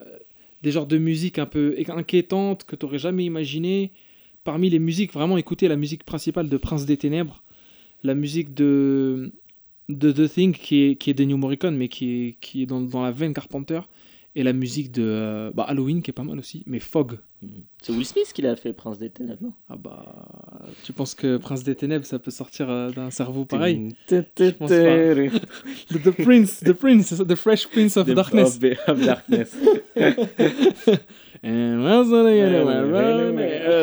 [0.62, 3.90] des genres de musique un peu inquiétantes que tu n'aurais jamais imaginé.
[4.44, 7.42] Parmi les musiques, vraiment écouter la musique principale de Prince des Ténèbres,
[8.02, 9.32] la musique de,
[9.88, 12.80] de The Thing qui est, qui est New Morricone, mais qui est, qui est dans,
[12.80, 13.80] dans la veine Carpenter,
[14.36, 17.18] et la musique de euh, bah, Halloween qui est pas mal aussi, mais Fog.
[17.42, 17.46] Mm.
[17.82, 19.52] C'est Will Smith qui l'a fait, Prince des Ténèbres, non?
[19.68, 23.88] Ah bah, tu penses que Prince des Ténèbres ça peut sortir euh, d'un cerveau pareil?
[24.08, 24.76] pense pense pas.
[26.04, 28.56] The, Prince, The Prince, The Fresh Prince of The- Darkness.
[28.56, 29.56] of- of Darkness.
[31.42, 31.76] Euh,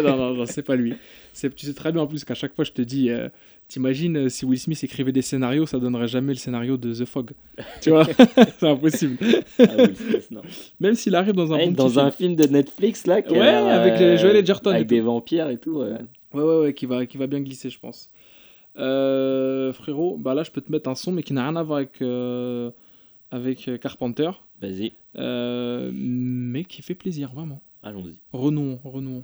[0.03, 0.93] non, non, non, c'est pas lui.
[1.37, 3.29] C'est- Tu sais très bien en plus qu'à chaque fois je te dis, euh,
[3.67, 7.05] t'imagines euh, si Will Smith écrivait des scénarios, ça donnerait jamais le scénario de The
[7.05, 7.31] Fog.
[7.81, 8.05] Tu vois
[8.59, 9.17] C'est impossible.
[9.59, 10.41] Ah, Will Smith, non.
[10.79, 12.35] Même s'il arrive dans un Ouais, bon dans petit un film.
[12.37, 14.95] film de Netflix là a Ouais, avec euh, les Joel Edgerton et avec tout.
[14.95, 15.91] des vampires et tout ouais.
[16.33, 18.09] Ouais, ouais, ouais, qui va, qui va bien glisser, je pense.
[18.77, 21.63] Euh, frérot, bah là, je peux te mettre un son, mais qui n'a rien à
[21.63, 22.69] voir avec, euh,
[23.31, 24.29] avec Carpenter,
[24.61, 27.61] vas-y euh, mais qui fait plaisir, vraiment.
[27.81, 29.23] allons-y Renouons, renouons.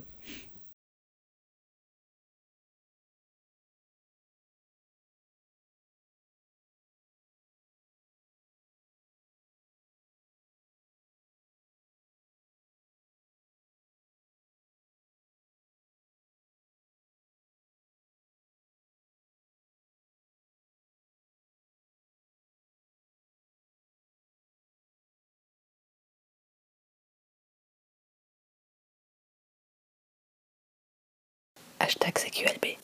[31.84, 32.78] Hashtag CQLB.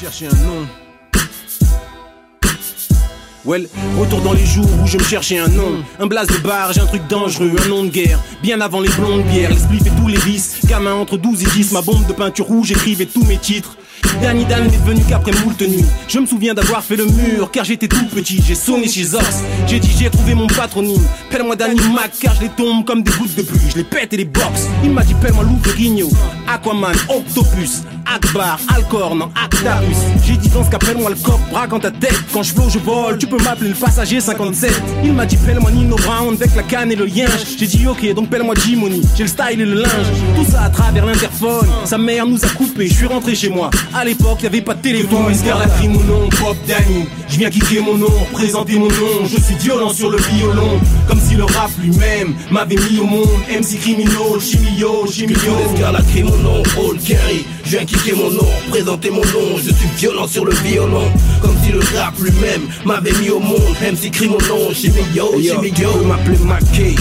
[0.00, 0.85] chercher un nom.
[3.46, 5.84] Well, retour dans les jours où je me cherchais un nom.
[6.00, 8.18] Un blase de bar, j'ai un truc dangereux, un nom de guerre.
[8.42, 10.58] Bien avant les blondes bières, l'esprit fait tous les vices.
[10.64, 13.76] Gamin entre 12 et 10, ma bombe de peinture rouge écrivait tous mes titres.
[14.22, 15.84] Danny Dan n'est venu qu'après moult nuits.
[16.08, 18.42] Je me souviens d'avoir fait le mur car j'étais tout petit.
[18.46, 19.42] J'ai sonné chez Ox.
[19.66, 21.02] J'ai dit j'ai trouvé mon patronyme.
[21.30, 23.60] Pelle-moi Danny Mac car je les tombe comme des gouttes de pluie.
[23.70, 24.68] Je les pète et les box.
[24.84, 26.08] Il m'a dit pelle-moi Lou Ferrigno.
[26.46, 27.82] Aquaman, Octopus.
[28.06, 29.96] Akbar, Alcor, non Actarus.
[30.24, 32.14] J'ai dit dans qu'appelle-moi le cop, braque en ta tête.
[32.32, 34.70] Quand je flow, je vole, tu peux m'appeler le passager 57.
[35.04, 37.26] Il m'a dit, pelle-moi Nino Brown avec la canne et le lien.
[37.58, 39.02] J'ai dit, ok, donc pelle-moi Jimony.
[39.16, 40.06] J'ai le style et le linge.
[40.36, 41.66] Tout ça à travers l'interphone.
[41.84, 43.70] Sa mère nous a coupé, je suis rentré chez moi.
[44.06, 45.32] L'époque, y'avait pas de téléphone.
[45.44, 47.06] la crie mon nom, Bob Danny.
[47.28, 49.24] Je viens kicker mon nom, présenter mon nom.
[49.24, 50.80] Je suis violent sur le violon.
[51.08, 53.28] Comme si le rap lui-même m'avait mis au monde.
[53.50, 55.36] MC Criminal, Chimio, Chimio.
[55.92, 57.44] la crie mon nom, Old Kerry.
[57.64, 59.56] Je viens kicker mon nom, présenter mon nom.
[59.56, 61.10] Je suis violent sur le violon.
[61.42, 63.74] Comme si le rap lui-même m'avait mis au monde.
[63.82, 66.04] MC nom, Chimio, Chimio.
[66.04, 66.94] m'appeler Mackay.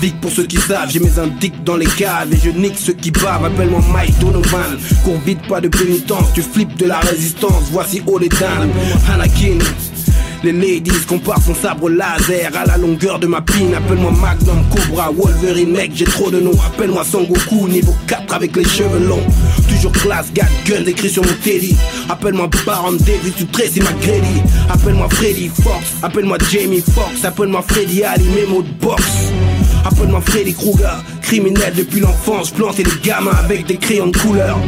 [0.00, 2.92] Vic pour ceux qui savent, j'ai mes indiques dans les caves et je nique ceux
[2.92, 3.44] qui bavent.
[3.44, 4.78] Appelle-moi Mike Donovan.
[5.04, 7.64] Cours vite, pas de pénitence, tu flippes de la résistance.
[7.70, 8.68] Voici Oledan,
[9.10, 9.58] Hanakin.
[10.44, 13.74] Les ladies comparent son sabre laser à la longueur de ma pine.
[13.74, 16.58] Appelle-moi Magnum, Cobra, Wolverine, j'ai trop de noms.
[16.66, 19.26] Appelle-moi Goku niveau 4 avec les cheveux longs.
[19.68, 21.74] Toujours classe, gat, gun, écrit sur mon teddy.
[22.08, 24.42] Appelle-moi Baron Davis, tu Tracy McGrady.
[24.68, 29.32] Appelle-moi Freddy Fox, appelle-moi Jamie Fox, appelle-moi Freddy Ali, mes de boxe.
[29.86, 34.58] Appelle-moi Freddy Krueger, criminel depuis l'enfance, planter les gamins avec des crayons de couleur.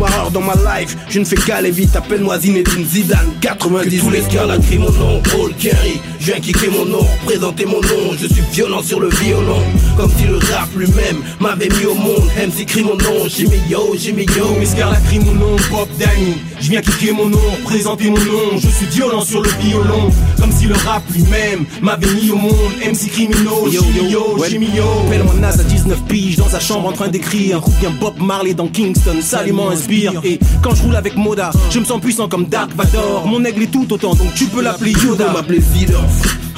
[0.00, 4.20] Schumacher dans ma life, je ne fais qu'aller vite, appelle-moi Zinedine Zidane, 90 tous les
[4.32, 8.26] gars crient mon nom, Paul Kerry, je viens kicker mon nom, présenter mon nom, je
[8.26, 9.60] suis violent sur le violon,
[9.96, 13.94] comme si le rap lui-même m'avait mis au monde, MC crie mon nom, Jimmy Yo,
[13.98, 18.08] Jimmy Yo, Miss Carla crie mon nom, Pop Danny, je viens kicker mon nom, présenter
[18.08, 22.30] mon nom, je suis violent sur le violon, comme si le rap lui-même m'avait mis
[22.30, 26.60] au monde, MC Criminal, Jimmy Yo, Jimmy Yo, Appelle-moi Nas à 19 piges dans sa
[26.60, 30.96] chambre en train d'écrire, ou bien Bob Marley dans Kingston, salement et quand je roule
[30.96, 34.34] avec Moda, je me sens puissant comme Dark Vador, mon aigle est tout autant, donc
[34.34, 35.32] tu peux l'appeler Yoda.
[35.32, 35.60] m'appeler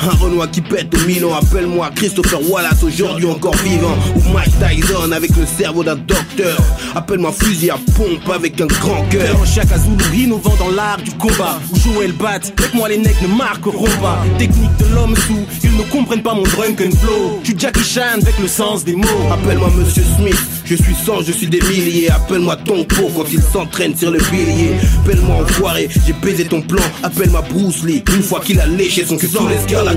[0.02, 3.96] un Renoir qui pète au Milan, appelle-moi Christopher Wallace, aujourd'hui encore vivant.
[4.16, 6.58] Ou Mike Tyson avec le cerveau d'un docteur.
[6.94, 9.36] Appelle-moi fusil à pompe avec un grand cœur.
[9.46, 11.60] Chaque Azulu innovant dans l'art du combat.
[11.72, 14.24] Où Joël bat, avec moi les necks ne marqueront pas.
[14.38, 17.40] Technique de l'homme sous, ils ne comprennent pas mon drunken flow.
[17.44, 19.06] Tu Jackie Chan avec le sens des mots.
[19.30, 22.10] Appelle-moi Monsieur Smith, je suis sans, je suis des milliers.
[22.10, 24.72] Appelle-moi ton pot quand il s'entraîne sur le pilier.
[25.04, 26.82] Appelle-moi enfoiré, j'ai baisé ton plan.
[27.02, 29.16] Appelle-moi Bruce Lee, une fois qu'il a léché son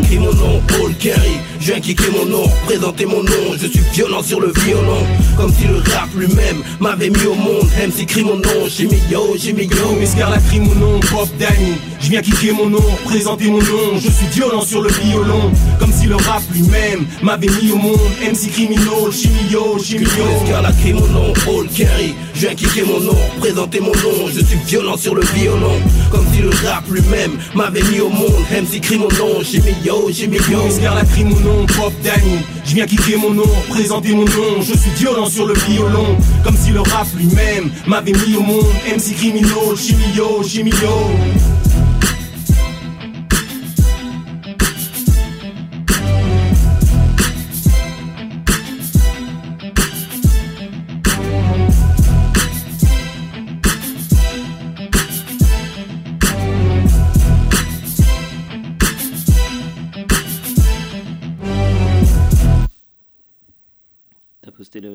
[0.02, 1.40] crie mon nom, Paul Kerry.
[1.60, 3.58] Je viens mon nom, présenter mon nom.
[3.60, 5.04] Je suis violent sur le violon,
[5.38, 7.68] comme si le rap lui-même m'avait mis au monde.
[7.88, 9.96] MC crie mon nom, Jimmy Yo, Jimmy Yo.
[10.00, 11.76] Miss Carla crie mon nom, Pop Danny.
[12.02, 13.96] Je viens kicker mon nom, présenter mon nom.
[13.96, 18.00] Je suis violent sur le violon, comme si le rap lui-même m'avait mis au monde.
[18.22, 20.26] MC criminal, Jimmy Yo, Jimmy Yo.
[20.26, 22.14] Miss Carla crie mon nom, Paul Kerry.
[22.36, 24.28] Je viens kicker mon nom, présenter mon nom.
[24.28, 25.80] Je suis violent sur le violon,
[26.12, 28.44] comme si le rap lui-même m'avait mis au monde.
[28.52, 30.64] MC crie mon nom, Jimmy Yo, Jimmy Yo.
[30.66, 32.40] Miss Carla crie mon nom, Pop Danny.
[32.66, 34.60] Je viens kicker mon nom, présenter mon nom.
[34.62, 38.66] Je suis violent sur le violon, comme si le rap lui-même m'avait mis au monde.
[38.88, 40.42] MC criminal, Jimmy Yo,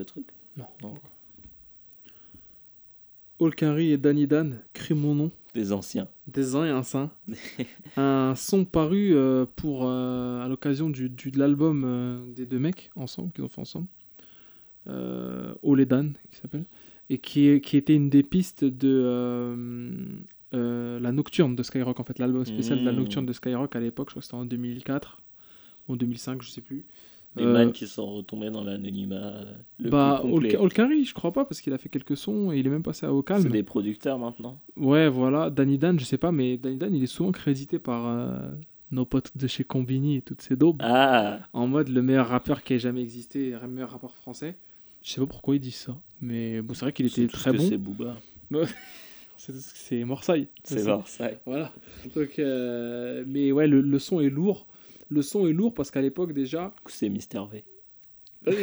[0.00, 0.64] le truc Non.
[0.82, 0.94] non.
[3.78, 5.30] et Danny Dan, crie mon nom.
[5.54, 6.08] Des anciens.
[6.26, 7.10] Des anciens.
[7.96, 12.90] un son paru euh, pour, euh, à l'occasion du, de l'album euh, des deux mecs
[12.96, 13.86] ensemble, qu'ils ont fait ensemble.
[14.86, 16.64] Dan, qui s'appelle.
[17.08, 20.22] Et qui, qui était une des pistes de
[20.52, 22.96] la Nocturne de Skyrock, en fait, l'album spécial de la mmh.
[22.96, 25.20] Nocturne de Skyrock à l'époque, je crois que c'était en 2004
[25.88, 26.84] ou en 2005, je sais plus.
[27.36, 29.14] Des euh, man qui sont retombés dans l'anonymat.
[29.14, 29.44] Euh,
[29.78, 32.82] bah, Olkari, je crois pas, parce qu'il a fait quelques sons et il est même
[32.82, 33.42] passé à Vocal.
[33.42, 34.58] C'est des producteurs maintenant.
[34.76, 35.48] Ouais, voilà.
[35.48, 38.50] Danny Dan, je sais pas, mais Danny Dan, il est souvent crédité par euh,
[38.90, 40.80] nos potes de chez Combini et toutes ces daubes.
[40.80, 41.38] Ah.
[41.52, 44.56] En mode le meilleur rappeur qui ait jamais existé, le meilleur rappeur français.
[45.02, 47.64] Je sais pas pourquoi ils disent ça, mais bon, c'est vrai qu'il était très bon.
[47.66, 48.16] C'est Booba.
[49.36, 50.48] c'est Marseille.
[50.64, 51.38] C'est Marseille.
[51.46, 51.72] Voilà.
[52.14, 54.66] Donc, mais ouais, le, le son est lourd
[55.10, 56.72] le son est lourd parce qu'à l'époque déjà.
[56.86, 57.64] C'est Mister V.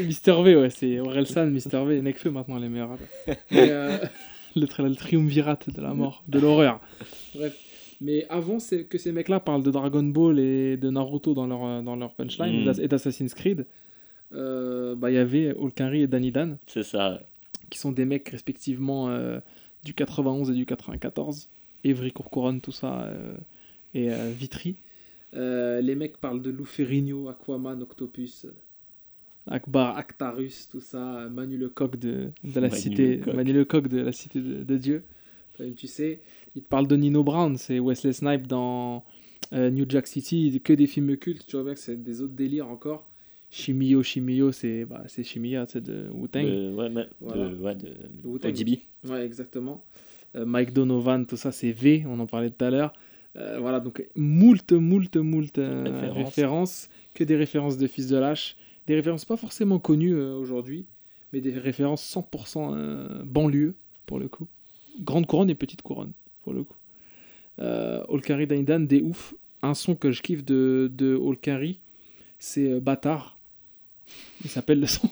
[0.05, 2.97] Mister V, ouais, c'est Orelsan, Mister V et Nekfeu maintenant les meilleurs
[3.51, 3.99] euh,
[4.55, 6.81] le, le triumvirate de la mort, de l'horreur.
[7.35, 7.55] Bref.
[7.99, 11.95] Mais avant que ces mecs-là parlent de Dragon Ball et de Naruto dans leur, dans
[11.95, 12.79] leur punchline mm.
[12.79, 13.65] et d'Assassin's Creed,
[14.33, 16.57] euh, bah, il y avait Olkari et Danny Dan.
[16.67, 17.19] C'est ça.
[17.71, 19.39] Qui sont des mecs respectivement euh,
[19.83, 21.49] du 91 et du 94.
[21.83, 23.11] Evry Courcouronne, tout ça.
[23.93, 24.77] et Vitry.
[25.33, 28.45] Euh, les mecs parlent de Lou Ferrigno, Aquaman, Octopus.
[29.49, 33.33] Akbar, Actarus, tout ça, Manu Lecoq de, de la Manu cité, Lecoq.
[33.33, 35.03] Manu Lecoq de la cité de, de Dieu.
[35.75, 36.21] Tu sais,
[36.55, 39.03] il te parle de Nino Brown, c'est Wesley Snipe dans
[39.53, 42.35] euh, New Jack City, que des films cultes, tu vois bien que c'est des autres
[42.35, 43.07] délires encore.
[43.49, 46.45] Shimio, Shimio, c'est bah, c'est c'est de Wu-Tang.
[46.45, 47.47] De, ouais, mais- Voilà.
[47.47, 47.87] de, ouais, de
[48.25, 48.51] Wu-Tang.
[48.53, 48.79] ODB.
[49.09, 49.83] Ouais, exactement.
[50.35, 52.91] Euh, Mike Donovan, tout ça, c'est V, on en parlait tout à l'heure.
[53.37, 56.89] Euh, voilà, donc moult, moult, moult euh, Références.
[57.13, 58.55] que des références de Fils de Lâche.
[58.87, 60.85] Des références pas forcément connues euh, aujourd'hui,
[61.33, 64.47] mais des références 100% euh, banlieue, pour le coup.
[65.01, 66.75] Grande couronne et petite couronne, pour le coup.
[67.59, 69.33] Olkari Daindan, des ouf.
[69.63, 71.79] Un son que je kiffe de, de Olkari,
[72.37, 73.37] c'est Bâtard.
[74.43, 75.09] Il s'appelle le son.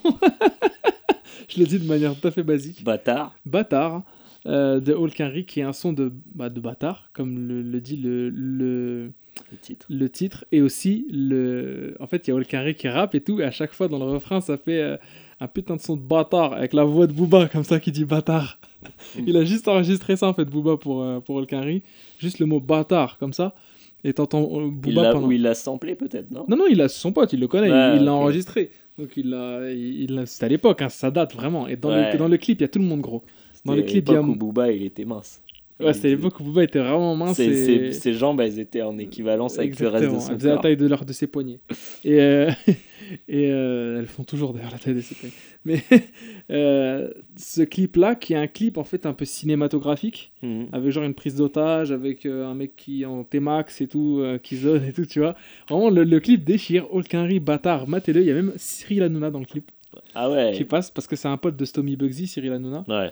[1.50, 2.84] je le dis de manière tout à fait basique.
[2.84, 3.36] Bâtard.
[3.46, 4.04] Bâtard
[4.48, 7.98] euh, de Holkinry, qui est un son de, bah, de bâtard, comme le, le dit
[7.98, 9.12] le, le,
[9.52, 9.86] Le titre.
[9.90, 10.46] le titre.
[10.52, 11.96] Et aussi, le...
[12.00, 13.98] en fait, il y a Holkinry qui rappe et tout, et à chaque fois dans
[14.00, 14.98] le refrain, ça fait euh,
[15.40, 18.06] un putain de son de bâtard, avec la voix de Booba, comme ça, qui dit
[18.06, 18.60] bâtard.
[19.26, 21.82] il a juste enregistré ça, en fait, Booba, pour, euh, pour Holkinry.
[22.20, 23.56] Juste le mot bâtard, comme ça.
[24.04, 25.28] Et t'entends euh, Il Booba l'a- pendant...
[25.28, 26.46] Ou il l'a samplé peut-être, non?
[26.48, 28.70] Non, non, il a son pote, il le connaît, Ouais, il il l'a enregistré.
[29.00, 31.68] Donc il l'a, il, il c'était à l'époque, hein, ça date vraiment.
[31.68, 32.12] Et dans, Ouais.
[32.14, 33.24] le, dans le clip, il y a tout le monde gros.
[33.66, 35.42] Dans le clip, il y a- où Booba, il était mince.
[35.78, 37.36] Ouais, c'était l'époque où Booba était vraiment mince.
[37.36, 37.56] Ses, et...
[37.56, 40.54] ses- ses jambes, elles étaient en équivalence avec le reste de son Elle faisait la
[40.56, 40.62] corps.
[40.64, 41.60] taille de, leur, de ses poignets.
[42.06, 42.50] Et, euh,
[43.28, 45.34] et euh, elles font toujours d'ailleurs la taille de ses poignets.
[45.66, 45.82] Mais
[46.52, 50.68] euh, ce clip-là, qui est un clip en fait un peu cinématographique, Mhm.
[50.72, 54.56] avec genre une prise d'otage, avec un mec qui est en T-Max et tout, qui
[54.58, 55.36] zone et tout, tu vois.
[55.70, 56.86] Vraiment, le, le clip déchire.
[56.94, 58.22] Olkinry, bâtard, matez-le.
[58.22, 59.70] Il y a même Cyril Hanouna dans le clip
[60.14, 60.54] Ah ouais.
[60.56, 62.86] qui passe parce que c'est un pote de Stomy Bugsy, Cyril Hanouna.
[62.88, 63.12] Ouais.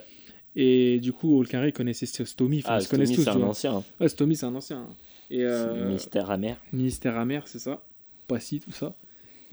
[0.56, 2.58] Et du coup, Olkinry connaissait Stomy.
[2.64, 3.82] Enfin, Ah, ils Stomy, c'est un ancien.
[4.00, 4.86] Ouais, Stomy, c'est un ancien.
[5.30, 6.56] Et, C'est euh, Mystère amer.
[6.72, 7.82] Ministère amer, c'est ça.
[8.28, 8.94] Passy, tout ça.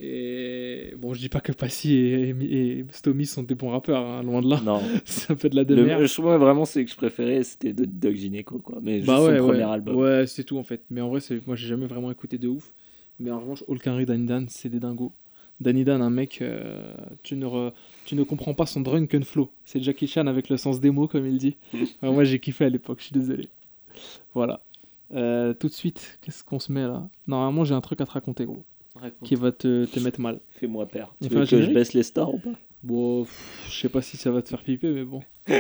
[0.04, 4.04] Et bon, je dis pas que Passy et, et, et Stomy sont des bons rappeurs,
[4.06, 4.60] hein, loin de là.
[4.64, 4.82] Non.
[5.06, 6.06] C'est un peu de la Le, demeure.
[6.06, 8.80] je trouve vraiment celui que je préférais, c'était Doc Gineco, quoi.
[8.82, 9.50] Mais juste Bah ouais, son ouais.
[9.52, 9.96] premier album.
[9.96, 10.84] Ouais, c'est tout en fait.
[10.90, 11.46] Mais en vrai, c'est...
[11.46, 12.74] moi j'ai jamais vraiment écouté de ouf.
[13.20, 15.14] Mais en revanche, Olkinry Danidan, c'est des dingos.
[15.62, 16.94] Danidan, un mec, euh,
[17.24, 17.72] tu, ne re-
[18.06, 19.52] tu ne comprends pas son drunken flow.
[19.64, 21.56] C'est Jackie Chan avec le sens des mots, comme il dit.
[22.02, 23.48] Alors, moi j'ai kiffé à l'époque, je suis désolé.
[24.34, 24.62] Voilà.
[25.14, 27.08] Euh, tout de suite, qu'est-ce qu'on se met là?
[27.28, 28.64] Normalement, j'ai un truc à te raconter, gros,
[28.96, 29.28] Raconte.
[29.28, 30.40] qui va te, te mettre mal.
[30.50, 31.16] Fais-moi peur.
[31.22, 32.52] Tu veux que je baisse les stars ou pas?
[32.84, 33.26] Bon,
[33.70, 35.22] je sais pas si ça va te faire piper, mais bon.
[35.48, 35.60] A-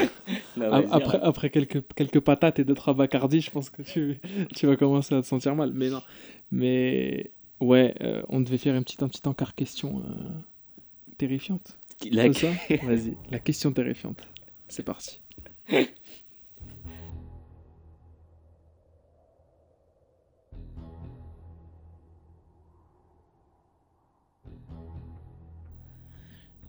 [0.82, 4.20] vas-y, Après, quelques, quelques patates et deux trois Bacardi, je pense que tu,
[4.56, 5.72] tu vas commencer à te sentir mal.
[5.74, 6.02] Mais non.
[6.52, 7.30] Mais
[7.62, 10.30] ouais, euh, on devait faire une petite, un petit encart question euh,
[11.18, 11.78] terrifiante.
[12.12, 12.28] La-
[12.84, 14.28] Vas-y, question terrifiante.
[14.68, 15.22] C'est parti.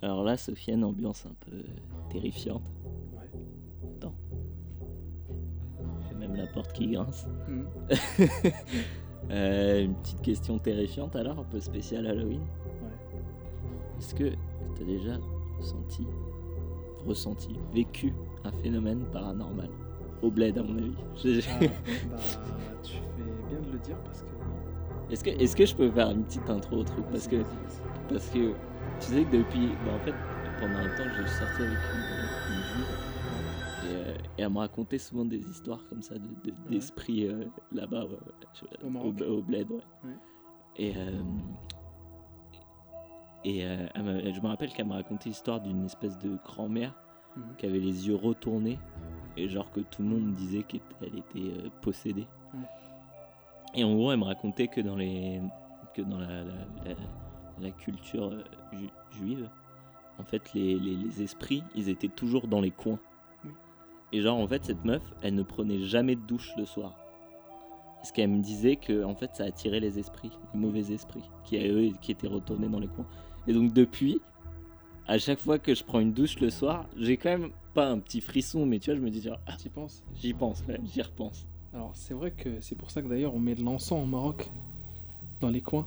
[0.02, 1.62] Alors là, Sofiane, ambiance un peu
[2.10, 2.62] terrifiante.
[3.12, 3.30] Ouais.
[3.96, 4.14] Attends.
[6.08, 7.26] J'ai même la porte qui grince.
[7.48, 7.66] Mhm.
[9.32, 12.40] Euh, une petite question terrifiante alors, un peu spéciale Halloween.
[12.40, 13.18] Ouais.
[13.98, 14.30] Est-ce que
[14.76, 15.12] tu as déjà
[15.58, 16.06] ressenti,
[17.06, 18.12] ressenti, vécu
[18.44, 19.70] un phénomène paranormal?
[20.22, 20.94] Au bled, à mon avis.
[21.24, 22.16] Je- bah,
[22.82, 24.26] tu fais bien de le dire parce que.
[25.12, 27.04] Est-ce que, est que je peux faire une petite intro au truc?
[27.10, 27.36] Parce que,
[28.08, 28.52] parce que
[29.00, 29.68] tu sais que depuis.
[29.84, 30.14] bah, en fait,
[30.60, 32.21] pendant un temps, j'ai sorti avec une.
[34.38, 36.70] Et, elle me racontait souvent des histoires comme ça de- de- Ouais.
[36.70, 38.16] d'esprits euh, là-bas, ouais,
[38.82, 39.20] Au Maroc.
[39.20, 39.70] au, au bled.
[39.70, 39.80] Ouais.
[40.76, 41.22] Et, euh,
[43.44, 43.86] et euh,
[44.32, 46.94] je me rappelle qu'elle m'a raconté l'histoire d'une espèce de grand-mère
[47.36, 47.42] Mhm.
[47.58, 48.78] qui avait les yeux retournés
[49.36, 50.80] et genre que tout le monde disait qu'elle
[51.18, 52.26] était possédée.
[53.74, 55.40] Et en gros, elle me racontait que dans les
[55.94, 56.52] que dans la, la-
[56.86, 56.94] la-
[57.60, 58.32] la culture
[58.72, 59.48] ju- juive,
[60.18, 62.98] en fait, les, les- les esprits, ils étaient toujours dans les coins.
[64.12, 66.94] Et genre, en fait, cette meuf, elle ne prenait jamais de douche le soir.
[67.96, 71.56] Parce qu'elle me disait que en fait, ça attirait les esprits, les mauvais esprits, qui,
[71.56, 73.06] eux, qui étaient retournés dans les coins.
[73.46, 74.20] Et donc, depuis,
[75.06, 77.98] à chaque fois que je prends une douche le soir, j'ai quand même pas un
[77.98, 80.02] petit frisson, mais tu vois, je me dis, genre, ah, Tu penses?
[80.20, 81.46] j'y pense, ouais, j'y repense.
[81.72, 84.50] Alors, c'est vrai que c'est pour ça que d'ailleurs on met de l'encens au Maroc
[85.40, 85.86] dans les coins,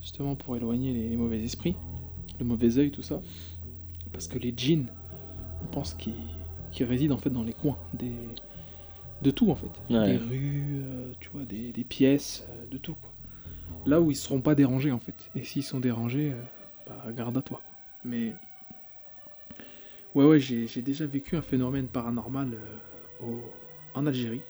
[0.00, 1.74] justement pour éloigner les, les mauvais esprits,
[2.38, 3.20] le mauvais œil, tout ça.
[4.12, 4.86] Parce que les djinns,
[5.62, 6.14] on pense qu'ils
[6.76, 8.12] qu'ils résident en fait dans les coins des,
[9.22, 9.70] de tout en fait.
[9.90, 10.12] Ouais.
[10.12, 13.10] Des rues, euh, tu vois, des, des pièces, euh, de tout quoi.
[13.86, 15.30] Là où ils seront pas dérangés en fait.
[15.34, 16.42] Et s'ils sont dérangés, euh,
[16.86, 17.60] bah garde à toi.
[18.04, 18.32] Mais
[20.14, 22.58] ouais ouais, j'ai déjà vécu un phénomène paranormal
[23.22, 23.42] au-
[23.94, 24.42] en Algérie.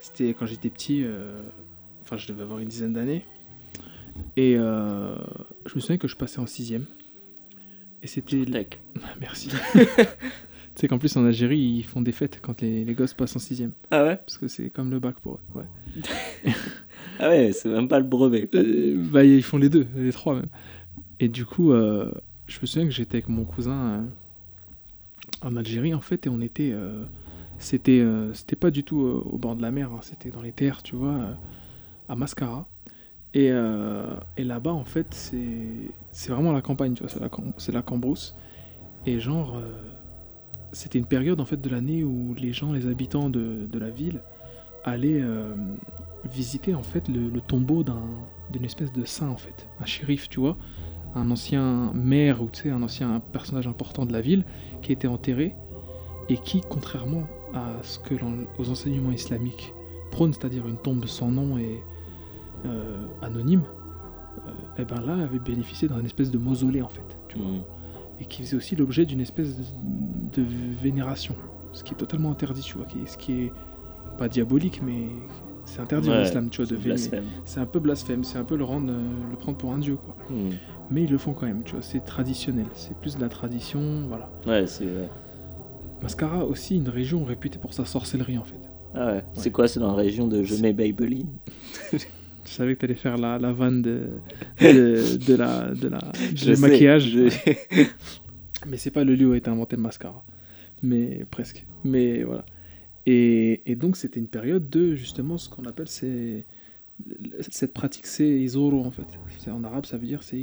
[0.00, 1.04] C'était quand j'étais petit,
[2.02, 3.24] enfin je devais avoir une dizaine d'années.
[4.36, 6.86] Et je me souviens que je passais en sixième.
[8.02, 8.44] Et c'était.
[9.20, 9.50] Merci.
[10.74, 13.36] tu sais qu'en plus en Algérie, ils font des fêtes quand les, les gosses passent
[13.36, 13.72] en sixième.
[13.90, 14.16] Ah ouais?
[14.16, 15.40] Parce que c'est comme le bac pour eux.
[15.58, 16.52] Ouais.
[17.20, 18.48] Ah ouais, c'est même pas le brevet.
[18.54, 20.48] Euh, bah, ils font les deux, les trois même.
[21.20, 22.10] Et du coup, euh,
[22.46, 24.02] je me souviens que j'étais avec mon cousin euh,
[25.42, 26.74] en Algérie en fait, et on était.
[27.58, 30.82] c'était, c'était pas du tout au bord de la mer, hein, c'était dans les terres,
[30.82, 31.36] tu vois,
[32.08, 32.66] à Mascara.
[33.32, 35.38] Et, et là-bas, en fait, c'est,
[36.10, 38.34] c'est vraiment la campagne, tu vois, c'est la, la cambrousse.
[39.06, 39.60] Et genre,
[40.74, 44.22] c'était une période en fait de l'année où les gens, les habitants de, la ville,
[44.84, 45.54] allaient euh,
[46.30, 48.02] visiter en fait le, tombeau d'un,
[48.52, 50.56] d'une espèce de saint en fait, un shérif, tu vois,
[51.14, 54.44] un ancien maire ou tu sais, un ancien personnage important de la ville
[54.82, 55.54] qui était enterré
[56.28, 57.24] et qui, contrairement
[57.54, 58.14] à ce que
[58.58, 59.72] aux enseignements islamiques
[60.10, 61.80] prônent, c'est-à-dire une tombe sans nom et
[62.66, 63.62] euh, anonyme,
[64.46, 67.62] euh, eh ben là avait bénéficié d'un espèce de mausolée en fait, tu vois Mm.
[68.20, 69.62] Et qui faisait aussi l'objet d'une espèce de,
[70.42, 70.46] de
[70.82, 71.34] vénération,
[71.72, 73.52] ce qui est totalement interdit, tu vois, ce qui est
[74.18, 75.06] pas diabolique, mais
[75.64, 77.22] c'est interdit en Ouais, islam, tu vois, de vénérer.
[77.44, 79.96] C'est un peu blasphème, c'est un peu le rendre, euh, le prendre pour un dieu,
[79.96, 80.16] quoi.
[80.30, 80.50] Mm.
[80.90, 84.06] Mais ils le font quand même, tu vois, c'est traditionnel, c'est plus de la tradition,
[84.08, 84.30] voilà.
[84.46, 84.84] Ouais, c'est.
[84.84, 85.08] ouais.
[86.02, 88.60] Mascara aussi une région réputée pour sa sorcellerie en fait.
[88.94, 89.24] Ah ouais.
[89.32, 91.28] C'est quoi C'est dans la région de Je mets Maybelline
[92.46, 94.08] Je savais que t'allais faire la, la vanne de,
[94.60, 95.98] de, de la, de la,
[96.32, 97.08] du maquillage.
[97.10, 97.84] je-
[98.66, 100.24] Mais c'est pas le lieu où a été inventé le mascara.
[100.82, 101.64] Mais presque.
[101.84, 102.44] Mais voilà.
[103.06, 106.46] Et, et donc c'était une période de justement ce qu'on appelle c'est
[107.50, 109.04] cette pratique c'est isoro en fait.
[109.50, 110.40] En arabe ça veut dire c'est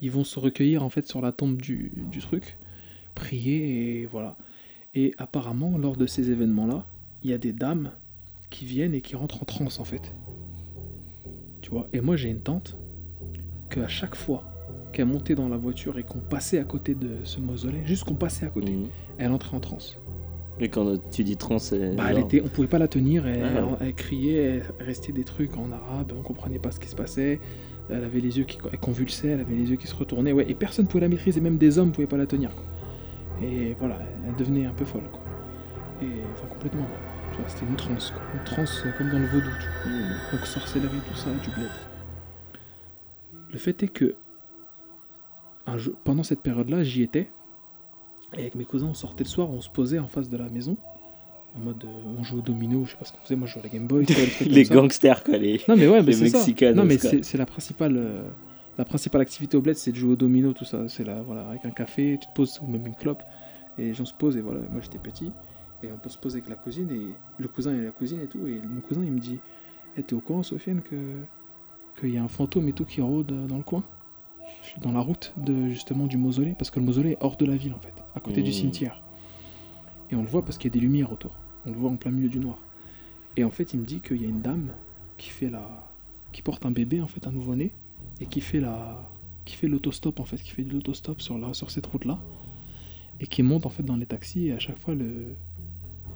[0.00, 2.56] ils vont se recueillir en fait sur la tombe du, du truc,
[3.14, 4.36] prier et voilà.
[4.94, 6.86] Et apparemment lors de ces événements là,
[7.24, 7.90] il y a des dames
[8.50, 10.14] qui viennent et qui rentrent en transe en fait.
[11.64, 11.88] Tu vois.
[11.94, 12.76] Et moi j'ai une tante
[13.70, 14.44] que à chaque fois
[14.92, 18.16] qu'elle montait dans la voiture et qu'on passait à côté de ce mausolée, juste qu'on
[18.16, 18.86] passait à côté, Mm.
[19.16, 19.98] elle entrait en transe.
[20.60, 21.96] Mais quand tu dis trans, c'est.
[21.96, 23.72] Bah, elle était, on pouvait pas la tenir, elle, Ah ouais.
[23.80, 27.40] elle criait, elle restait des trucs en arabe, on comprenait pas ce qui se passait.
[27.88, 30.44] Elle avait les yeux qui elle convulsait, elle avait les yeux qui se retournaient, ouais,
[30.48, 32.50] et personne pouvait la maîtriser, même des hommes pouvaient pas la tenir.
[32.54, 32.64] quoi.
[33.48, 35.20] Et voilà, elle devenait un peu folle, quoi.
[36.02, 36.86] Et enfin complètement,
[37.34, 38.22] tu vois, c'était une transe, quoi.
[38.34, 39.98] une transe euh, comme dans le vaudou, tu vois.
[39.98, 40.16] Mm.
[40.32, 41.70] Donc sorcellerie, tout ça, du bled.
[43.52, 44.14] Le fait est que
[45.66, 47.30] un pendant cette période-là, j'y étais.
[48.34, 50.48] Et avec mes cousins, on sortait le soir, on se posait en face de la
[50.48, 50.76] maison.
[51.56, 53.52] En mode, euh, on jouait au domino, je sais pas ce qu'on faisait, moi je
[53.52, 54.04] jouais à la Game Boy.
[54.04, 55.36] vois, Les gangsters, quoi.
[55.36, 55.60] Les...
[55.68, 56.30] Non mais ouais, mais les.
[56.30, 58.22] Mexicanos, Non mais c'est la principale, euh,
[58.76, 60.88] la principale activité au bled, c'est de jouer au domino, tout ça.
[60.88, 63.22] C'est là, voilà, avec un café, tu te poses ou même une clope,
[63.78, 64.36] et les gens se posent.
[64.36, 65.30] Et voilà, moi j'étais petit,
[65.84, 68.26] et on peut se poser avec la cousine et le cousin et la cousine et
[68.26, 68.46] tout.
[68.46, 69.38] Et mon cousin il me dit,
[69.96, 70.96] Eh, t'es au courant, Sofiane, que
[72.00, 73.84] qu'il y a un fantôme et tout qui rôde dans le coin,
[74.62, 77.36] Je suis dans la route de justement du mausolée, parce que le mausolée est hors
[77.36, 78.54] de la ville en fait, à côté du Mmh.
[78.54, 79.02] cimetière.
[80.10, 81.36] Et on le voit parce qu'il y a des lumières autour.
[81.66, 82.58] On le voit en plein milieu du noir.
[83.36, 84.72] Et en fait, il me dit qu'il y a une dame
[85.16, 85.88] qui fait la,
[86.32, 87.72] qui porte un bébé en fait, un nouveau-né,
[88.20, 89.10] et qui fait la,
[89.44, 92.18] qui fait l'autostop en fait, qui fait de l'autostop sur la, sur cette route-là,
[93.20, 94.48] et qui monte en fait dans les taxis.
[94.48, 95.34] Et à chaque fois, le,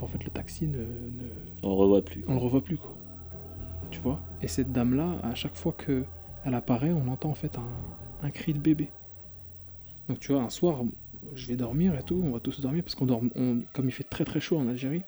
[0.01, 0.85] en fait, le taxi ne, ne-
[1.63, 2.25] On revoit plus.
[2.29, 2.95] on le revoit plus quoi.
[3.91, 4.21] Tu vois?
[4.43, 6.05] Et cette dame là, à chaque fois que
[6.45, 8.91] elle apparaît, on entend en fait un, un cri de bébé.
[10.09, 10.83] Donc tu vois, un soir,
[11.35, 13.93] je vais dormir et tout, on va tous dormir parce qu'on dort, on- comme il
[13.93, 15.03] fait très très chaud en Algérie,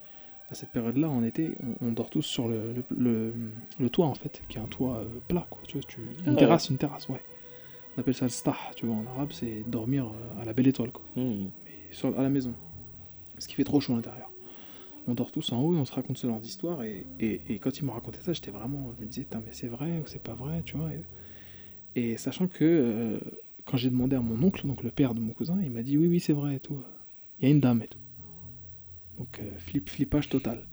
[0.51, 3.35] à cette période-là, en été, on, on dort tous sur le, le, le-
[3.79, 5.61] le toit en fait, qui est un toit euh, plat quoi.
[5.67, 6.37] Tu vois, tu, Ah une ouais.
[6.39, 7.21] terrasse, une terrasse, ouais.
[7.97, 10.69] On appelle ça le stah, tu vois, en arabe, c'est dormir euh, à la belle
[10.69, 11.47] étoile quoi Mm.
[11.65, 12.53] mais sur, à la maison.
[13.35, 14.30] Parce qu'il fait trop chaud à l'intérieur.
[15.11, 16.83] On dort tous en haut et on se raconte ce genre d'histoire.
[16.85, 18.93] Et, et, et quand il me racontait ça, j'étais vraiment.
[18.99, 20.91] Je me disais, mais c'est vrai ou c'est pas vrai, tu vois.
[21.97, 23.19] Et, et sachant que euh,
[23.65, 25.97] quand j'ai demandé à mon oncle, donc le père de mon cousin, il m'a dit,
[25.99, 26.79] oui, oui, c'est vrai et tout.
[27.41, 27.99] Il y a une dame et tout.
[29.19, 30.65] Donc, euh, flip, flippage total.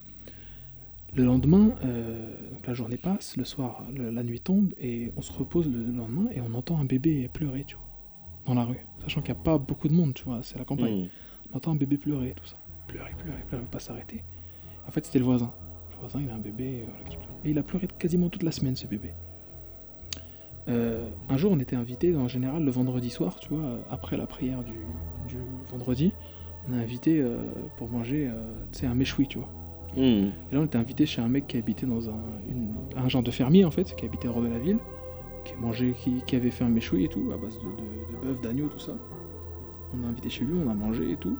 [1.16, 5.22] Le lendemain, euh, donc la journée passe, le soir, le- la nuit tombe, et on
[5.22, 7.88] se repose le lendemain et on entend un bébé pleurer, tu vois,
[8.46, 8.86] dans la rue.
[9.02, 11.06] Sachant qu'il n'y a pas beaucoup de monde, tu vois, c'est la campagne.
[11.06, 11.08] Mm.
[11.54, 12.58] On entend un bébé pleurer, tout ça.
[12.88, 14.24] Pleurer, pleurer, pleurer, pas s'arrêter.
[14.88, 15.52] En fait, c'était le voisin.
[15.92, 16.86] Le voisin, il a un bébé.
[16.88, 17.28] euh, pleure.
[17.46, 19.12] Et il a pleuré quasiment toute la semaine, ce bébé.
[20.70, 24.18] Euh, un jour, on était invité, en général, le vendredi soir, tu vois, euh, après
[24.18, 24.74] la prière du,
[25.28, 25.38] du
[25.72, 26.12] vendredi,
[26.70, 27.38] on a invité euh,
[27.78, 28.34] pour manger, euh,
[28.74, 29.50] tu sais, un méchoui, tu vois.
[29.96, 30.02] Mm.
[30.02, 32.20] Et là, on était invité chez un mec qui habitait dans un,
[32.50, 34.80] une- un genre de fermier, en fait, qui habitait hors de la ville,
[35.46, 38.26] qui mangeait, qui, qui avait fait un méchoui et tout, à base de, de, de
[38.34, 38.92] bœuf, d'agneau, tout ça.
[39.98, 41.38] On a invité chez lui, on a mangé et tout.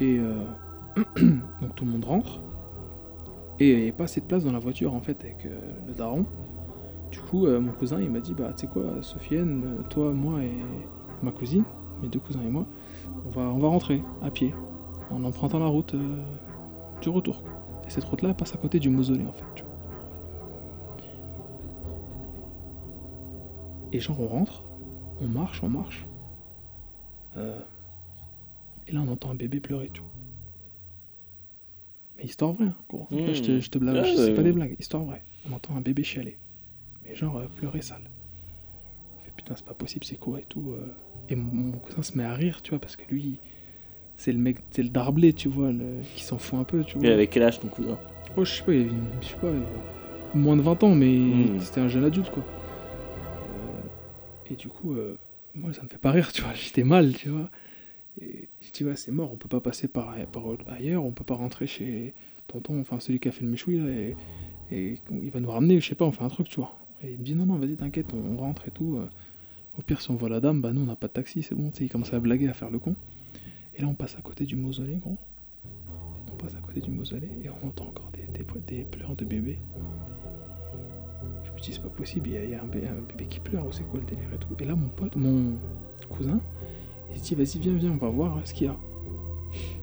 [0.00, 0.44] Et euh,
[1.60, 2.40] donc tout le monde rentre.
[3.60, 5.94] Et il n'y pas assez de place dans la voiture, en fait, avec euh, le
[5.94, 6.26] daron.
[7.12, 10.42] Du coup, euh, mon cousin, il m'a dit, bah, tu sais quoi, Sofiane, toi, moi
[10.42, 10.52] et
[11.22, 11.62] ma cousine,
[12.02, 12.66] mes deux cousins et moi,
[13.26, 14.52] on va, rentrer à pied,
[15.10, 15.94] en empruntant la route
[17.00, 17.44] du retour.
[17.86, 19.64] Et cette route-là passe à côté du mausolée, en fait.
[23.92, 24.64] Et genre, on rentre,
[25.20, 26.08] on marche, on marche.
[28.86, 30.10] Et là, on entend un bébé pleurer, tu vois.
[32.16, 33.08] Mais histoire vraie, hein, gros.
[33.10, 34.34] Là, je te, je te blague, Ah, c'est ouais.
[34.34, 35.22] pas des blagues, histoire vraie.
[35.48, 36.38] On entend un bébé chialer.
[37.04, 38.08] Mais genre, euh, pleurer sale.
[39.20, 40.72] On fait putain, c'est pas possible, c'est quoi et tout.
[40.72, 40.86] euh.
[41.28, 43.38] Et mon, mon cousin se met à rire, tu vois, parce que lui,
[44.16, 46.98] c'est le mec, c'est le darblé, tu vois, le- qui s'en fout un peu, tu
[46.98, 47.06] vois.
[47.06, 47.98] Il avait quel âge ton cousin?
[48.36, 49.60] Oh, je sais pas, il avait une- je sais pas, euh,
[50.34, 51.58] moins de 20 ans, mais Hmm.
[51.60, 52.42] c'était un jeune adulte, quoi.
[52.44, 54.94] Euh, et du coup,
[55.54, 57.50] moi, ça me fait pas rire, tu vois, j'étais mal, tu vois.
[58.20, 60.14] Et je dis, c'est mort, on peut pas passer par,
[60.68, 62.14] ailleurs, on peut pas rentrer chez
[62.46, 63.80] tonton, enfin celui qui a fait le méchoui,
[64.70, 66.76] et, il va nous ramener, je sais pas, on fait un truc, tu vois.
[67.02, 68.96] Et il me dit, non, non, vas-y, t'inquiète, on, rentre et tout.
[68.96, 69.08] euh.
[69.78, 71.54] Au pire, si on voit la dame, bah nous, on n'a pas de taxi, c'est
[71.54, 72.94] bon, tu sais, il commence à blaguer, à faire le con.
[73.76, 75.18] Et là, on passe à côté du mausolée, gros.
[76.32, 79.58] On passe à côté du mausolée et on entend encore des, pleurs de bébé.
[81.44, 83.82] Je me dis, c'est pas possible, il y a, un bébé qui pleure, ou c'est
[83.84, 84.48] quoi le délire et tout.
[84.60, 85.58] Et là, mon pote, mon
[86.08, 86.40] cousin,
[87.14, 88.76] il dit, vas-y, viens, viens, on va voir ce qu'il y a.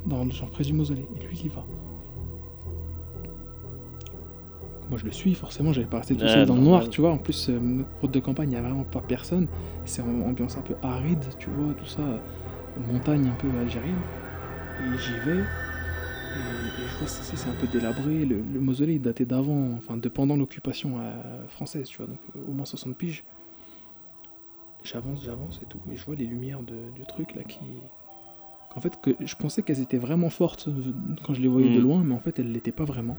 [0.05, 1.05] Dans le genre près du mausolée.
[1.15, 1.65] Et lui, il y va.
[4.89, 7.11] Moi, je le suis, forcément, j'allais pas rester tout seul dans le noir, tu vois.
[7.11, 9.47] En plus, euh, route de campagne, il n'y a vraiment pas personne.
[9.85, 12.01] C'est en ambiance un peu aride, tu vois, tout ça.
[12.91, 13.95] Montagne un peu algérienne.
[14.79, 15.37] Et j'y vais.
[15.37, 18.25] Et, et je vois, c'est c'est un peu délabré.
[18.25, 22.19] Le, le mausolée il datait d'avant, enfin de pendant l'occupation euh, française, tu vois, donc
[22.47, 23.23] au moins 60 piges.
[24.83, 27.59] J'avance, j'avance et tout, et je vois les lumières de- du truc là qui.
[28.75, 30.93] En fait, que je pensais qu'elles étaient vraiment fortes euh,
[31.23, 31.83] quand je les voyais de Mm.
[31.83, 33.17] loin, mais en fait, elles l'étaient pas vraiment.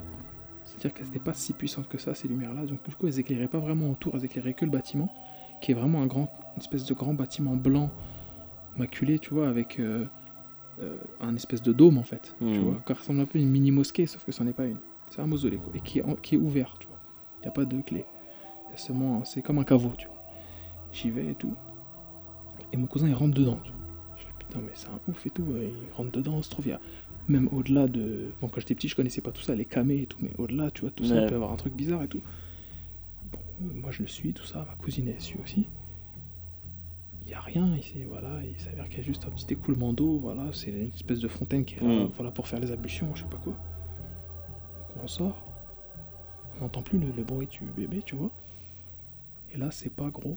[0.65, 2.65] C'est-à-dire qu'elles n'étaient pas si puissantes que ça, ces lumières-là.
[2.67, 5.09] Donc, du coup, elles éclairaient pas vraiment autour, elles éclairaient que le bâtiment,
[5.61, 7.91] qui est vraiment un grand, une espèce de grand bâtiment blanc,
[8.77, 10.07] maculé, tu vois, avec euh,
[10.81, 12.35] euh, un espèce de dôme en fait.
[12.39, 12.59] Tu Mhm.
[12.65, 14.79] vois, qui ressemble un peu à une mini mosquée, sauf que c'en est pas une.
[15.11, 16.99] C'est un mausolée, quoi, et qui est, qui est ouvert, tu vois.
[17.39, 18.07] Il n'y a pas de clé.
[18.77, 20.12] Seulement, c'est comme un caveau, tu vois.
[20.93, 21.55] J'y vais et tout.
[22.73, 23.59] Et mon cousin, il rentre dedans.
[24.17, 25.45] Je fais putain, mais c'est un ouf et tout.
[25.57, 26.81] Il rentre dedans, se trouve, il y a
[27.29, 28.33] même au-delà de.
[28.41, 30.71] Bon, quand j'étais petit, je connaissais pas tout ça, les camés et tout, mais au-delà,
[30.71, 31.23] tu vois, tout ça, Ouais.
[31.23, 32.21] il peut y avoir un truc bizarre et tout.
[33.33, 34.67] Bon, euh, moi, je le suis, tout ça.
[34.69, 35.67] Ma cousine, elle suit aussi.
[37.23, 38.41] Il n'y a rien ici, voilà.
[38.45, 40.47] Il s'avère qu'il y a juste un petit écoulement d'eau, voilà.
[40.53, 42.11] C'est une espèce de fontaine qui est là, Mm.
[42.15, 43.53] voilà, pour faire les ablutions, je sais pas quoi.
[43.53, 45.37] Donc on sort.
[46.59, 48.31] On n'entend plus le, le bruit du bébé, tu vois.
[49.55, 50.37] Et là, c'est pas gros.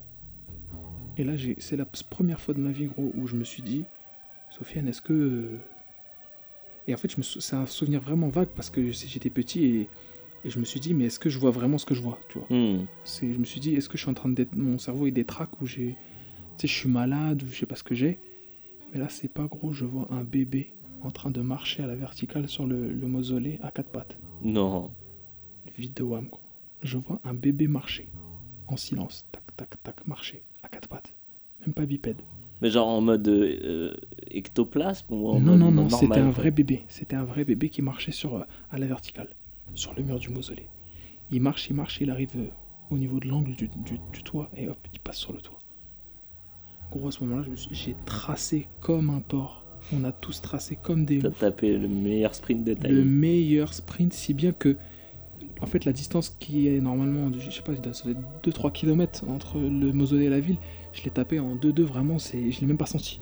[1.18, 3.86] Et là, c'est la première fois de ma vie, gros, où je me suis dit,
[4.50, 5.58] Sofiane, est-ce que.
[6.88, 9.90] Et en fait, je me c'est un souvenir vraiment vague parce que j'étais petit et,
[10.44, 12.20] et je me suis dit, mais est-ce que je vois vraiment ce que je vois,
[12.30, 12.48] tu vois?
[12.56, 12.86] Hmm.
[13.04, 14.48] c'est, je me suis dit, est-ce que je suis en train de.
[14.56, 15.96] Mon cerveau est des tracs où j'ai.
[16.58, 18.20] Tu sais, je suis malade ou je sais pas ce que j'ai?
[18.94, 21.96] Mais là, c'est pas gros, je vois un bébé en train de marcher à la
[21.96, 24.18] verticale sur le, le mausolée à quatre pattes.
[24.42, 24.92] Non.
[25.78, 26.42] Vide de wham, gros.
[26.82, 28.08] Je vois un bébé marcher.
[28.68, 29.26] En silence.
[29.32, 30.44] Tac, tac, tac, marcher.
[31.66, 32.18] Même pas bipède.
[32.62, 33.94] Mais genre en mode euh,
[34.32, 36.84] ectoplasme ou en non, mode non, non, c'était un vrai bébé.
[36.88, 39.30] C'était un vrai bébé qui marchait sur, euh, à la verticale.
[39.74, 40.68] Sur le mur du mausolée.
[41.32, 42.48] Il marche, il marche, il arrive euh,
[42.92, 45.60] au niveau de l'angle du, du- du toit et hop, il passe sur le toit.
[46.92, 49.64] Gros, à ce moment-là, j'ai tracé comme un porc.
[49.94, 53.74] On a tous tracé comme des T'as tapé le meilleur sprint de ta le meilleur
[53.74, 54.78] sprint, si bien que,
[55.62, 59.26] en fait, la distance qui est normalement, je sais pas, ça doit être 2-3 km
[59.30, 60.58] entre le mausolée et la ville,
[60.96, 63.22] je l'ai tapé en 2-2, vraiment, c'est, je l'ai même pas senti.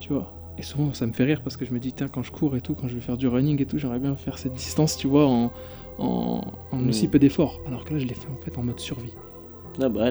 [0.00, 0.32] Tu vois?
[0.58, 2.56] Et souvent, ça me fait rire parce que je me dis, tiens, quand je cours
[2.56, 4.96] et tout, quand je vais faire du running et tout, j'aimerais bien faire cette distance,
[4.96, 5.50] tu vois, en,
[5.98, 6.40] en,
[6.72, 6.88] en Mm.
[6.88, 7.60] aussi peu d'efforts.
[7.66, 9.12] Alors que là, je l'ai fait en fait en mode survie.
[9.82, 10.10] Ah bah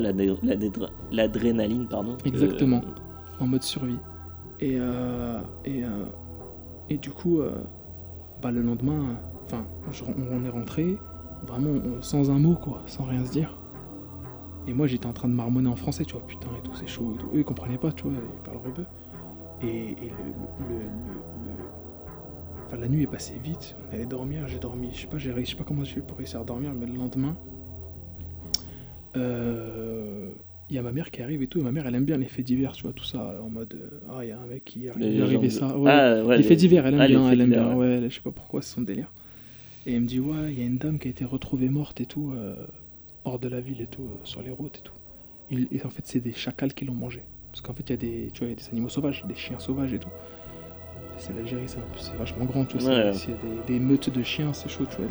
[1.11, 2.17] l'adrénaline, pardon.
[2.25, 2.81] Exactement.
[2.85, 3.97] Euh, en mode survie.
[4.59, 6.05] Et, euh, et, euh,
[6.89, 7.51] et du coup, euh,
[8.41, 9.65] bah, le lendemain, enfin,
[10.07, 10.97] on, on est rentré,
[11.47, 13.55] vraiment on- sans un mot, quoi, sans rien se dire.
[14.67, 16.87] Et moi, j'étais en train de marmonner en français, tu vois, putain, et tout, c'est
[16.87, 17.27] chaud et tout.
[17.33, 18.85] Eux, ils comprenaient pas, tu vois, ils parlent rebeu.
[19.61, 20.83] Et, et le, le- le-
[21.45, 25.19] le- Enfin, la nuit est passée vite, on allait dormir, j'ai dormi, je sais pas,
[25.19, 27.37] je sais pas comment j'ai fait pour réussir à dormir, mais le lendemain,
[29.15, 30.29] euh,
[30.69, 32.17] il y a ma mère qui arrive et tout, et ma mère elle aime bien
[32.17, 34.47] les faits divers, tu vois, tout ça, en mode euh, ah, il y a un
[34.47, 35.77] mec qui est arrivé ça.
[35.77, 37.99] Ouais, Ah, ouais, les faits divers, elle aime ah, bien, elle aime divers, bien, ouais.
[38.09, 39.11] je sais pas pourquoi c'est son délire.
[39.85, 42.01] Et elle me dit, ouais, il y a une dame qui a été retrouvée morte
[42.01, 42.55] et tout, euh,
[43.25, 44.93] hors de la ville et tout, euh, sur les routes et tout.
[45.51, 47.23] Il- et en fait, c'est des chacals qui l'ont mangé.
[47.51, 49.35] Parce qu'en fait, il y a des, tu vois, y a des animaux sauvages, des
[49.35, 50.09] chiens sauvages et tout.
[51.17, 52.89] C'est l'Algérie, c'est vachement grand, tu vois.
[52.89, 53.13] Ouais.
[53.13, 55.05] c'est- c'est des, des meutes de chiens, c'est chaud, tu vois.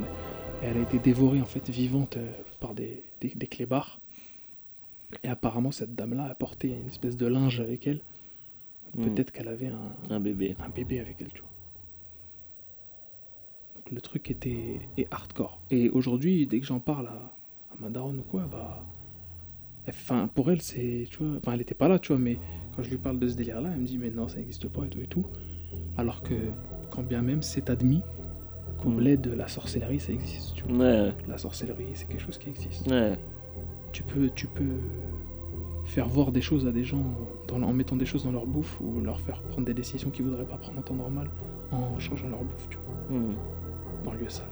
[0.63, 2.31] Et elle a été dévorée, en fait, vivante euh,
[2.61, 4.01] par des, des, des clébards.
[5.23, 8.01] Et apparemment, cette dame-là a porté une espèce de linge avec elle
[8.97, 9.05] Mm.
[9.07, 10.55] peut-être qu'elle avait un, Un bébé.
[10.61, 11.51] un bébé avec elle, tu vois.
[13.75, 15.61] Donc le truc était est hardcore.
[15.71, 17.34] Et aujourd'hui, dès que j'en parle à,
[17.75, 18.85] à ma daronne ou quoi, bah.
[19.89, 21.07] Enfin, pour elle, c'est.
[21.11, 21.37] Tu vois.
[21.37, 22.39] Enfin, elle était pas là, tu vois, mais
[22.75, 24.85] quand je lui parle de ce délire-là, elle me dit, mais non, ça n'existe pas
[24.85, 25.27] et tout et tout.
[25.97, 26.35] Alors que,
[26.91, 28.03] quand bien même c'est admis
[28.79, 28.97] qu'au Mm.
[28.97, 30.77] bled, la sorcellerie, ça existe, tu vois.
[30.79, 32.91] Ouais, La sorcellerie, c'est quelque chose qui existe.
[32.91, 33.19] ouais.
[33.93, 34.79] Tu peux, tu peux
[35.85, 37.05] faire voir des choses à des gens
[37.47, 40.25] dans- en mettant des choses dans leur bouffe ou leur faire prendre des décisions qu'ils
[40.25, 41.29] voudraient pas prendre en temps normal
[41.71, 43.35] en changeant leur bouffe, tu vois, Hmm.
[44.05, 44.47] dans le lieu sale.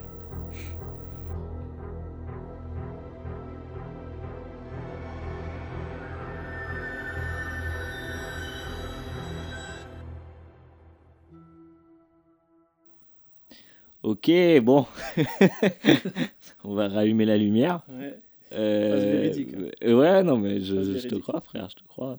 [14.03, 14.31] Ok,
[14.63, 14.87] bon.
[16.65, 17.83] On va rallumer la lumière.
[17.89, 18.15] Ouais.
[18.53, 19.69] Euh, véridique, hein.
[19.85, 22.19] euh, Ouais, non, mais je, je te crois, frère, je te crois.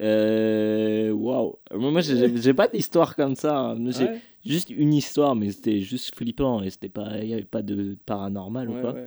[0.00, 1.56] Euh, Waouh.
[1.74, 3.58] Moi, moi, j'ai pas d'histoire comme ça.
[3.58, 3.90] hein.
[3.90, 7.42] J'ai Ouais, juste une histoire, mais c'était juste flippant et c'était pas, il y avait
[7.44, 8.94] pas de paranormal ou quoi.
[8.94, 9.06] ouais.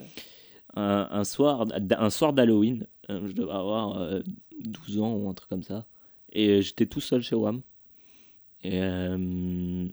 [0.76, 1.66] Un, un soir,
[1.98, 4.20] un soir d'Halloween, je devais avoir euh,
[4.60, 5.86] 12 ans ou un truc comme ça,
[6.34, 7.62] et j'étais tout seul chez WAM.
[8.62, 9.88] Et, euh,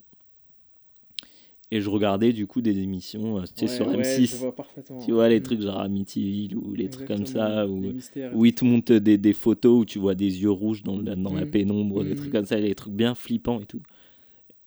[1.75, 4.27] et je regardais du coup des émissions, euh, tu sais, Ouais, sur ouais, M6.
[4.33, 4.99] je vois parfaitement.
[5.01, 8.95] Tu vois, les trucs genre Amityville ou les trucs comme ça, où, ils te montrent
[8.97, 11.51] des, des photos où tu vois des yeux rouges dans, la- dans la Mm.
[11.51, 12.17] pénombre, des Mm.
[12.17, 13.81] trucs comme ça, des trucs bien flippants et tout.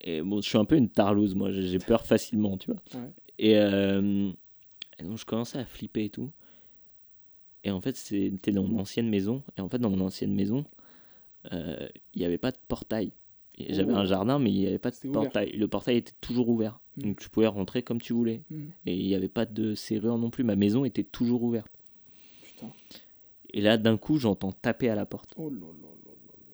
[0.02, 2.82] Et bon, je suis un peu une tarlouse, moi, j'ai peur facilement, tu vois.
[3.02, 3.10] Ouais.
[3.38, 4.32] Et, euh,
[5.00, 6.32] et donc, je commençais à flipper et tout.
[7.64, 9.44] Et en fait, c'était dans mon ancienne maison.
[9.58, 10.66] Et en fait, dans mon ancienne maison,
[11.54, 13.12] euh, il n'y avait pas de portail.
[13.58, 15.22] J'avais un jardin, mais il n'y avait pas de ouvert.
[15.22, 15.52] portail.
[15.54, 16.80] Le portail était toujours ouvert.
[16.98, 17.02] Mm.
[17.04, 18.42] Donc, tu pouvais rentrer comme tu voulais.
[18.50, 18.66] Mm.
[18.86, 20.44] Et il n'y avait pas de serrure non plus.
[20.44, 21.72] Ma maison était toujours ouverte.
[22.44, 22.68] Putain.
[23.54, 25.34] Et là, d'un coup, j'entends taper à la porte.
[25.38, 26.12] Oh là là là
[26.50, 26.52] là.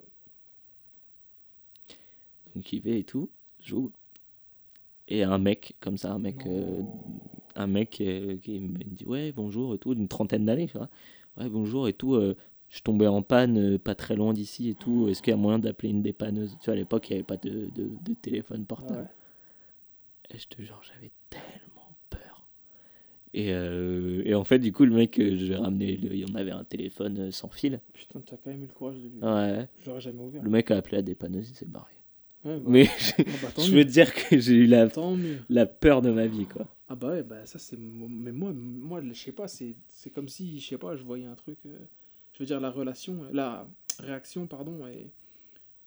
[2.55, 3.29] Donc, il va et tout.
[3.59, 3.91] J'ouvre.
[5.07, 6.83] Et un mec, comme ça, un mec, euh,
[7.55, 10.89] un mec euh, qui me dit Ouais, bonjour et tout, d'une trentaine d'années, tu vois.
[11.37, 12.13] Ouais, bonjour et tout.
[12.15, 12.35] euh,
[12.71, 15.07] je tombé en panne euh, pas très loin d'ici et tout.
[15.09, 16.57] Est-ce qu'il y a moyen d'appeler une dépanneuse?
[16.61, 19.01] Tu vois, à l'époque, il n'y avait pas de, de, de téléphone portable.
[19.01, 20.35] Ouais.
[20.35, 22.47] Et je te jure, j'avais tellement peur.
[23.33, 26.19] Et, euh, et en fait, du coup, le mec, euh, je vais ramener, le- il
[26.19, 27.81] y en avait un téléphone sans fil.
[27.91, 29.19] Putain, t'as quand même eu le courage de lui.
[29.21, 29.67] Ouais.
[29.79, 30.41] Je l'aurais jamais ouvert.
[30.41, 31.93] Le mec a appelé la dépanneuse, il s'est barré.
[32.45, 34.87] Ouais, bah, Mais ah bah, tant je veux dire que j'ai eu la,
[35.49, 36.65] la peur de ma vie, quoi.
[36.87, 37.77] Ah bah ouais, bah ça c'est...
[37.77, 41.25] Mais moi, moi je sais pas, c'est c'est comme si, je sais pas, je voyais
[41.25, 41.59] un truc...
[41.65, 41.77] euh,
[42.33, 43.67] Je veux dire, la relation, la
[43.99, 45.11] réaction, pardon, est...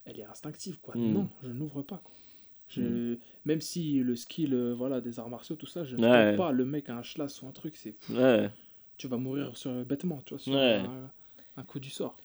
[0.04, 0.94] elle est instinctive, quoi.
[0.96, 1.12] Mm.
[1.12, 2.14] Non, je n'ouvre pas, quoi.
[2.68, 2.82] Je...
[3.14, 3.18] Mm.
[3.46, 6.36] Même si le skill, euh, voilà, des arts martiaux, tout ça, je ne Ouais.
[6.36, 6.52] pas.
[6.52, 7.94] Le mec a un schlass ou un truc, c'est...
[8.10, 8.50] Ouais.
[8.96, 10.82] Tu vas mourir sur, bêtement, tu vois, sur Ouais.
[10.86, 11.10] un,
[11.56, 12.16] un coup du sort.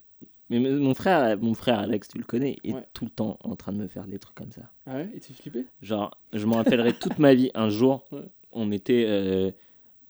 [0.52, 3.72] Mais mon frère, mon frère Alex, tu le connais, est tout le temps en train
[3.72, 4.64] de me faire des trucs comme ça.
[4.88, 5.10] Ah ouais?
[5.14, 5.68] Et tu flipper?
[5.84, 7.52] Genre, je me rappellerai toute ma vie.
[7.54, 8.04] Un jour,
[8.52, 9.52] on était, euh,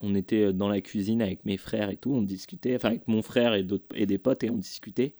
[0.01, 3.21] on était dans la cuisine avec mes frères et tout, on discutait, enfin avec mon
[3.21, 5.13] frère et, d'autres, et des potes, et on discutait.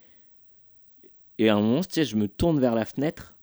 [1.37, 3.35] Et à un moment, tu sais, je me tourne vers la fenêtre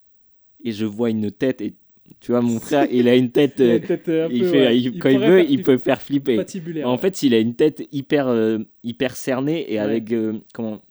[0.65, 1.61] et je vois une tête.
[1.63, 1.75] Et
[2.21, 3.61] tu vois, mon frère, il a une tête.
[3.61, 4.79] euh, euh, un il peu, fait, ouais.
[4.81, 6.39] il- quand il veut, il peut faire flipper.
[6.85, 6.99] En ouais.
[6.99, 9.79] fait, il a une tête hyper, euh, hyper cernée et Ouais.
[9.79, 10.83] avec euh, comment,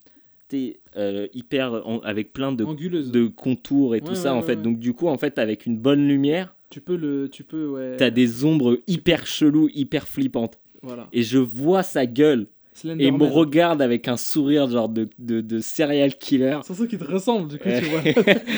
[0.97, 3.11] euh, hyper en- avec plein de, Anguleuse.
[3.11, 4.61] de contours et tout ça en fait.
[4.61, 7.29] Donc du coup, en fait, avec une bonne lumière, Tu peux le...
[7.29, 7.95] Tu peux, ouais...
[7.97, 10.59] t'as des ombres hyper cheloues, hyper flippantes.
[10.81, 11.07] Voilà.
[11.13, 12.47] Et je vois sa gueule
[12.83, 13.31] et il me Slenderman.
[13.31, 16.59] regarde avec un sourire genre de, de, de serial killer.
[16.63, 18.01] C'est ça qui te ressemble, du coup, tu vois.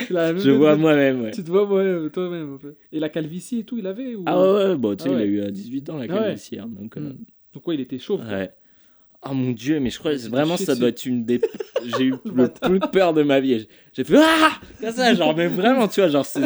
[0.10, 1.22] La même Je vois moi-même.
[1.22, 1.32] ouais.
[1.32, 2.74] Tu te vois ouais, toi-même un peu.
[2.92, 4.24] Et la calvitie et tout, il avait ou...
[4.26, 6.14] Ah ouais, ouais, bon, tu sais, Ah il a eu à 18 ans la Ah
[6.14, 6.20] ouais.
[6.24, 6.58] calvitie.
[6.60, 7.18] hein, donc, euh, Hmm.
[7.54, 8.22] Donc ouais, il était chauve.
[8.26, 8.38] quoi.
[8.38, 8.52] ouais.
[9.30, 10.80] Oh mon dieu, mais je crois vraiment ça dessus.
[10.80, 11.40] doit être une des.
[11.86, 13.68] J'ai eu le plus peur de ma vie.
[13.94, 14.52] J'ai fait Ah
[14.82, 16.42] Comme ça, genre, mais vraiment, tu vois, genre, c'est.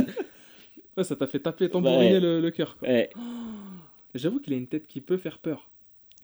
[1.01, 2.19] Ouais, ça t'a fait taper, tambouriner ouais.
[2.19, 2.77] le, le cœur.
[2.81, 3.09] Ouais,
[4.15, 5.67] J'avoue qu'il a une tête qui peut faire peur.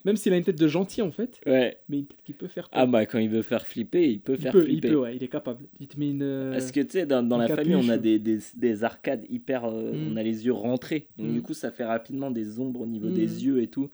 [0.05, 1.77] Même s'il a une tête de gentil en fait, ouais.
[1.89, 2.79] mais une tête qui peut faire peur.
[2.81, 4.87] Ah bah, quand il veut faire flipper, il peut il faire peut, il flipper.
[4.89, 5.65] peut, ouais, il est capable.
[5.81, 6.21] Il te met une.
[6.23, 9.65] euh, Parce que tu sais, dans, la famille, on a des, des, des arcades hyper.
[9.65, 10.13] euh, Mm.
[10.13, 11.07] On a les yeux rentrés.
[11.17, 11.33] Donc, Mm.
[11.33, 13.13] du coup, ça fait rapidement des ombres au niveau Mm.
[13.15, 13.89] des yeux et tout.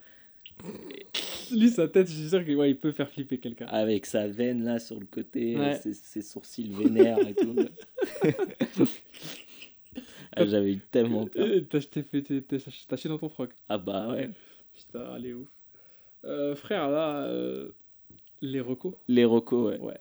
[1.52, 3.66] Lui, sa tête, je suis sûr qu'il ouais, il peut faire flipper quelqu'un.
[3.66, 5.74] Avec sa veine là sur le côté, Ouais.
[5.74, 7.56] euh, ses, ses sourcils vénères et tout.
[10.36, 11.46] Ah, J'avais eu tellement peur.
[11.46, 13.50] Euh, T'as chié dans ton froc.
[13.68, 14.30] Ah bah ouais.
[14.74, 15.48] Putain, allez ouf.
[16.24, 17.70] Euh, frère, là, euh,
[18.40, 19.78] les recos, Les recos, ouais.
[19.80, 19.98] Ouais.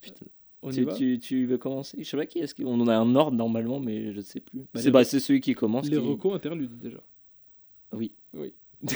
[0.00, 0.26] Putain.
[0.62, 1.96] on y Tu, va tu, tu veux commencer?
[2.02, 4.60] Je sais pas qui est-ce qu'on en a un ordre normalement, mais je sais plus.
[4.74, 5.86] Bah, c'est bah, c'est celui qui commence.
[5.88, 6.98] Les qui- recos interludes déjà.
[7.92, 8.14] Oui.
[8.34, 8.52] Oui.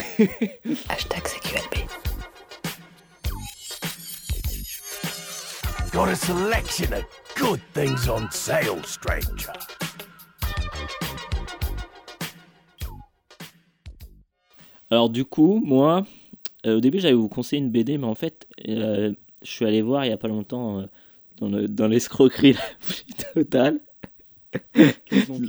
[0.88, 1.88] Hashtag CQLB.
[5.92, 7.04] Got a selection of
[7.36, 9.52] Good things on sale, stranger.
[14.90, 16.06] Alors du coup, moi,
[16.66, 19.12] euh, au début j'allais vous conseiller une BD, mais en fait, euh,
[19.42, 20.86] je suis allé voir il y a pas longtemps euh,
[21.38, 23.04] dans, le, l'escroquerie plus
[23.34, 23.80] totale,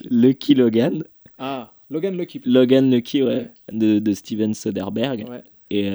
[0.10, 1.03] Lucky Logan.
[1.38, 2.41] Ah, Logan Lucky.
[2.45, 3.52] Logan Lucky, ouais, Ouais.
[3.72, 5.28] De, de Steven Soderbergh.
[5.30, 5.44] Ouais.
[5.70, 5.90] Et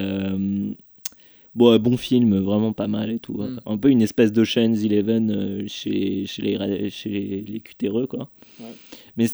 [1.55, 3.39] bon, bon film, vraiment pas mal et tout.
[3.39, 3.61] Mm.
[3.67, 8.29] Un peu une espèce d'Ocean's Eleven chez, chez, les, chez les, les cutéreux, quoi.
[8.61, 8.75] Ouais.
[9.17, 9.27] Mais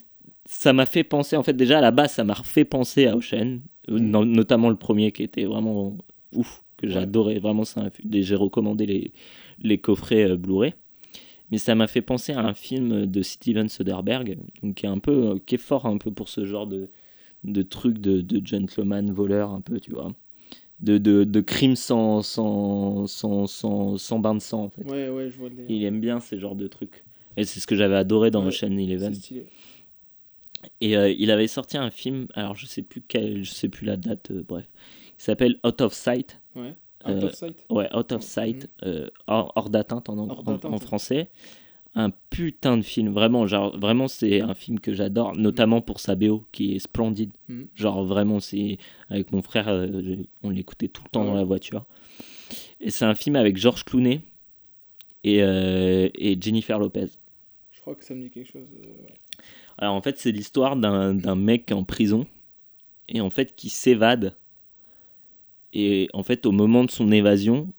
[0.46, 3.16] ça m'a fait penser, en fait, déjà à la base, ça m'a refait penser à
[3.16, 3.58] Ocean,
[3.88, 5.96] no- notamment le premier qui était vraiment
[6.34, 7.38] ouf, que j'adorais.
[7.38, 9.12] Vraiment, c'est un- j'ai recommandé les,
[9.60, 10.74] les coffrets euh, Blu-ray.
[11.50, 14.98] Mais ça m'a fait penser à un film de Steven Soderbergh, donc qui est un
[14.98, 16.88] peu, euh, qui est fort un peu pour ce genre de,
[17.44, 20.12] de truc de, de gentleman voleur, un peu, tu vois.
[20.80, 24.82] De, de, de crime sans, sans, sans, sans, sans bain de sang, en fait.
[24.84, 25.48] Ouais, ouais, je vois.
[25.68, 27.04] Il aime bien ces genres de trucs.
[27.36, 29.14] Et c'est ce que j'avais adoré dans Ouais, Ocean Eleven.
[29.14, 29.46] C'est stylé.
[30.80, 33.86] Et euh, il avait sorti un film, alors je sais plus quel, je sais plus
[33.86, 34.68] la date, euh, bref,
[35.18, 36.40] qui s'appelle Out of Sight.
[36.54, 36.74] Ouais.
[37.06, 37.66] Out Euh, of sight.
[37.70, 41.28] Ouais, Out of Sight, euh, hors, hors d'atteinte en, français.
[41.94, 46.14] Un putain de film, vraiment, genre, vraiment c'est un film que j'adore, notamment pour sa
[46.14, 47.30] BO qui est splendide.
[47.48, 47.68] Mhm.
[47.74, 48.76] Genre vraiment, c'est
[49.08, 49.68] avec mon frère,
[50.42, 51.84] on l'écoutait tout le temps Ah dans la voiture.
[52.80, 54.20] Et c'est un film avec George Clooney
[55.24, 57.06] et, et Jennifer Lopez.
[57.72, 58.66] Je crois que ça me dit quelque chose.
[58.72, 59.14] ouais.
[59.78, 62.26] Alors en fait, c'est l'histoire d'un mec en prison
[63.08, 64.36] et en fait qui s'évade.
[65.72, 67.72] Et en fait, au moment de son évasion,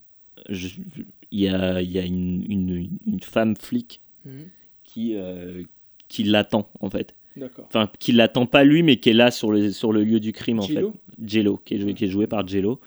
[0.49, 0.89] il
[1.31, 4.49] y a, y a une, une, une femme flic Mhm.
[4.83, 5.63] qui, euh,
[6.09, 7.15] qui l'attend en fait.
[7.37, 7.65] D'accord.
[7.67, 10.33] Enfin, qui l'attend pas lui, mais qui est là sur le, sur le lieu du
[10.33, 10.73] crime en fait.
[11.25, 12.81] Jello, qui est, joué, qui est joué par Jello.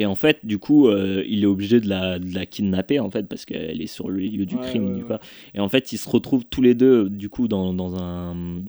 [0.00, 3.10] Et en fait, du coup, euh, il est obligé de la, de la kidnapper en
[3.10, 4.94] fait parce qu'elle est sur le lieu du Ouais, crime.
[4.96, 5.18] ouais, ouais.
[5.52, 8.62] Et en fait, ils se retrouvent tous les deux du coup dans, dans un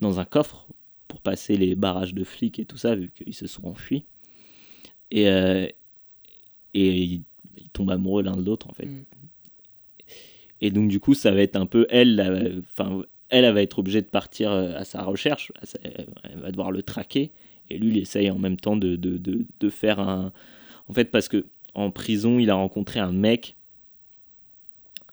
[0.00, 0.66] dans un coffre
[1.08, 4.06] pour passer les barrages de flics et tout ça vu qu'ils se sont enfuis.
[5.10, 5.66] Et euh,
[6.72, 7.22] et ils,
[7.58, 8.86] ils tombent amoureux l'un de l'autre en fait.
[8.86, 9.04] Mhm.
[10.62, 13.78] Et donc du coup, ça va être un peu elle, enfin elle, elle va être
[13.78, 15.52] obligée de partir euh, à sa recherche.
[16.24, 17.30] Elle va devoir le traquer.
[17.70, 20.32] Et lui, il essaye en même temps de, de, de, de faire un.
[20.88, 21.44] En fait, parce que
[21.74, 23.56] en prison, il a rencontré un mec.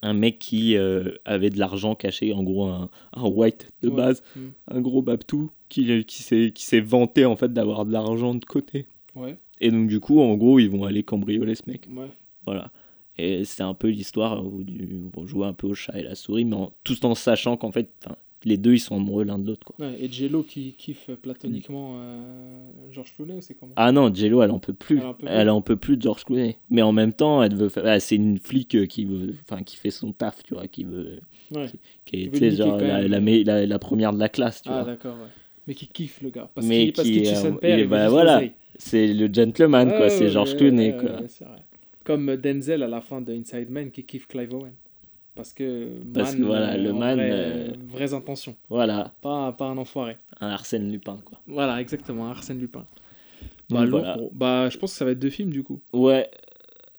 [0.01, 3.95] Un mec qui euh, avait de l'argent caché, en gros un, un white de Ouais.
[3.95, 4.51] base, Mhm.
[4.69, 8.43] un gros babtou, qui, qui s'est qui s'est vanté en fait d'avoir de l'argent de
[8.43, 8.85] côté.
[9.15, 9.37] Ouais.
[9.61, 11.87] Et donc du coup, en gros, ils vont aller cambrioler ce mec.
[11.89, 12.09] Ouais.
[12.45, 12.69] Voilà.
[13.17, 14.63] Et c'est un peu l'histoire où
[15.15, 17.71] on joue un peu au chat et la souris, mais en- tout en sachant qu'en
[17.71, 17.89] fait,
[18.45, 19.65] les deux, ils sont amoureux l'un de l'autre.
[19.65, 19.75] quoi.
[19.85, 22.21] Ouais, Et Jello qui kiffe platoniquement euh,
[22.91, 23.73] George Clooney c'est comment?
[23.75, 24.97] Ah non, Jello, elle en peut plus.
[24.99, 25.27] Elle en peut plus.
[25.35, 26.57] Elle en peut plus de George Clooney.
[26.69, 29.63] Mais en même temps, elle veut faire- ah, c'est une flic euh, qui veut, enfin,
[29.63, 31.19] qui fait son taf, tu vois, qui veut,
[31.55, 31.67] Ouais.
[32.05, 33.11] qui est, genre quand la, même.
[33.11, 34.91] la, me- la- la première de la classe, tu Ah vois.
[34.93, 35.29] d'accord, ouais.
[35.67, 36.49] Mais qui kiffe le gars.
[36.53, 37.87] Parce Mais qu'il parce qui qu'il euh, père.
[37.87, 38.41] bah, voilà.
[38.77, 40.09] C'est le gentleman, quoi.
[40.09, 41.19] c'est George Clooney, quoi.
[42.03, 44.73] Comme Denzel à la fin de Inside Man qui kiffe Clive Owen.
[45.35, 48.55] Parce que, Parce man, que voilà, le man, vrai, euh, vraies intentions.
[48.69, 50.17] Voilà, Pas, pas un enfoiré.
[50.39, 51.39] un Arsène Lupin, quoi.
[51.47, 52.85] Voilà, exactement, Arsène Lupin.
[53.69, 54.17] Bah, voilà.
[54.33, 55.81] bah, je pense que ça va être deux films du coup.
[55.93, 56.29] Ouais.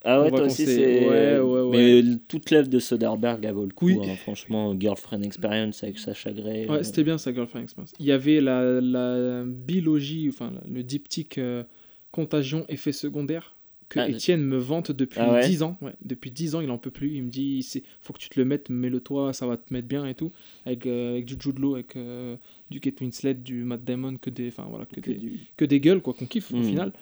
[0.07, 1.09] Ah ouais, toi aussi, c'est.
[1.09, 1.71] Ouais, ouais, ouais.
[1.71, 3.87] Mais l- toute l'œuvre de Soderbergh, elle vaut le coup.
[3.87, 3.99] Oui.
[4.03, 4.17] hein.
[4.17, 6.67] Franchement, Girlfriend Experience avec Sacha Grey.
[6.69, 7.93] Ouais, euh, c'était bien ça, Girlfriend Experience.
[7.99, 11.63] Il y avait la, la biologie, enfin le diptyque euh,
[12.11, 13.55] contagion effet secondaire
[13.95, 15.77] que Ah, Étienne me vante depuis Ah ouais 10 ans.
[15.81, 17.15] Ouais, depuis 10 ans, il en peut plus.
[17.15, 19.73] Il me dit c'est faut que tu te le mettes, mets-le toi, ça va te
[19.73, 20.33] mettre bien et tout.
[20.67, 22.37] Avec, euh, avec du Jude Law, avec euh,
[22.71, 25.81] du Kate Winslet, du Matt Damon, que des, voilà, que, que des, du- que des
[25.81, 26.65] gueules quoi qu'on kiffe au Mm.
[26.65, 26.93] final.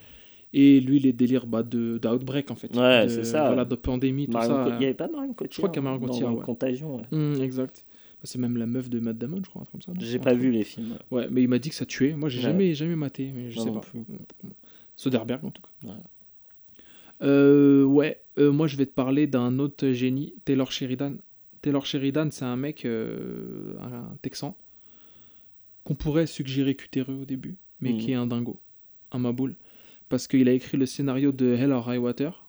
[0.55, 2.77] Et lui, les délires bah, de d'outbreak en fait.
[2.77, 3.47] Ouais, c'est ça.
[3.47, 4.69] Voilà, de pandémie, tout Marion ça.
[4.69, 6.45] Il n'y avait pas Marion Cotillard Je crois qu'il y a Marion Cotillard, ouais.
[6.45, 6.97] Contagion.
[6.97, 7.05] ouais.
[7.19, 7.87] Mm, exact.
[7.89, 9.93] Bah, C'est même la meuf de Matt Damon, je crois, comme ça.
[9.93, 10.99] non J'ai pas vu les films.
[11.11, 12.13] Ouais, mais il m'a dit que ça tuait.
[12.15, 13.87] Moi, j'ai jamais, jamais maté, mais je Moi sais non pas.
[13.87, 14.01] plus.
[14.97, 15.89] Soderbergh, en tout cas.
[15.89, 15.95] Ouais.
[17.23, 21.15] Euh, ouais, euh, moi, je vais te parler d'un autre génie, Taylor Sheridan.
[21.61, 24.57] Taylor Sheridan, c'est un mec, euh, un Texan,
[25.85, 27.99] qu'on pourrait suggérer cutéreux au début, mais Mhm.
[27.99, 28.61] qui est un dingo,
[29.13, 29.57] un maboule.
[30.09, 32.47] Parce qu'il a écrit le scénario de Hell or High Water,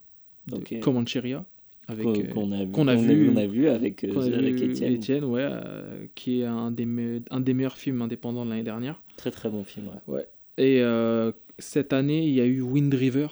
[0.48, 0.80] de Ok.
[0.80, 1.46] Comancheria,
[1.88, 2.12] avec, Qu'on
[2.52, 4.56] euh, a, vu- qu'on a qu'on vu- on a vu avec, euh, qu'on a avec
[4.56, 4.94] vu Étienne.
[4.94, 8.64] Étienne, ouais, euh, qui est un des, me- un des meilleurs films indépendants de l'année
[8.64, 9.02] dernière.
[9.18, 9.86] Très très bon film.
[10.08, 10.28] ouais.
[10.58, 13.28] Et euh, cette année, il y a eu Wind River,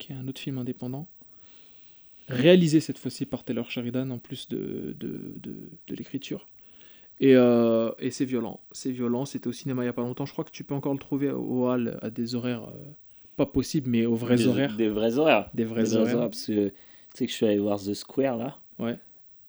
[0.00, 1.06] qui est un autre film indépendant,
[2.28, 6.46] réalisé cette fois-ci par Taylor Sheridan en plus de, de, de, de l'écriture.
[7.20, 8.60] Et, euh, et c'est violent.
[8.72, 9.24] C'est violent.
[9.26, 10.24] C'était au cinéma il n'y a pas longtemps.
[10.26, 12.78] Je crois que tu peux encore le trouver au hall à des horaires euh,
[13.36, 14.76] pas possibles, mais aux vrais des, horaires.
[14.76, 15.50] Des vrais horaires.
[15.54, 16.30] Des vrais Des horaires.
[16.30, 16.74] Parce que tu
[17.14, 18.58] sais que je suis allé voir The Square là.
[18.78, 18.98] Ouais.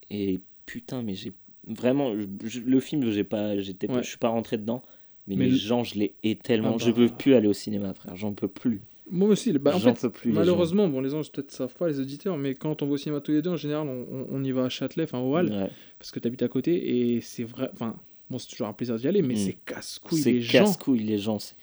[0.10, 1.32] Et putain, mais j'ai
[1.66, 2.14] vraiment.
[2.18, 4.04] je- je- le film, j'ai pas, j'étais, Ouais.
[4.04, 4.82] je suis pas rentré dedans.
[5.28, 6.74] Mais, Mais les le- gens, je les hais tellement.
[6.76, 6.98] Ah Je bah.
[7.02, 8.16] veux plus aller au cinéma, frère.
[8.18, 8.82] J'en peux plus.
[9.10, 10.32] Moi aussi, bah, en fait, plus.
[10.32, 10.40] gens.
[10.40, 13.20] malheureusement, bon, les gens peut-être savent pas, les auditeurs, mais quand on va au cinéma
[13.20, 15.70] tous les deux, en général, on, y va à Châtelet, enfin au Hall, Ouais.
[16.00, 17.96] parce que tu habites à côté, et c'est vrai, enfin,
[18.30, 19.38] bon, c'est toujours un plaisir d'y aller, mais Mm.
[19.38, 20.24] c'est casse-couille.
[20.24, 21.40] Les gens, les gens.
[21.40, 21.56] c'est-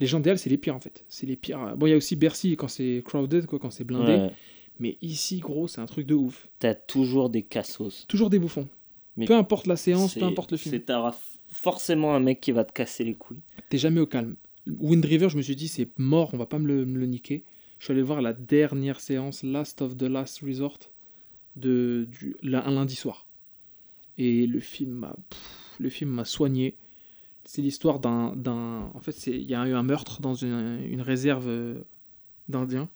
[0.00, 1.04] les gens Halles, c'est les pires en fait.
[1.08, 1.76] C'est les pires.
[1.76, 4.30] Bon, il y a aussi Bercy quand c'est crowded, quoi, quand c'est blindé, Ouais.
[4.80, 6.48] mais ici, gros, c'est un truc de ouf.
[6.58, 8.06] T'as toujours des cassos.
[8.08, 8.68] Toujours des bouffons.
[9.16, 10.74] Mais peu importe la séance, peu importe le film.
[10.74, 10.90] C'est
[11.48, 13.40] forcément un mec qui va te casser les couilles.
[13.68, 14.34] T'es jamais au calme.
[14.66, 17.06] Wind River, je me suis dit, c'est mort, on va pas me le, me le
[17.06, 17.44] niquer.
[17.78, 20.78] Je suis allé voir la dernière séance, Last of the Last Resort,
[21.56, 23.26] de, du, la- un lundi soir.
[24.16, 25.16] Et le film m'a,
[25.78, 26.76] le film m'a soigné.
[27.44, 30.80] C'est l'histoire d'un, d'un, en fait, c'est, il y a eu un meurtre dans une,
[30.90, 31.74] une réserve euh,
[32.48, 32.88] d'Indiens,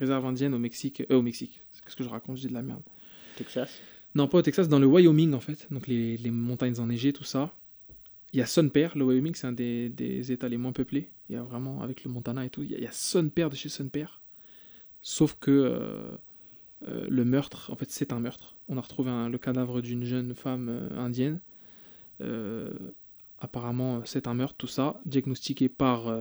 [0.00, 1.62] réserve indienne au Mexique, euh, au Mexique.
[1.84, 2.36] Qu'est-ce que je raconte?
[2.38, 2.82] Je dis de la merde.
[3.36, 3.78] Texas
[4.16, 7.22] Non, pas au Texas, dans le Wyoming en fait, donc les, les montagnes enneigées, tout
[7.24, 7.54] ça.
[8.32, 11.10] Il y a Son Père, le Wyoming c'est un des, des États les moins peuplés.
[11.28, 12.92] Il y a vraiment, avec le Montana et tout, il y a, il y a
[12.92, 14.20] Son Père de chez Son Père.
[15.00, 16.10] Sauf que euh,
[16.86, 18.56] euh, le meurtre, en fait c'est un meurtre.
[18.68, 21.40] On a retrouvé un- le cadavre d'une jeune femme euh, indienne.
[23.38, 26.12] Apparemment c'est un meurtre, tout ça, diagnostiqué par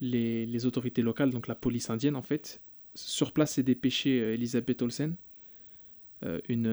[0.00, 2.62] les, les autorités locales, donc la police indienne en fait.
[2.94, 5.16] Sur place c'est dépêché Elisabeth Olsen
[6.48, 6.66] une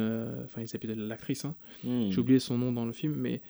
[0.45, 1.55] enfin Elisabeth l'actrice hein.
[1.83, 2.09] Hmm.
[2.09, 3.41] j'ai oublié son nom dans le film mais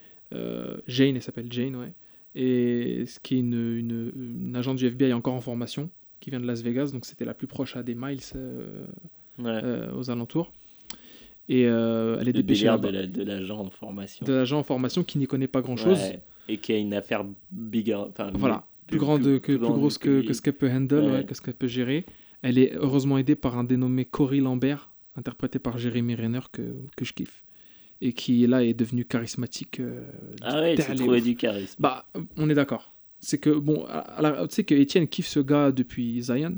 [0.87, 1.93] Jane elle s'appelle Jane ouais
[2.35, 5.89] et ce qui est une, une, une agent du FBI encore en formation
[6.21, 8.85] qui vient de Las Vegas donc c'était la plus proche à des miles euh,
[9.39, 9.45] Ouais.
[9.63, 10.51] euh, aux alentours
[11.49, 14.25] et euh, elle est le dépêchée de la- l'agent en formation.
[14.25, 16.21] de l'agent en formation qui n'y connaît pas grand chose Ouais.
[16.47, 18.03] Et qui a une affaire bigger.
[18.33, 21.53] Voilà plus, grande que plus, grosse que, que- ce qu'elle peut handle que ce qu'elle
[21.53, 22.05] peut gérer
[22.41, 26.61] elle est heureusement aidée par un dénommé Cory Lambert interprété par Jeremy Renner que,
[26.97, 27.43] que je kiffe
[28.01, 30.01] et qui là est devenu charismatique euh,
[30.41, 31.75] Ah ouais, est trouvé du charisme.
[31.79, 32.05] bah
[32.37, 33.85] on est d'accord c'est que bon
[34.49, 36.57] tu sais que Etienne kiffe ce gars depuis Zion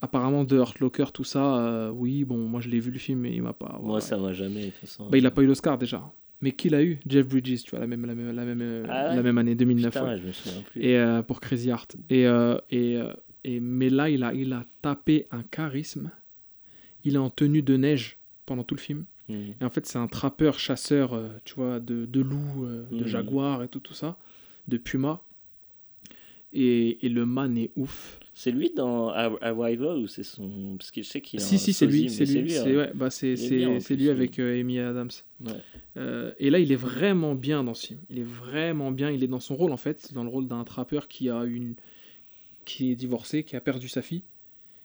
[0.00, 3.24] apparemment de Hurt Locker tout ça euh, oui bon moi je l'ai vu le film
[3.26, 4.60] et il m'a pas Moi, ça m'a jamais.
[4.66, 5.08] de toute façon.
[5.08, 6.02] bah, il a pas eu l'Oscar déjà
[6.40, 6.98] mais qui l'a eu?
[7.06, 9.16] Jeff Bridges tu vois la même la même la même, Ah ouais?
[9.16, 10.18] la même année 2009 Putain, ouais.
[10.18, 10.82] je me souviens plus.
[10.82, 12.24] et euh, pour Crazy Heart et,
[12.70, 13.00] et,
[13.44, 16.10] et mais là il a il a tapé un charisme
[17.04, 19.52] il est en tenue de neige pendant tout le film Hmm.
[19.60, 22.98] et en fait c'est un trappeur chasseur euh, tu vois de, de loups euh, de
[23.04, 23.06] Mhm.
[23.06, 24.16] jaguars et tout tout ça
[24.68, 25.22] de puma
[26.52, 30.76] et, et le man est ouf C'est lui dans Ar- Arrival ou c'est son.
[30.78, 32.62] Parce que je sais qu'il a si si c'est lui c'est lui hein.
[32.64, 33.34] c'est ouais, bah, c'est
[33.96, 35.10] lui avec euh, Amy Adams
[35.40, 36.32] Ouais.
[36.38, 38.00] Et là, il est vraiment bien dans ce film.
[38.08, 39.10] Il est vraiment bien.
[39.10, 41.74] Il est dans son rôle, en fait, dans le rôle d'un trappeur qui a une,
[42.64, 44.22] qui est divorcé, qui a perdu sa fille,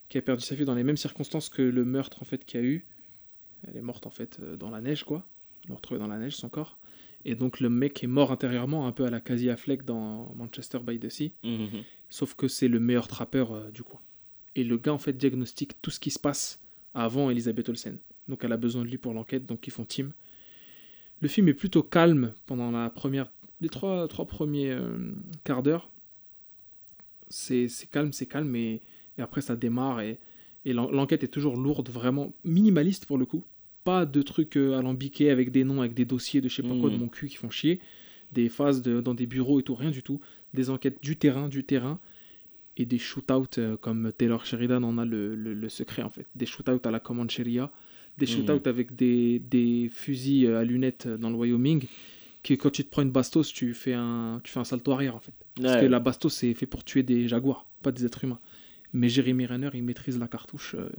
[0.10, 2.60] qui a perdu sa fille dans les mêmes circonstances que le meurtre en fait qu'il
[2.60, 2.86] a eu.
[3.65, 5.25] Elle est morte en fait euh, dans la neige, quoi.
[5.67, 6.77] On l'a retrouvé dans la neige son corps.
[7.25, 10.79] Et donc le mec est mort intérieurement, un peu à la Casey Affleck dans Manchester
[10.79, 11.34] by the Sea.
[11.43, 11.84] Mhm.
[12.09, 13.99] Sauf que c'est le meilleur trappeur euh, du coin.
[14.55, 16.61] Et le gars, en fait, diagnostique tout ce qui se passe
[16.93, 17.97] avant Elisabeth Olsen.
[18.27, 20.13] Donc elle a besoin de lui pour l'enquête, donc ils font team.
[21.21, 23.31] Le film est plutôt calme pendant la première,
[23.61, 24.97] les trois, trois premiers euh,
[25.43, 25.89] quarts d'heure.
[27.29, 28.81] C'est c'est calme, c'est calme, et,
[29.17, 30.19] et après ça démarre, et,
[30.65, 33.43] et l'en- l'enquête est toujours lourde, vraiment minimaliste pour le coup.
[33.84, 36.75] Pas de trucs euh, alambiqués avec des noms, avec des dossiers de je sais pas
[36.79, 37.01] quoi de Mhm.
[37.01, 37.79] mon cul qui font chier.
[38.34, 40.19] Des phases de- dans des bureaux et tout, rien du tout.
[40.53, 41.99] Des enquêtes du terrain, du terrain.
[42.79, 46.25] Et des shootouts euh, comme Taylor Sheridan en a le, le- le secret en fait.
[46.35, 47.71] Des shootouts à la Comancheria.
[48.17, 48.31] Des Mhm.
[48.31, 51.85] shootouts avec des, des fusils euh, à lunettes dans le Wyoming.
[52.43, 55.15] Que quand tu te prends une bastos, tu fais un, tu fais un salto arrière
[55.15, 55.34] en fait.
[55.61, 55.81] Parce Ouais.
[55.81, 58.39] que la bastos c'est fait pour tuer des jaguars, pas des êtres humains.
[58.93, 60.89] Mais Jeremy Renner il maîtrise la cartouche euh,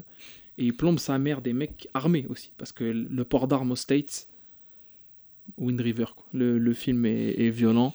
[0.58, 2.52] et il plombe sa mère des mecs armés aussi.
[2.58, 4.28] Parce que le port d'armes aux States,
[5.56, 6.26] Wind River, quoi.
[6.32, 7.94] Le, film est, violent.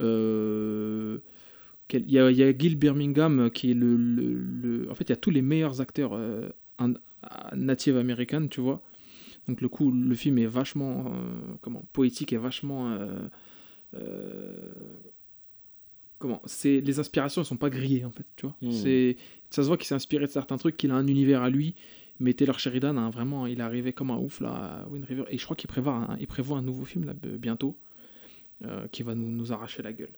[0.00, 1.18] Euh,
[1.92, 5.30] Il y, a, Gil Birmingham euh, qui est le, En fait, il y a tous
[5.30, 6.48] les meilleurs acteurs euh,
[7.54, 8.82] native américains, tu vois.
[9.46, 11.12] Donc le coup, le film est vachement
[11.60, 12.96] comment poétique et vachement
[16.20, 18.54] comment c'est les inspirations elles sont pas grillées en fait, tu vois.
[18.62, 18.70] Hmm.
[18.70, 19.16] C'est
[19.48, 21.74] ça se voit qu'il s'est inspiré de certains trucs, qu'il a un univers à lui.
[22.20, 24.50] Mais Taylor Sheridan a vraiment, il est arrivé comme un ouf là
[24.84, 27.14] à Wind River et je crois qu'il prévoit un, il prévoit un nouveau film là
[27.14, 27.78] bientôt
[28.66, 30.12] euh, qui va nous, nous arracher la gueule.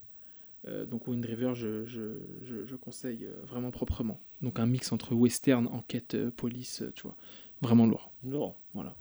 [0.67, 4.21] Euh, donc Wind River, je, je, je, je conseille euh, vraiment proprement.
[4.43, 7.17] Donc un mix entre western, enquête, police, tu vois,
[7.61, 8.13] vraiment lourd.
[8.25, 8.57] Lourd.
[8.75, 8.97] Voilà.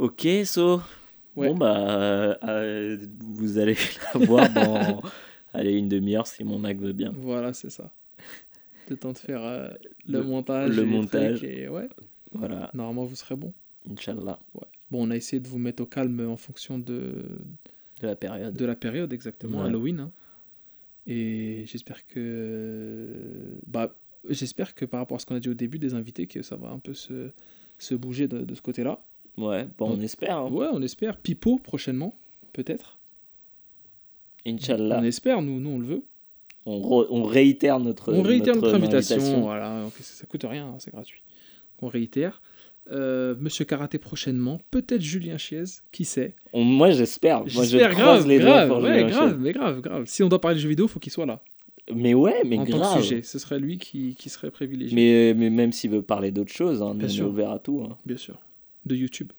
[0.00, 0.80] Ok, so.
[1.36, 1.48] Ouais.
[1.48, 3.76] Bon, bah, euh, euh, vous allez
[4.14, 5.02] la voir dans
[5.52, 7.12] Allez, une demi-heure si mon Mac veut bien.
[7.16, 7.92] Voilà, c'est ça.
[8.88, 9.68] Le temps de faire euh,
[10.06, 10.74] le, Le- montage.
[10.76, 11.44] le et montage.
[11.44, 11.88] et ouais,
[12.32, 13.52] Voilà, normalement, vous serez bon.
[13.90, 14.38] Inch'Allah,
[14.90, 17.14] Bon, on a essayé de vous mettre au calme en fonction de,
[18.00, 18.54] de la période.
[18.56, 19.66] de la période, exactement, Ouais.
[19.66, 20.00] Halloween.
[20.00, 20.12] hein.
[21.06, 23.08] Et j'espère que.
[23.66, 23.94] Bah,
[24.28, 26.56] j'espère que par rapport à ce qu'on a dit au début des invités, que ça
[26.56, 27.30] va un peu se,
[27.78, 29.04] se bouger de, de ce côté-là.
[29.38, 30.38] Ouais, bon, on espère.
[30.38, 30.50] hein.
[30.50, 31.16] Ouais, on espère.
[31.16, 32.14] Pipo prochainement,
[32.52, 32.98] peut-être.
[34.46, 34.98] Inch'Allah.
[35.00, 36.04] On espère, nous, nous on le veut.
[36.66, 39.16] On, re- on réitère notre, on réitère notre, invitation.
[39.16, 39.40] invitation.
[39.42, 41.22] Voilà, donc ça, ça coûte rien, hein, c'est gratuit.
[41.80, 42.40] On réitère.
[42.90, 45.62] Euh, Monsieur Karaté prochainement, peut-être Julien Chiez,
[45.92, 46.34] qui sait?
[46.52, 47.40] On- moi, j'espère.
[47.54, 50.04] Moi, je grave, les doigts grave, pour ouais, Julien grave, mais grave, grave.
[50.06, 51.42] Si on doit parler de jeux vidéo, faut qu'il soit là.
[51.94, 52.96] Mais ouais, mais en tant grave.
[52.98, 54.94] que sujet, ce serait lui qui, qui serait privilégié.
[54.94, 57.28] Mais, mais même s'il veut parler d'autre chose, hein, on est sûr.
[57.28, 57.82] ouvert à tout.
[57.88, 57.96] hein.
[58.04, 58.38] Bien sûr.
[58.90, 59.32] De YouTube.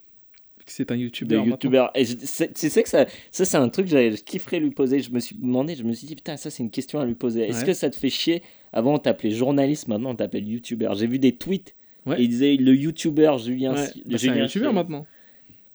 [0.68, 1.36] C'est un de YouTuber.
[1.38, 1.52] maintenant.
[1.52, 1.92] youtubeurs.
[1.96, 5.00] Et c'est- tu sais que ça, ça c'est un truc que je kifferais lui poser.
[5.02, 7.16] Je me suis demandé, je me suis dit, putain, ça c'est une question à lui
[7.16, 7.42] poser.
[7.42, 7.66] Est-ce Ouais.
[7.68, 8.42] que ça te fait chier?
[8.72, 10.94] Avant, on t'appelait journaliste, maintenant on t'appelle youtubeur.
[10.96, 11.76] J'ai vu des tweets.
[12.06, 12.20] Ouais.
[12.22, 13.74] Et il disait le youtubeur Julien.
[13.74, 14.62] Ouais, bah, c'est un Chiez.
[14.72, 15.06] maintenant.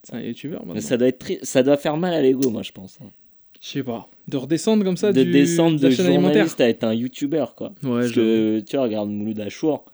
[0.03, 0.73] C'est un YouTuber maintenant.
[0.73, 2.97] Mais ça doit, être très- ça doit faire mal à l'ego, moi, je pense.
[3.03, 3.09] hein.
[3.61, 4.07] Je sais pas.
[4.27, 7.69] De redescendre comme ça de du, descendre de de journaliste à être un youtubeur, quoi.
[7.83, 9.85] Ouais, Parce je que tu vois, regarde Mouloud Achour,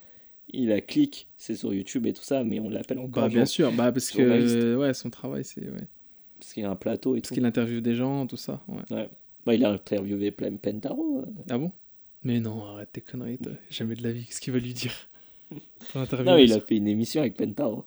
[0.54, 3.46] il a clic, c'est sur YouTube et tout ça, mais on l'appelle encore Bah, bien
[3.46, 5.62] sûr, bah, parce que ouais, son travail, c'est.
[5.62, 5.88] Ouais.
[6.40, 7.34] parce qu'il a un plateau et Parce tout.
[7.36, 8.62] qu'il interviewe des gens, tout ça.
[8.68, 9.10] Ouais.
[9.46, 11.20] Bah, il a interviewé plein Pentaro.
[11.22, 11.26] euh.
[11.50, 11.72] Ah bon?
[12.24, 13.52] Mais non, arrête tes conneries, toi.
[13.70, 14.26] Jamais de la vie.
[14.26, 14.94] Qu'est-ce qu'il va lui dire?
[16.26, 17.84] Non, il a fait une émission avec Pentaro.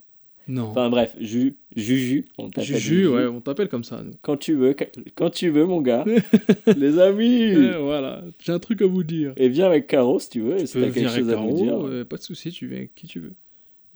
[0.48, 0.68] Non.
[0.70, 4.01] Enfin bref, Ju, Juju, on t'appelle Juju, ouais, on t'appelle comme ça.
[4.05, 4.12] nous.
[4.23, 4.77] Quand tu veux,
[5.16, 6.05] quand- tu veux, mon gars.
[6.77, 9.32] Les amis Euh, voilà, j'ai un truc à vous dire.
[9.36, 11.48] Et viens avec Caro si tu veux, Tu si peux t'as quelque chose à nous
[11.48, 11.86] Caro, dire.
[11.86, 13.32] euh, pas de souci, tu viens avec qui tu veux.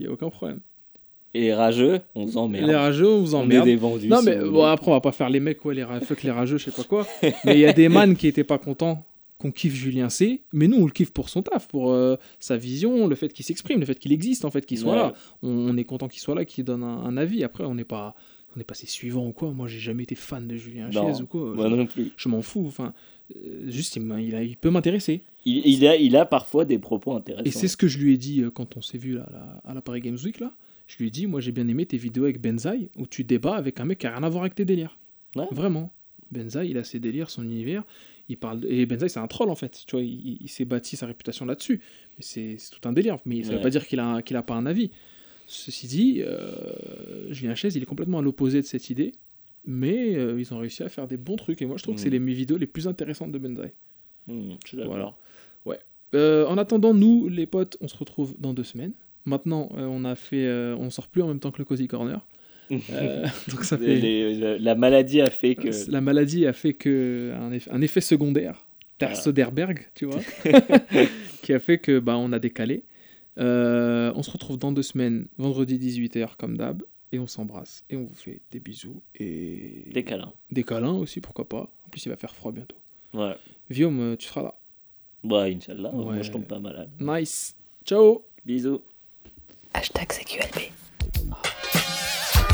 [0.01, 0.59] Il y a aucun problème.
[1.35, 2.67] Et rageux, on s'emmerde.
[2.67, 3.65] Les rageux, on vous on est emmerde.
[3.67, 4.09] des vendus.
[4.09, 6.25] Non, mais vous bon, après, on va pas faire les mecs, ouais, les ra- fuck
[6.25, 7.07] les rageux, je sais pas quoi.
[7.45, 9.05] mais il y a des man qui étaient pas contents
[9.41, 10.43] qu'on kiffe Julien C.
[10.53, 13.45] Mais nous, on le kiffe pour son taf, pour euh, sa vision, le fait qu'il
[13.45, 14.99] s'exprime, le fait qu'il existe, en fait, qu'il soit Ouais.
[14.99, 15.15] là.
[15.43, 17.43] On, on est content qu'il soit là, qu'il donne un, un avis.
[17.43, 18.15] Après, on n'est pas,
[18.55, 19.53] on n'est pas ses suivants ou quoi.
[19.53, 21.55] Moi, j'ai jamais été fan de Julien Non, Chiez ou quoi.
[21.55, 22.13] Moi je non plus.
[22.17, 22.65] je m'en fous.
[22.67, 22.93] Enfin,
[23.35, 25.23] euh, juste, il, a- il peut m'intéresser.
[25.47, 27.45] Il, il a, il a parfois des propos intéressants.
[27.47, 29.61] Et c'est ce que je lui ai dit euh, quand on s'est vu là, là,
[29.65, 30.39] à la Paris Games Week.
[30.41, 30.53] Là.
[30.87, 33.55] Je lui ai dit, moi j'ai bien aimé tes vidéos avec Benzaï où tu débats
[33.55, 34.99] avec un mec qui a rien à voir avec tes délires.
[35.37, 35.47] Ouais.
[35.53, 35.93] Vraiment.
[36.33, 37.85] Benzaï, il a ses délires, son univers.
[38.31, 39.83] Il parle Et Benzaï, c'est un troll en fait.
[39.87, 41.81] Tu vois, il, il s'est bâti sa réputation là-dessus.
[42.17, 43.17] Mais c'est tout un délire.
[43.27, 43.63] Mais ça veut Ouais.
[43.63, 44.91] pas dire qu'il a, qu'il a pas un avis.
[45.47, 49.13] Ceci dit, euh, Julien Chaise, il est complètement à l'opposé de cette idée.
[49.67, 51.61] Mais euh, ils ont réussi à faire des bons trucs.
[51.61, 52.05] Et moi, je trouve que Mm.
[52.05, 53.73] c'est les mes vidéos les plus intéressantes de Benzaï.
[54.29, 54.35] Je
[54.65, 54.93] suis d'accord.
[54.93, 55.15] Voilà.
[55.67, 55.81] Ouais.
[56.15, 58.93] Euh, en attendant, nous, les potes, on se retrouve dans deux semaines.
[59.27, 60.49] Maintenant, euh, on a fait,
[60.79, 62.25] on sort plus en même temps que le Cozy Corner.
[62.71, 63.97] Euh, donc ça fait.
[63.97, 65.91] les- la- la maladie a fait que.
[65.91, 68.67] La maladie a fait que un, eff- un effet secondaire,
[68.99, 69.23] Der Voilà.
[69.23, 70.21] Soderbergh, tu vois,
[71.43, 72.85] qui a fait que bah on a décalé.
[73.39, 76.83] Euh, on se retrouve dans deux semaines, vendredi 18h comme d'hab,
[77.13, 80.33] et on s'embrasse et on vous fait des bisous et Des câlins.
[80.51, 81.73] des câlins aussi, pourquoi pas.
[81.87, 82.77] En plus, il va faire froid bientôt.
[83.15, 83.35] Ouais.
[83.71, 84.55] Viom, euh, tu seras là.
[85.25, 85.91] Ouais, Inch'Allah.
[85.93, 86.23] Moi, Ouais.
[86.23, 86.91] je tombe pas malade.
[87.01, 87.55] Nice.
[87.85, 88.25] Ciao.
[88.45, 88.83] Bisous.
[89.75, 90.71] Hashtag CQLB.